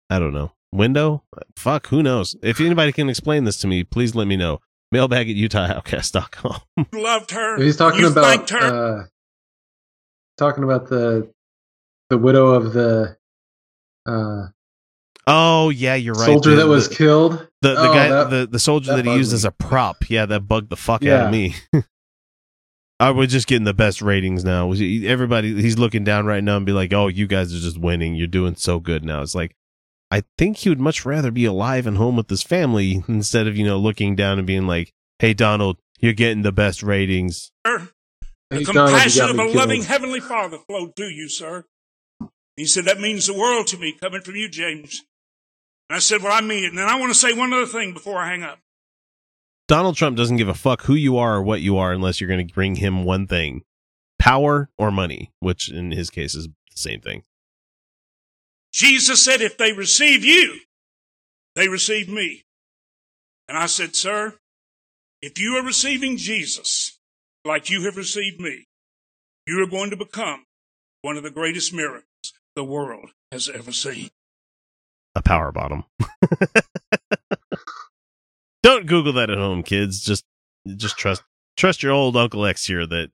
I 0.09 0.19
don't 0.19 0.33
know. 0.33 0.53
Window? 0.71 1.23
Fuck, 1.55 1.87
who 1.87 2.01
knows? 2.01 2.35
If 2.41 2.59
anybody 2.59 2.91
can 2.91 3.09
explain 3.09 3.43
this 3.43 3.57
to 3.57 3.67
me, 3.67 3.83
please 3.83 4.15
let 4.15 4.27
me 4.27 4.37
know. 4.37 4.59
Mailbag 4.91 5.29
at 5.29 5.35
utahoutcast.com. 5.35 6.61
loved 6.93 7.31
her. 7.31 7.57
He's 7.61 7.77
talking 7.77 8.01
you 8.01 8.07
about 8.07 8.49
her. 8.49 9.01
uh, 9.01 9.05
talking 10.37 10.63
about 10.63 10.89
the 10.89 11.31
the 12.09 12.17
widow 12.17 12.47
of 12.47 12.73
the 12.73 13.17
uh, 14.07 14.47
oh, 15.29 15.69
yeah, 15.69 15.95
you're 15.95 16.15
right. 16.15 16.25
soldier 16.25 16.49
The- 16.51 16.55
that 16.57 16.67
was 16.67 16.89
the, 16.89 16.95
killed. 16.95 17.31
the, 17.61 17.73
the 17.75 17.79
Oh, 17.89 17.93
guy, 17.93 18.07
that- 18.09 18.29
the, 18.29 18.47
the 18.47 18.59
soldier 18.59 18.91
that 18.95 19.05
that, 19.05 19.09
he 19.09 19.15
used 19.17 19.29
bugged 19.31 19.35
as 19.35 19.45
a 19.45 19.51
prop. 19.51 20.09
Yeah, 20.09 20.25
that 20.25 20.41
bugged 20.41 20.69
the 20.69 20.75
fuck 20.75 21.05
out 21.05 21.27
of 21.27 21.31
me. 21.31 21.55
I 22.99 23.11
was 23.11 23.31
just 23.31 23.47
getting 23.47 23.63
the 23.63 23.73
best 23.73 24.01
ratings 24.01 24.43
now. 24.43 24.71
Everybody, 24.73 25.61
he's 25.61 25.77
looking 25.79 26.03
down 26.03 26.25
right 26.25 26.43
now 26.43 26.57
and 26.57 26.65
be 26.65 26.73
like, 26.73 26.91
"Oh, 26.91 27.07
you 27.07 27.27
guys 27.27 27.53
are 27.55 27.59
just 27.59 27.77
winning. 27.77 28.15
You're 28.15 28.27
doing 28.27 28.55
so 28.55 28.79
good 28.81 29.05
now." 29.05 29.21
It's 29.21 29.33
like, 29.35 29.55
I 30.11 30.23
think 30.37 30.57
he 30.57 30.69
would 30.69 30.81
much 30.81 31.05
rather 31.05 31.31
be 31.31 31.45
alive 31.45 31.87
and 31.87 31.95
home 31.95 32.17
with 32.17 32.29
his 32.29 32.43
family 32.43 33.01
instead 33.07 33.47
of 33.47 33.55
you 33.55 33.65
know 33.65 33.77
looking 33.77 34.15
down 34.17 34.37
and 34.37 34.45
being 34.45 34.67
like, 34.67 34.91
"Hey, 35.19 35.33
Donald, 35.33 35.77
you're 36.01 36.11
getting 36.11 36.41
the 36.41 36.51
best 36.51 36.83
ratings." 36.83 37.51
The 37.63 37.89
Hey, 38.51 38.63
compassion 38.65 39.21
got 39.21 39.29
of 39.29 39.35
a 39.39 39.43
killed. 39.43 39.55
loving 39.55 39.83
heavenly 39.83 40.19
father 40.19 40.57
flowed 40.67 40.95
through 40.97 41.11
you, 41.11 41.29
sir. 41.29 41.65
He 42.57 42.65
said, 42.65 42.85
that 42.85 42.99
means 42.99 43.27
the 43.27 43.33
world 43.37 43.67
to 43.67 43.77
me 43.77 43.93
coming 44.01 44.21
from 44.21 44.35
you, 44.35 44.49
James. 44.49 45.03
And 45.89 45.95
I 45.95 45.99
said, 45.99 46.21
well, 46.21 46.31
I 46.31 46.41
mean 46.41 46.63
it. 46.63 46.69
And 46.69 46.77
then 46.77 46.87
I 46.87 46.99
want 46.99 47.11
to 47.11 47.17
say 47.17 47.33
one 47.33 47.51
other 47.51 47.65
thing 47.65 47.93
before 47.93 48.17
I 48.17 48.29
hang 48.29 48.43
up. 48.43 48.59
Donald 49.67 49.95
Trump 49.95 50.17
doesn't 50.17 50.37
give 50.37 50.47
a 50.47 50.53
fuck 50.53 50.83
who 50.83 50.93
you 50.93 51.17
are 51.17 51.35
or 51.35 51.43
what 51.43 51.61
you 51.61 51.77
are 51.77 51.91
unless 51.91 52.19
you're 52.19 52.27
going 52.27 52.47
to 52.47 52.53
bring 52.53 52.75
him 52.75 53.03
one 53.03 53.27
thing: 53.27 53.63
power 54.17 54.69
or 54.77 54.91
money, 54.91 55.31
which 55.39 55.71
in 55.71 55.91
his 55.91 56.09
case 56.09 56.35
is 56.35 56.47
the 56.47 56.53
same 56.75 57.01
thing. 57.01 57.23
Jesus 58.71 59.23
said, 59.23 59.41
if 59.41 59.57
they 59.57 59.73
receive 59.73 60.23
you, 60.23 60.59
they 61.55 61.67
receive 61.67 62.07
me. 62.07 62.43
And 63.47 63.57
I 63.57 63.65
said, 63.65 63.95
sir, 63.95 64.35
if 65.23 65.39
you 65.39 65.55
are 65.55 65.65
receiving 65.65 66.17
Jesus 66.17 66.99
like 67.43 67.71
you 67.71 67.85
have 67.85 67.97
received 67.97 68.39
me, 68.39 68.67
you 69.47 69.61
are 69.63 69.67
going 69.67 69.89
to 69.89 69.97
become 69.97 70.45
one 71.01 71.17
of 71.17 71.23
the 71.23 71.31
greatest 71.31 71.73
miracles 71.73 72.03
the 72.55 72.63
world 72.63 73.09
has 73.31 73.49
ever 73.49 73.71
seen. 73.71 74.09
A 75.19 75.21
power 75.21 75.51
bottom. 75.51 75.83
don't 78.63 78.87
Google 78.87 79.13
that 79.13 79.29
at 79.29 79.37
home, 79.37 79.63
kids. 79.63 80.01
Just 80.01 80.25
just 80.75 80.97
trust 80.97 81.23
trust 81.57 81.83
your 81.83 81.91
old 81.91 82.17
Uncle 82.17 82.45
X 82.45 82.65
here 82.65 82.85
that 82.87 83.11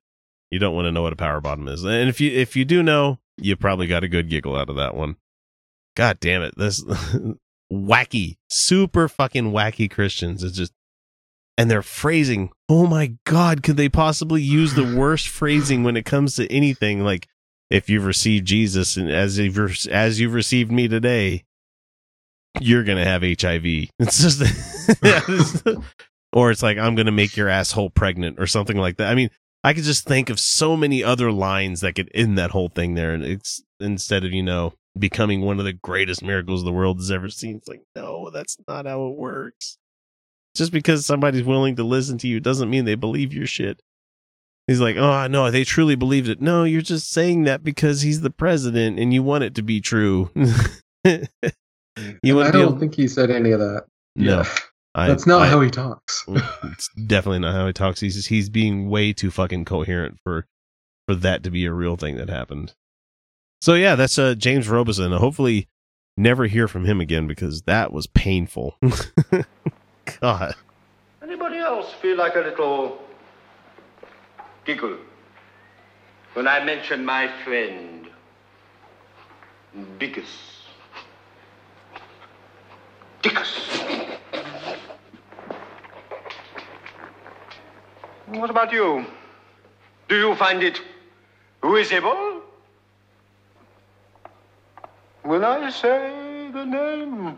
you 0.50 0.58
don't 0.58 0.74
want 0.74 0.86
to 0.86 0.92
know 0.92 1.02
what 1.02 1.12
a 1.12 1.16
power 1.16 1.40
bottom 1.40 1.68
is. 1.68 1.84
And 1.84 2.08
if 2.08 2.20
you 2.20 2.30
if 2.30 2.56
you 2.56 2.64
do 2.64 2.82
know, 2.82 3.18
you 3.36 3.56
probably 3.56 3.86
got 3.86 4.04
a 4.04 4.08
good 4.08 4.30
giggle 4.30 4.56
out 4.56 4.70
of 4.70 4.76
that 4.76 4.94
one. 4.94 5.16
God 5.96 6.20
damn 6.20 6.42
it. 6.42 6.54
This 6.56 6.84
wacky, 7.72 8.36
super 8.48 9.08
fucking 9.08 9.52
wacky 9.52 9.90
Christians. 9.90 10.42
It's 10.42 10.56
just 10.56 10.72
and 11.58 11.70
their 11.70 11.82
phrasing. 11.82 12.50
Oh 12.68 12.86
my 12.86 13.14
god, 13.24 13.62
could 13.62 13.76
they 13.76 13.88
possibly 13.88 14.42
use 14.42 14.74
the 14.74 14.84
worst 14.96 15.28
phrasing 15.28 15.82
when 15.82 15.96
it 15.96 16.04
comes 16.04 16.36
to 16.36 16.50
anything 16.52 17.02
like 17.02 17.28
if 17.70 17.88
you've 17.88 18.06
received 18.06 18.46
Jesus 18.46 18.96
and 18.96 19.10
as 19.10 19.38
you've 19.38 19.86
as 19.88 20.20
you've 20.20 20.34
received 20.34 20.70
me 20.70 20.88
today, 20.88 21.44
you're 22.60 22.84
gonna 22.84 23.04
have 23.04 23.22
HIV. 23.22 23.88
It's 23.98 24.20
just, 24.20 24.42
or 26.32 26.50
it's 26.50 26.62
like 26.62 26.78
I'm 26.78 26.94
gonna 26.94 27.12
make 27.12 27.36
your 27.36 27.48
asshole 27.48 27.90
pregnant 27.90 28.38
or 28.38 28.46
something 28.46 28.76
like 28.76 28.96
that. 28.96 29.10
I 29.10 29.14
mean, 29.14 29.30
I 29.64 29.74
could 29.74 29.84
just 29.84 30.06
think 30.06 30.30
of 30.30 30.38
so 30.38 30.76
many 30.76 31.02
other 31.02 31.32
lines 31.32 31.80
that 31.80 31.94
could 31.94 32.10
end 32.14 32.38
that 32.38 32.50
whole 32.50 32.68
thing 32.68 32.94
there, 32.94 33.12
and 33.12 33.24
it's 33.24 33.62
instead 33.80 34.24
of 34.24 34.32
you 34.32 34.42
know 34.42 34.74
becoming 34.98 35.42
one 35.42 35.58
of 35.58 35.64
the 35.64 35.72
greatest 35.72 36.22
miracles 36.22 36.64
the 36.64 36.72
world 36.72 36.98
has 36.98 37.10
ever 37.10 37.28
seen. 37.28 37.56
It's 37.56 37.68
like 37.68 37.82
no, 37.94 38.30
that's 38.30 38.56
not 38.68 38.86
how 38.86 39.06
it 39.06 39.16
works. 39.16 39.78
Just 40.54 40.72
because 40.72 41.04
somebody's 41.04 41.44
willing 41.44 41.76
to 41.76 41.84
listen 41.84 42.16
to 42.18 42.28
you 42.28 42.40
doesn't 42.40 42.70
mean 42.70 42.84
they 42.84 42.94
believe 42.94 43.34
your 43.34 43.46
shit. 43.46 43.80
He's 44.66 44.80
like, 44.80 44.96
oh 44.96 45.26
no, 45.28 45.50
they 45.50 45.64
truly 45.64 45.94
believed 45.94 46.28
it. 46.28 46.40
No, 46.40 46.64
you're 46.64 46.82
just 46.82 47.10
saying 47.10 47.44
that 47.44 47.62
because 47.62 48.02
he's 48.02 48.22
the 48.22 48.30
president 48.30 48.98
and 48.98 49.12
you 49.14 49.22
want 49.22 49.44
it 49.44 49.54
to 49.56 49.62
be 49.62 49.80
true. 49.80 50.30
you 51.96 52.18
And 52.24 52.36
want 52.36 52.48
I 52.48 52.50
don't 52.52 52.62
able- 52.68 52.78
think 52.78 52.94
he 52.94 53.08
said 53.08 53.30
any 53.30 53.50
of 53.52 53.60
that. 53.60 53.84
no, 54.16 54.44
I- 54.94 55.08
That's 55.08 55.26
not 55.26 55.42
I- 55.42 55.48
how 55.48 55.60
he 55.60 55.70
talks. 55.70 56.24
it's 56.64 56.88
definitely 57.06 57.40
not 57.40 57.54
how 57.54 57.66
he 57.66 57.72
talks. 57.72 58.00
He's 58.00 58.26
he's 58.26 58.48
being 58.48 58.88
way 58.88 59.12
too 59.12 59.30
fucking 59.30 59.64
coherent 59.64 60.18
for 60.22 60.46
for 61.06 61.14
that 61.16 61.42
to 61.44 61.50
be 61.50 61.64
a 61.66 61.72
real 61.72 61.96
thing 61.96 62.16
that 62.16 62.28
happened. 62.28 62.74
So 63.60 63.74
yeah, 63.74 63.94
that's 63.94 64.18
uh 64.18 64.34
James 64.34 64.68
Robison. 64.68 65.12
Hopefully, 65.12 65.68
never 66.16 66.46
hear 66.46 66.66
from 66.68 66.84
him 66.84 67.00
again 67.00 67.26
because 67.26 67.62
that 67.62 67.92
was 67.92 68.06
painful. 68.06 68.76
God, 70.20 70.54
Anybody 71.22 71.56
else 71.58 71.92
feel 71.94 72.16
like 72.16 72.36
a 72.36 72.40
little 72.40 73.02
giggle 74.64 74.96
when 76.34 76.46
I 76.46 76.64
mention 76.64 77.04
my 77.04 77.28
friend 77.44 78.08
Biggus? 79.98 80.24
Dickus. 83.26 83.52
What 88.28 88.50
about 88.50 88.72
you? 88.72 89.04
Do 90.08 90.16
you 90.16 90.36
find 90.36 90.62
it 90.62 90.80
risible? 91.60 92.42
When 95.24 95.42
I 95.42 95.70
say 95.70 96.50
the 96.52 96.64
name 96.64 97.36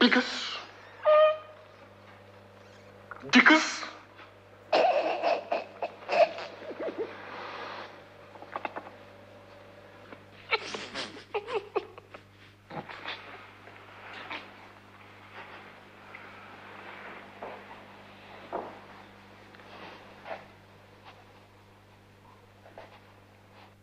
Biggus. 0.00 0.56
Dickus? 3.30 3.87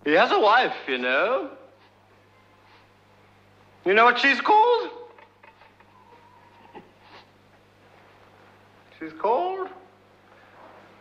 He 0.06 0.14
has 0.14 0.32
a 0.32 0.40
wife, 0.40 0.76
you 0.88 0.98
know. 0.98 1.50
You 3.86 3.94
know 3.94 4.06
what 4.06 4.18
she's 4.18 4.40
called? 4.40 4.90
She's 9.00 9.14
called 9.14 9.68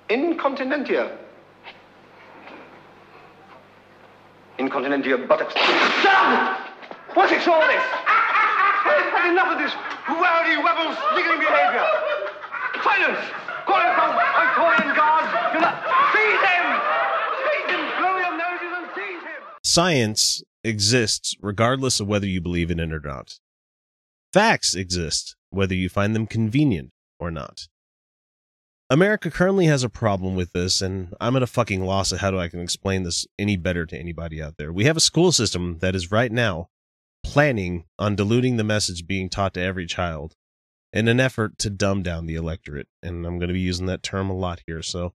Incontinentia. 0.09 1.17
Incontinentia 4.59 5.19
buttocks. 5.27 5.55
Shut 5.55 6.15
up! 6.15 6.61
What's 7.15 7.33
all 7.47 7.61
this? 7.61 7.85
I've 8.87 9.11
had 9.13 9.31
enough 9.31 9.53
of 9.53 9.59
this 9.59 9.73
rowdy, 10.09 10.57
rebel, 10.57 10.95
sniggering 11.13 11.41
behavior. 11.41 11.87
Silence! 12.83 13.23
Calling 13.67 13.93
from 13.95 14.11
Victorian 14.15 14.97
guards. 14.97 15.29
Do 15.55 15.61
not 15.61 15.77
seize 16.13 16.43
him! 16.43 16.67
Seize 17.47 17.69
him! 17.71 17.83
Blow 17.97 18.15
your 18.19 18.35
noses 18.37 18.73
and 18.77 18.87
seize 18.95 19.23
him! 19.23 19.43
Science 19.75 20.41
exists 20.63 21.35
regardless 21.41 21.99
of 21.99 22.07
whether 22.07 22.29
you 22.29 22.41
believe 22.41 22.71
in 22.71 22.79
it 22.79 22.93
or 22.93 23.01
not. 23.01 23.41
Facts 24.33 24.77
exist 24.77 25.35
whether 25.51 25.75
you 25.75 25.89
find 25.89 26.15
them 26.15 26.29
convenient 26.29 26.93
or 27.19 27.29
not. 27.33 27.67
America 28.89 29.33
currently 29.33 29.67
has 29.67 29.83
a 29.83 29.89
problem 29.89 30.37
with 30.37 30.53
this, 30.53 30.81
and 30.81 31.13
I'm 31.21 31.35
at 31.35 31.43
a 31.43 31.49
fucking 31.49 31.85
loss 31.85 32.13
of 32.13 32.21
how 32.21 32.31
do 32.31 32.39
I 32.39 32.47
can 32.47 32.61
explain 32.61 33.03
this 33.03 33.27
any 33.37 33.57
better 33.57 33.85
to 33.85 33.99
anybody 33.99 34.41
out 34.41 34.59
there. 34.59 34.73
We 34.73 34.85
have 34.85 34.97
a 34.97 35.01
school 35.01 35.33
system 35.33 35.79
that 35.81 35.97
is 35.97 36.13
right 36.13 36.31
now 36.31 36.69
planning 37.25 37.87
on 37.99 38.15
diluting 38.15 38.59
the 38.59 38.63
message 38.63 39.09
being 39.09 39.29
taught 39.29 39.55
to 39.55 39.61
every 39.61 39.87
child 39.87 40.37
in 40.93 41.09
an 41.09 41.19
effort 41.19 41.59
to 41.59 41.69
dumb 41.69 42.05
down 42.05 42.27
the 42.27 42.37
electorate, 42.37 42.87
and 43.03 43.27
I'm 43.27 43.41
going 43.41 43.49
to 43.49 43.55
be 43.55 43.59
using 43.59 43.87
that 43.87 44.05
term 44.05 44.31
a 44.31 44.37
lot 44.37 44.63
here. 44.69 44.83
So 44.83 45.15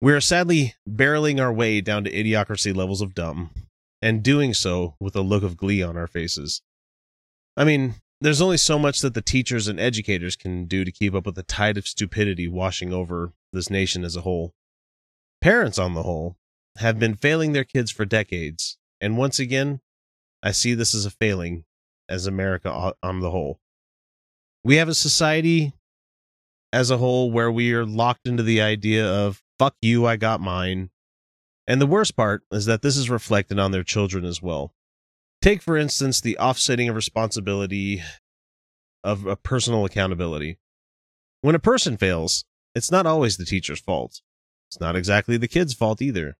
we 0.00 0.14
are 0.14 0.20
sadly 0.20 0.74
barreling 0.88 1.40
our 1.40 1.52
way 1.52 1.82
down 1.82 2.04
to 2.04 2.12
idiocracy 2.12 2.74
levels 2.74 3.00
of 3.00 3.14
dumb, 3.14 3.50
and 4.02 4.22
doing 4.22 4.54
so 4.54 4.94
with 5.00 5.16
a 5.16 5.22
look 5.22 5.42
of 5.42 5.56
glee 5.56 5.82
on 5.82 5.96
our 5.96 6.06
faces. 6.06 6.62
I 7.56 7.64
mean, 7.64 7.96
there's 8.20 8.40
only 8.40 8.56
so 8.56 8.78
much 8.78 9.00
that 9.00 9.14
the 9.14 9.22
teachers 9.22 9.68
and 9.68 9.78
educators 9.78 10.36
can 10.36 10.66
do 10.66 10.84
to 10.84 10.92
keep 10.92 11.14
up 11.14 11.26
with 11.26 11.34
the 11.34 11.42
tide 11.42 11.76
of 11.76 11.86
stupidity 11.86 12.48
washing 12.48 12.92
over 12.92 13.32
this 13.52 13.70
nation 13.70 14.04
as 14.04 14.16
a 14.16 14.22
whole. 14.22 14.54
Parents, 15.40 15.78
on 15.78 15.94
the 15.94 16.02
whole, 16.02 16.36
have 16.78 16.98
been 16.98 17.14
failing 17.14 17.52
their 17.52 17.64
kids 17.64 17.90
for 17.90 18.04
decades, 18.04 18.78
and 19.00 19.18
once 19.18 19.38
again, 19.38 19.80
I 20.42 20.52
see 20.52 20.74
this 20.74 20.94
as 20.94 21.06
a 21.06 21.10
failing 21.10 21.64
as 22.08 22.26
America 22.26 22.94
on 23.02 23.20
the 23.20 23.30
whole. 23.30 23.60
We 24.64 24.76
have 24.76 24.88
a 24.88 24.94
society 24.94 25.72
as 26.72 26.90
a 26.90 26.98
whole 26.98 27.30
where 27.30 27.50
we 27.50 27.72
are 27.72 27.86
locked 27.86 28.26
into 28.26 28.42
the 28.42 28.60
idea 28.60 29.06
of 29.06 29.42
fuck 29.58 29.74
you, 29.80 30.06
I 30.06 30.16
got 30.16 30.40
mine. 30.40 30.90
And 31.66 31.80
the 31.80 31.86
worst 31.86 32.16
part 32.16 32.42
is 32.52 32.66
that 32.66 32.82
this 32.82 32.96
is 32.96 33.10
reflected 33.10 33.58
on 33.58 33.72
their 33.72 33.82
children 33.82 34.24
as 34.24 34.40
well. 34.40 34.72
Take, 35.42 35.62
for 35.62 35.76
instance, 35.76 36.20
the 36.20 36.38
offsetting 36.38 36.88
of 36.88 36.96
responsibility 36.96 38.02
of 39.02 39.26
a 39.26 39.36
personal 39.36 39.84
accountability. 39.84 40.58
When 41.40 41.54
a 41.54 41.60
person 41.60 41.96
fails, 41.96 42.44
it's 42.74 42.90
not 42.90 43.06
always 43.06 43.36
the 43.36 43.44
teacher's 43.44 43.80
fault. 43.80 44.20
It's 44.68 44.80
not 44.80 44.96
exactly 44.96 45.36
the 45.36 45.48
kid's 45.48 45.74
fault 45.74 46.02
either. 46.02 46.36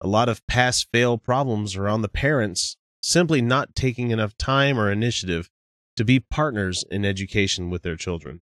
A 0.00 0.06
lot 0.06 0.28
of 0.28 0.46
pass 0.46 0.84
fail 0.84 1.18
problems 1.18 1.76
are 1.76 1.88
on 1.88 2.02
the 2.02 2.08
parents 2.08 2.76
simply 3.00 3.40
not 3.40 3.74
taking 3.74 4.10
enough 4.10 4.36
time 4.36 4.78
or 4.78 4.90
initiative 4.90 5.50
to 5.96 6.04
be 6.04 6.20
partners 6.20 6.84
in 6.90 7.04
education 7.04 7.70
with 7.70 7.82
their 7.82 7.96
children. 7.96 8.40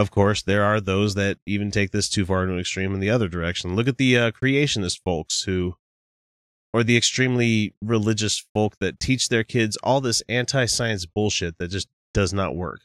Of 0.00 0.10
course, 0.10 0.40
there 0.40 0.64
are 0.64 0.80
those 0.80 1.14
that 1.16 1.36
even 1.44 1.70
take 1.70 1.90
this 1.90 2.08
too 2.08 2.24
far 2.24 2.46
to 2.46 2.52
an 2.54 2.58
extreme 2.58 2.94
in 2.94 3.00
the 3.00 3.10
other 3.10 3.28
direction. 3.28 3.76
Look 3.76 3.86
at 3.86 3.98
the 3.98 4.16
uh, 4.16 4.30
creationist 4.30 5.02
folks 5.04 5.42
who, 5.42 5.76
or 6.72 6.82
the 6.82 6.96
extremely 6.96 7.74
religious 7.82 8.42
folk 8.54 8.78
that 8.80 8.98
teach 8.98 9.28
their 9.28 9.44
kids 9.44 9.76
all 9.82 10.00
this 10.00 10.22
anti 10.26 10.64
science 10.64 11.04
bullshit 11.04 11.58
that 11.58 11.68
just 11.68 11.86
does 12.14 12.32
not 12.32 12.56
work. 12.56 12.80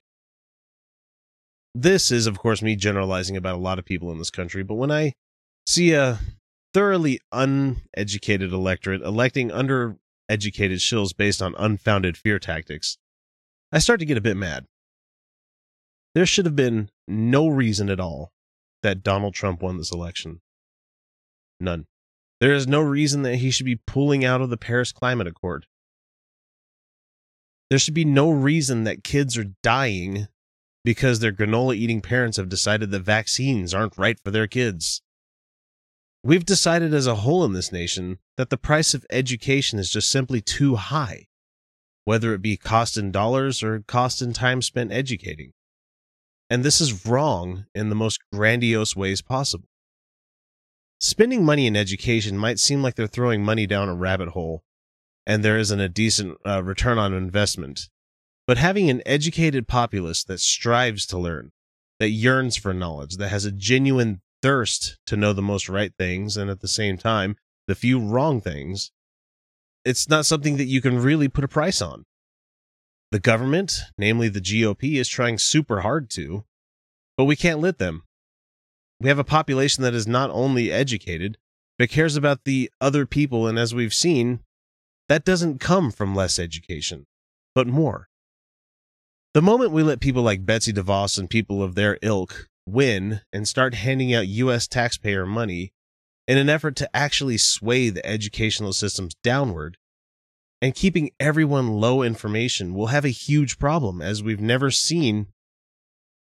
This 1.74 2.12
is, 2.12 2.28
of 2.28 2.38
course, 2.38 2.62
me 2.62 2.76
generalizing 2.76 3.38
about 3.38 3.56
a 3.56 3.60
lot 3.60 3.80
of 3.80 3.86
people 3.86 4.12
in 4.12 4.18
this 4.18 4.30
country, 4.30 4.64
but 4.64 4.76
when 4.76 4.92
I 4.92 5.14
see 5.66 5.94
a 5.94 6.20
thoroughly 6.74 7.22
uneducated 7.32 8.52
electorate 8.52 9.04
electing 9.04 9.52
undereducated 9.52 10.82
shills 10.82 11.16
based 11.16 11.42
on 11.42 11.56
unfounded 11.58 12.18
fear 12.18 12.40
tactics, 12.40 12.98
I 13.72 13.80
start 13.80 14.02
to 14.02 14.06
get 14.06 14.18
a 14.18 14.22
bit 14.22 14.36
mad. 14.36 14.66
There 16.16 16.26
should 16.26 16.46
have 16.46 16.56
been 16.56 16.90
no 17.10 17.50
reason 17.50 17.90
at 17.90 18.00
all 18.00 18.32
that 18.84 19.04
Donald 19.04 19.34
Trump 19.34 19.62
won 19.62 19.78
this 19.78 19.92
election. 19.92 20.40
None. 21.60 21.88
There 22.40 22.54
is 22.54 22.68
no 22.68 22.80
reason 22.82 23.24
that 23.24 23.38
he 23.38 23.52
should 23.52 23.66
be 23.66 23.82
pulling 23.86 24.24
out 24.24 24.42
of 24.42 24.50
the 24.50 24.58
Paris 24.58 24.94
Climate 24.94 25.28
Accord. 25.28 25.66
There 27.70 27.80
should 27.80 27.94
be 27.94 28.06
no 28.06 28.32
reason 28.32 28.86
that 28.86 29.04
kids 29.04 29.38
are 29.38 29.56
dying 29.62 30.28
because 30.86 31.20
their 31.20 31.34
granola 31.34 31.76
eating 31.76 32.00
parents 32.00 32.38
have 32.38 32.48
decided 32.48 32.92
that 32.92 33.02
vaccines 33.02 33.74
aren't 33.74 33.98
right 33.98 34.20
for 34.24 34.32
their 34.32 34.48
kids. 34.48 35.02
We've 36.24 36.46
decided 36.46 36.94
as 36.94 37.08
a 37.08 37.16
whole 37.16 37.44
in 37.44 37.54
this 37.54 37.72
nation 37.72 38.20
that 38.38 38.50
the 38.50 38.58
price 38.58 38.94
of 38.94 39.06
education 39.10 39.80
is 39.80 39.90
just 39.90 40.10
simply 40.10 40.42
too 40.42 40.76
high, 40.76 41.26
whether 42.06 42.34
it 42.34 42.42
be 42.42 42.56
cost 42.56 42.98
in 42.98 43.12
dollars 43.12 43.62
or 43.62 43.84
cost 43.88 44.22
in 44.22 44.32
time 44.32 44.62
spent 44.62 44.92
educating. 44.92 45.52
And 46.50 46.64
this 46.64 46.80
is 46.80 47.06
wrong 47.06 47.66
in 47.74 47.90
the 47.90 47.96
most 47.96 48.20
grandiose 48.32 48.96
ways 48.96 49.22
possible. 49.22 49.68
Spending 51.00 51.44
money 51.44 51.68
in 51.68 51.76
education 51.76 52.38
might 52.38 52.60
seem 52.60 52.82
like 52.82 52.96
they're 52.96 53.08
throwing 53.08 53.44
money 53.44 53.68
down 53.68 53.90
a 53.90 53.96
rabbit 53.96 54.30
hole 54.30 54.64
and 55.26 55.44
there 55.44 55.58
isn't 55.58 55.80
a 55.80 55.90
decent 55.90 56.38
uh, 56.46 56.64
return 56.64 56.98
on 56.98 57.14
investment. 57.14 57.90
But 58.48 58.58
having 58.58 58.90
an 58.90 59.02
educated 59.06 59.68
populace 59.68 60.24
that 60.26 60.40
strives 60.40 61.06
to 61.08 61.18
learn, 61.18 61.52
that 62.00 62.10
yearns 62.10 62.56
for 62.56 62.74
knowledge, 62.74 63.18
that 63.18 63.30
has 63.30 63.46
a 63.46 63.52
genuine 63.52 64.22
thirst 64.42 65.00
to 65.08 65.18
know 65.18 65.34
the 65.34 65.42
most 65.42 65.68
right 65.68 65.92
things 65.98 66.38
and 66.38 66.50
at 66.50 66.62
the 66.62 66.68
same 66.68 66.98
time 66.98 67.36
the 67.68 67.76
few 67.76 68.00
wrong 68.00 68.42
things, 68.42 68.92
it's 69.84 70.08
not 70.08 70.26
something 70.26 70.58
that 70.58 70.66
you 70.66 70.82
can 70.82 71.02
really 71.02 71.28
put 71.28 71.44
a 71.44 71.48
price 71.48 71.82
on. 71.82 72.06
The 73.12 73.20
government, 73.20 73.82
namely 73.98 74.30
the 74.30 74.42
GOP, 74.42 74.96
is 74.96 75.08
trying 75.08 75.38
super 75.38 75.82
hard 75.82 76.10
to, 76.12 76.44
but 77.18 77.26
we 77.26 77.36
can't 77.36 77.60
let 77.60 77.78
them. 77.78 78.04
We 79.00 79.10
have 79.10 79.20
a 79.20 79.24
population 79.24 79.84
that 79.84 79.94
is 79.94 80.08
not 80.08 80.30
only 80.32 80.72
educated, 80.72 81.38
but 81.78 81.90
cares 81.90 82.16
about 82.16 82.44
the 82.46 82.72
other 82.82 83.06
people, 83.06 83.48
and 83.48 83.60
as 83.60 83.76
we've 83.76 83.94
seen, 83.94 84.40
that 85.10 85.26
doesn't 85.26 85.60
come 85.60 85.92
from 85.92 86.16
less 86.16 86.40
education, 86.40 87.06
but 87.54 87.68
more. 87.68 88.10
The 89.34 89.42
moment 89.42 89.72
we 89.72 89.84
let 89.84 90.00
people 90.00 90.24
like 90.24 90.46
Betsy 90.46 90.72
DeVos 90.72 91.20
and 91.20 91.30
people 91.30 91.62
of 91.62 91.76
their 91.76 92.00
ilk 92.02 92.48
win 92.66 93.22
and 93.32 93.48
start 93.48 93.74
handing 93.76 94.14
out 94.14 94.28
U.S. 94.28 94.68
taxpayer 94.68 95.26
money 95.26 95.74
in 96.28 96.38
an 96.38 96.50
effort 96.50 96.76
to 96.78 96.96
actually 96.96 97.38
sway 97.38 97.90
the 97.90 98.06
educational 98.06 98.74
systems 98.74 99.14
downward 99.24 99.78
and 100.66 100.74
keeping 100.74 101.12
everyone 101.20 101.80
low 101.80 102.02
information, 102.02 102.74
we'll 102.74 102.88
have 102.88 103.06
a 103.06 103.10
huge 103.10 103.60
problem 103.60 104.02
as 104.02 104.24
we've 104.24 104.42
never 104.42 104.72
seen 104.72 105.28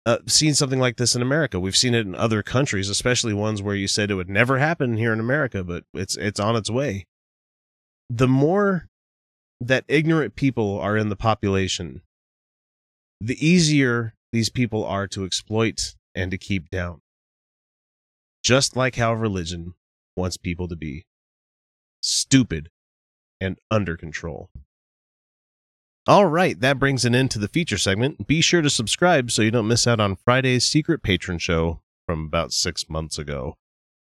uh, 0.04 0.18
seen 0.26 0.52
something 0.52 0.78
like 0.78 0.98
this 0.98 1.16
in 1.16 1.22
America. 1.22 1.58
We've 1.58 1.74
seen 1.74 1.94
it 1.94 2.06
in 2.06 2.14
other 2.14 2.42
countries, 2.42 2.90
especially 2.90 3.32
ones 3.32 3.62
where 3.62 3.74
you 3.74 3.88
said 3.88 4.10
it 4.10 4.16
would 4.16 4.28
never 4.28 4.58
happen 4.58 4.98
here 4.98 5.14
in 5.14 5.18
America, 5.18 5.64
but 5.64 5.84
it's 5.94 6.14
it's 6.18 6.38
on 6.38 6.56
its 6.56 6.68
way. 6.68 7.06
The 8.10 8.28
more 8.28 8.86
that 9.62 9.86
ignorant 9.88 10.36
people 10.36 10.78
are 10.78 10.98
in 10.98 11.08
the 11.08 11.16
population, 11.16 12.02
the 13.22 13.42
easier 13.42 14.12
these 14.30 14.50
people 14.50 14.84
are 14.84 15.06
to 15.06 15.24
exploit 15.24 15.94
and 16.14 16.30
to 16.30 16.36
keep 16.36 16.68
down. 16.68 17.00
Just 18.42 18.76
like 18.76 18.96
how 18.96 19.14
religion 19.14 19.72
wants 20.18 20.36
people 20.36 20.68
to 20.68 20.76
be 20.76 21.06
stupid 22.02 22.68
and 23.40 23.58
under 23.70 23.96
control. 23.96 24.50
All 26.06 26.26
right, 26.26 26.58
that 26.60 26.78
brings 26.78 27.04
an 27.04 27.14
end 27.14 27.30
to 27.32 27.38
the 27.38 27.48
feature 27.48 27.78
segment. 27.78 28.26
Be 28.26 28.40
sure 28.42 28.60
to 28.60 28.68
subscribe 28.68 29.30
so 29.30 29.42
you 29.42 29.50
don't 29.50 29.68
miss 29.68 29.86
out 29.86 30.00
on 30.00 30.16
Friday's 30.16 30.66
secret 30.66 31.02
patron 31.02 31.38
show 31.38 31.80
from 32.06 32.26
about 32.26 32.52
six 32.52 32.90
months 32.90 33.18
ago. 33.18 33.56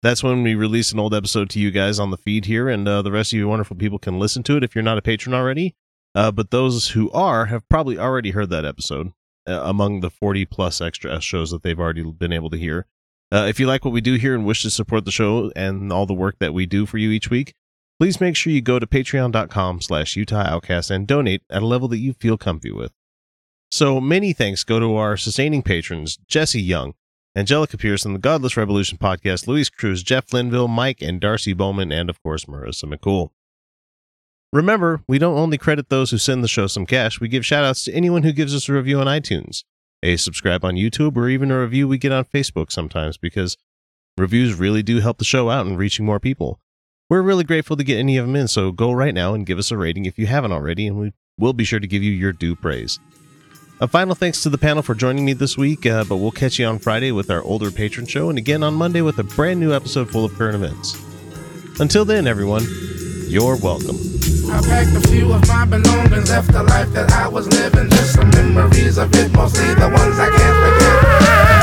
That's 0.03 0.23
when 0.23 0.43
we 0.43 0.55
release 0.55 0.93
an 0.93 1.01
old 1.01 1.13
episode 1.15 1.51
to 1.51 1.59
you 1.61 1.71
guys 1.73 1.99
on 1.99 2.11
the 2.11 2.17
feed 2.17 2.45
here, 2.47 2.69
and 2.69 2.87
uh, 2.87 3.03
the 3.03 3.11
rest 3.13 3.33
of 3.33 3.39
you 3.39 3.49
wonderful 3.49 3.77
people 3.77 3.99
can 3.99 4.19
listen 4.19 4.43
to 4.45 4.57
it 4.57 4.65
if 4.65 4.75
you're 4.75 4.83
not 4.85 4.99
a 4.99 5.03
patron 5.03 5.35
already. 5.35 5.75
Uh, 6.15 6.31
but 6.31 6.51
those 6.51 6.91
who 6.91 7.11
are 7.11 7.47
have 7.47 7.69
probably 7.69 7.99
already 7.99 8.31
heard 8.31 8.51
that 8.51 8.65
episode. 8.65 9.13
uh, 9.49 9.61
among 9.65 10.01
the 10.01 10.11
40 10.11 10.45
plus 10.47 10.81
extra 10.81 11.21
shows 11.21 11.51
that 11.51 11.63
they've 11.63 11.79
already 11.81 12.03
been 12.05 12.33
able 12.33 12.51
to 12.51 12.59
hear. 12.59 12.87
Uh, 13.33 13.47
if 13.49 13.59
you 13.61 13.67
like 13.67 13.85
what 13.85 13.95
we 13.95 14.01
do 14.01 14.15
here 14.15 14.35
and 14.35 14.45
wish 14.45 14.63
to 14.63 14.71
support 14.71 15.05
the 15.05 15.11
show 15.11 15.51
and 15.57 15.93
all 15.93 16.07
the 16.07 16.15
work 16.15 16.37
that 16.41 16.53
we 16.55 16.67
do 16.67 16.85
for 16.87 16.99
you 16.99 17.11
each 17.11 17.31
week, 17.31 17.55
please 18.01 18.19
make 18.19 18.35
sure 18.35 18.51
you 18.51 18.63
go 18.63 18.79
to 18.79 18.87
patreon.com 18.87 19.83
slash 19.83 20.17
Utah 20.17 20.47
Outcast 20.47 20.91
and 20.91 21.07
donate 21.07 21.43
at 21.51 21.61
a 21.61 21.67
level 21.67 21.87
that 21.89 21.99
you 21.99 22.15
feel 22.15 22.39
comfy 22.39 22.73
with. 22.73 22.93
So 23.71 24.01
many 24.01 24.33
thanks 24.33 24.65
go 24.65 24.81
to 24.81 24.97
our 24.97 25.19
sustaining 25.19 25.61
patrons, 25.61 26.17
Jesse 26.27 26.63
Young, 26.63 26.95
Angelica 27.37 27.77
Pearson, 27.77 28.15
the 28.15 28.19
Godless 28.19 28.57
Revolution 28.57 28.97
podcast, 28.97 29.47
Luis 29.47 29.69
Cruz, 29.69 30.03
Jeff 30.03 30.33
Linville, 30.33 30.67
Mike, 30.67 31.03
and 31.03 31.21
Darcy 31.21 31.53
Bowman, 31.53 31.93
and 31.93 32.09
of 32.09 32.21
course, 32.23 32.47
Marissa 32.47 32.85
McCool. 32.85 33.29
Remember, 34.51 35.03
we 35.07 35.19
don't 35.19 35.39
only 35.39 35.59
credit 35.59 35.91
those 35.91 36.11
who 36.11 36.17
send 36.17 36.43
the 36.43 36.49
show 36.49 36.67
some 36.67 36.87
cash, 36.87 37.21
we 37.21 37.29
give 37.29 37.43
shoutouts 37.43 37.85
to 37.85 37.93
anyone 37.93 38.23
who 38.23 38.33
gives 38.33 38.55
us 38.55 38.67
a 38.69 38.73
review 38.73 38.99
on 38.99 39.09
iTunes, 39.09 39.63
a 40.03 40.17
subscribe 40.17 40.65
on 40.65 40.75
YouTube, 40.75 41.19
or 41.19 41.29
even 41.29 41.51
a 41.51 41.61
review 41.61 41.87
we 41.87 41.99
get 41.99 42.13
on 42.13 42.25
Facebook 42.25 42.73
sometimes 42.73 43.19
because 43.19 43.59
reviews 44.17 44.55
really 44.55 44.83
do 44.83 45.01
help 45.01 45.19
the 45.19 45.25
show 45.25 45.51
out 45.51 45.67
in 45.67 45.77
reaching 45.77 46.07
more 46.07 46.19
people. 46.19 46.61
We're 47.11 47.23
really 47.23 47.43
grateful 47.43 47.77
to 47.77 47.83
get 47.83 47.99
any 47.99 48.19
of 48.19 48.27
them 48.27 48.37
in, 48.37 48.47
so 48.47 48.71
go 48.71 48.93
right 48.93 49.13
now 49.13 49.35
and 49.35 49.45
give 49.45 49.59
us 49.59 49.73
a 49.73 49.77
rating 49.77 50.05
if 50.05 50.17
you 50.17 50.29
haven't 50.29 50.53
already, 50.53 50.87
and 50.87 50.97
we 50.97 51.13
will 51.37 51.53
be 51.53 51.65
sure 51.65 51.81
to 51.81 51.89
give 51.89 52.05
you 52.05 52.13
your 52.13 52.33
due 52.33 52.55
praise. 52.55 53.01
A 53.81 53.89
final 53.89 54.15
thanks 54.15 54.45
to 54.45 54.49
the 54.49 54.57
panel 54.57 54.81
for 54.81 54.95
joining 54.95 55.25
me 55.25 55.33
this 55.33 55.59
week, 55.59 55.87
uh, 55.87 56.05
but 56.05 56.19
we'll 56.19 56.31
catch 56.31 56.61
you 56.61 56.67
on 56.67 56.79
Friday 56.79 57.11
with 57.11 57.29
our 57.29 57.43
older 57.43 57.73
patron 57.73 58.07
show, 58.07 58.31
and 58.31 58.39
again 58.39 58.63
on 58.63 58.75
Monday 58.75 59.01
with 59.01 59.19
a 59.19 59.25
brand 59.25 59.59
new 59.59 59.75
episode 59.75 60.09
full 60.09 60.25
of 60.25 60.33
current 60.35 60.55
events. 60.55 61.03
Until 61.81 62.05
then, 62.05 62.29
everyone, 62.29 62.63
you're 63.27 63.57
welcome. 63.57 63.97
I 64.49 64.61
packed 64.63 64.95
a 64.95 65.09
few 65.09 65.33
of 65.33 65.49
my 65.49 65.65
belongings, 65.65 66.31
left 66.31 66.53
the 66.53 66.63
life 66.63 66.93
that 66.93 67.11
I 67.11 67.27
was 67.27 67.49
living, 67.49 67.91
just 67.91 68.13
some 68.13 68.31
memories 68.31 68.99
of 68.99 69.13
it, 69.17 69.33
mostly 69.33 69.67
the 69.75 69.89
ones 69.89 70.17
I 70.17 70.31
can't 70.31 70.79
forget. 70.79 71.60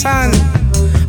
Sun. 0.00 0.32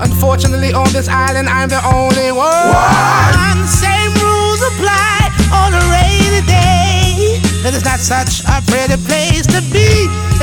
Unfortunately, 0.04 0.74
on 0.74 0.92
this 0.92 1.08
island, 1.08 1.48
I'm 1.48 1.70
the 1.70 1.80
only 1.96 2.36
one. 2.36 3.56
Same 3.64 4.12
rules 4.20 4.62
apply 4.68 5.32
on 5.56 5.72
a 5.72 5.84
rainy 5.96 6.44
day. 6.44 7.40
It 7.64 7.74
is 7.74 7.86
not 7.86 8.00
such 8.04 8.44
a 8.52 8.60
pretty 8.68 9.00
place 9.08 9.48
to 9.48 9.64
be. 9.72 9.88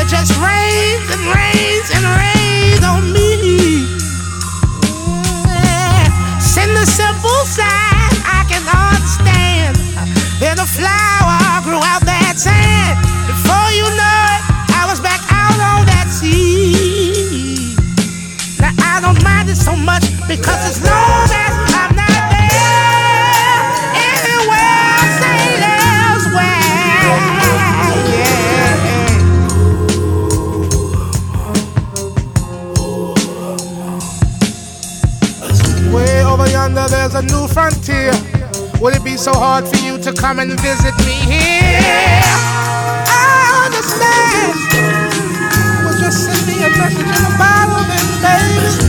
It 0.01 0.09
just 0.09 0.33
rains 0.41 1.09
and 1.13 1.23
rains 1.29 1.89
and 1.93 2.05
rains 2.09 2.85
on 2.89 3.13
me. 3.13 3.85
Send 6.41 6.73
a 6.73 6.87
simple 6.89 7.43
sign 7.45 8.13
I 8.25 8.49
can 8.49 8.65
understand. 8.65 9.77
Then 10.41 10.57
a 10.57 10.65
flower 10.65 11.61
grew 11.69 11.83
out 11.85 12.08
much 19.89 20.05
because 20.29 20.63
as 20.71 20.79
long 20.85 21.29
as 21.33 21.55
I'm 21.81 21.93
not 21.97 22.25
there, 22.29 23.61
sail 25.17 25.63
elsewhere. 25.65 26.61
Yeah. 28.13 28.77
Way 35.95 36.15
over 36.25 36.49
yonder, 36.51 36.87
there's 36.89 37.15
a 37.15 37.23
new 37.23 37.49
frontier. 37.49 38.13
Would 38.81 38.95
it 38.97 39.05
be 39.05 39.17
so 39.17 39.33
hard 39.33 39.67
for 39.67 39.79
you 39.87 39.97
to 40.07 40.13
come 40.13 40.39
and 40.39 40.51
visit 40.61 40.95
me 41.09 41.17
here? 41.33 42.23
I 43.09 43.65
understand. 43.67 44.55
Well, 45.83 45.97
just 45.99 46.19
send 46.27 46.43
me 46.47 46.57
a 46.69 46.71
message 46.77 47.11
in 47.17 47.25
a 47.25 47.33
bottle, 47.41 47.85
then, 47.89 48.07
baby. 48.23 48.88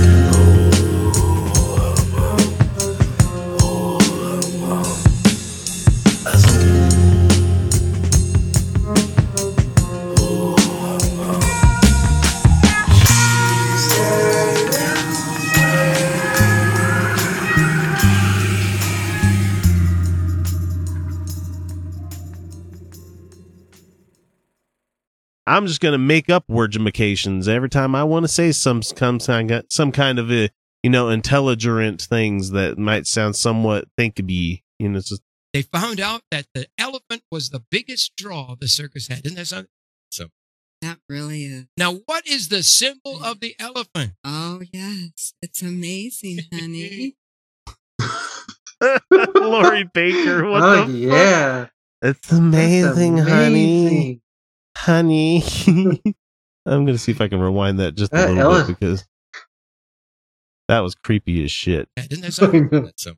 I'm 25.59 25.67
just 25.67 25.81
going 25.81 25.91
to 25.91 25.97
make 25.97 26.29
up 26.29 26.45
wordifications 26.49 27.49
every 27.49 27.67
time 27.67 27.93
I 27.93 28.05
want 28.05 28.23
to 28.23 28.29
say 28.29 28.53
some 28.53 28.81
some 28.81 29.19
kind 29.19 29.51
of, 29.51 29.65
some 29.69 29.91
kind 29.91 30.17
of 30.17 30.31
a 30.31 30.49
you 30.83 30.89
know 30.89 31.09
intelligent 31.09 32.01
things 32.01 32.51
that 32.51 32.77
might 32.77 33.05
sound 33.07 33.35
somewhat 33.35 33.89
thinkable. 33.97 34.31
You 34.31 34.61
know, 34.79 34.99
it's 34.99 35.09
just 35.09 35.21
They 35.53 35.63
found 35.63 35.99
out 35.99 36.21
that 36.31 36.45
the 36.53 36.67
elephant 36.77 37.23
was 37.29 37.49
the 37.49 37.61
biggest 37.69 38.15
draw 38.15 38.55
the 38.57 38.69
circus 38.69 39.09
had. 39.09 39.25
Isn't 39.25 39.35
that 39.35 39.47
something? 39.47 39.67
So 40.11 40.27
That 40.81 40.99
really 41.09 41.43
is. 41.43 41.65
now, 41.75 41.95
what 42.05 42.25
is 42.25 42.47
the 42.47 42.63
symbol 42.63 43.21
of 43.21 43.41
the 43.41 43.53
elephant? 43.59 44.13
Oh, 44.23 44.61
yes. 44.71 45.33
It's 45.41 45.61
amazing, 45.61 46.39
honey. 46.53 47.17
Lori 49.11 49.83
Bakker. 49.93 50.49
What 50.49 50.63
oh 50.63 50.85
the 50.85 50.97
yeah, 50.97 51.61
fuck? 51.63 51.71
It's 52.01 52.31
amazing, 52.31 53.19
amazing. 53.19 53.27
Honey. 53.27 54.21
I'm 56.65 56.85
gonna 56.85 56.97
see 56.97 57.11
if 57.11 57.21
I 57.21 57.27
can 57.27 57.39
rewind 57.39 57.79
that 57.79 57.95
just 57.95 58.13
a 58.13 58.17
That 58.17 58.29
little 58.33 58.51
ele- 58.53 58.67
bit 58.67 58.79
because 58.79 59.05
that 60.67 60.79
was 60.79 60.95
creepy 60.95 61.43
as 61.43 61.51
shit. 61.51 61.89
Isn't 61.97 62.21
that 62.21 62.33
something? 62.33 62.91
so 62.95 63.13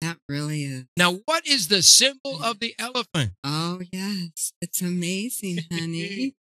That 0.00 0.18
really 0.28 0.62
is. 0.64 0.84
now, 0.96 1.14
what 1.24 1.46
is 1.46 1.68
the 1.68 1.82
symbol 1.82 2.42
of 2.42 2.60
the 2.60 2.74
elephant? 2.78 3.32
Oh, 3.44 3.80
yes. 3.92 4.52
It's 4.60 4.80
amazing, 4.82 5.58
honey. 5.70 6.34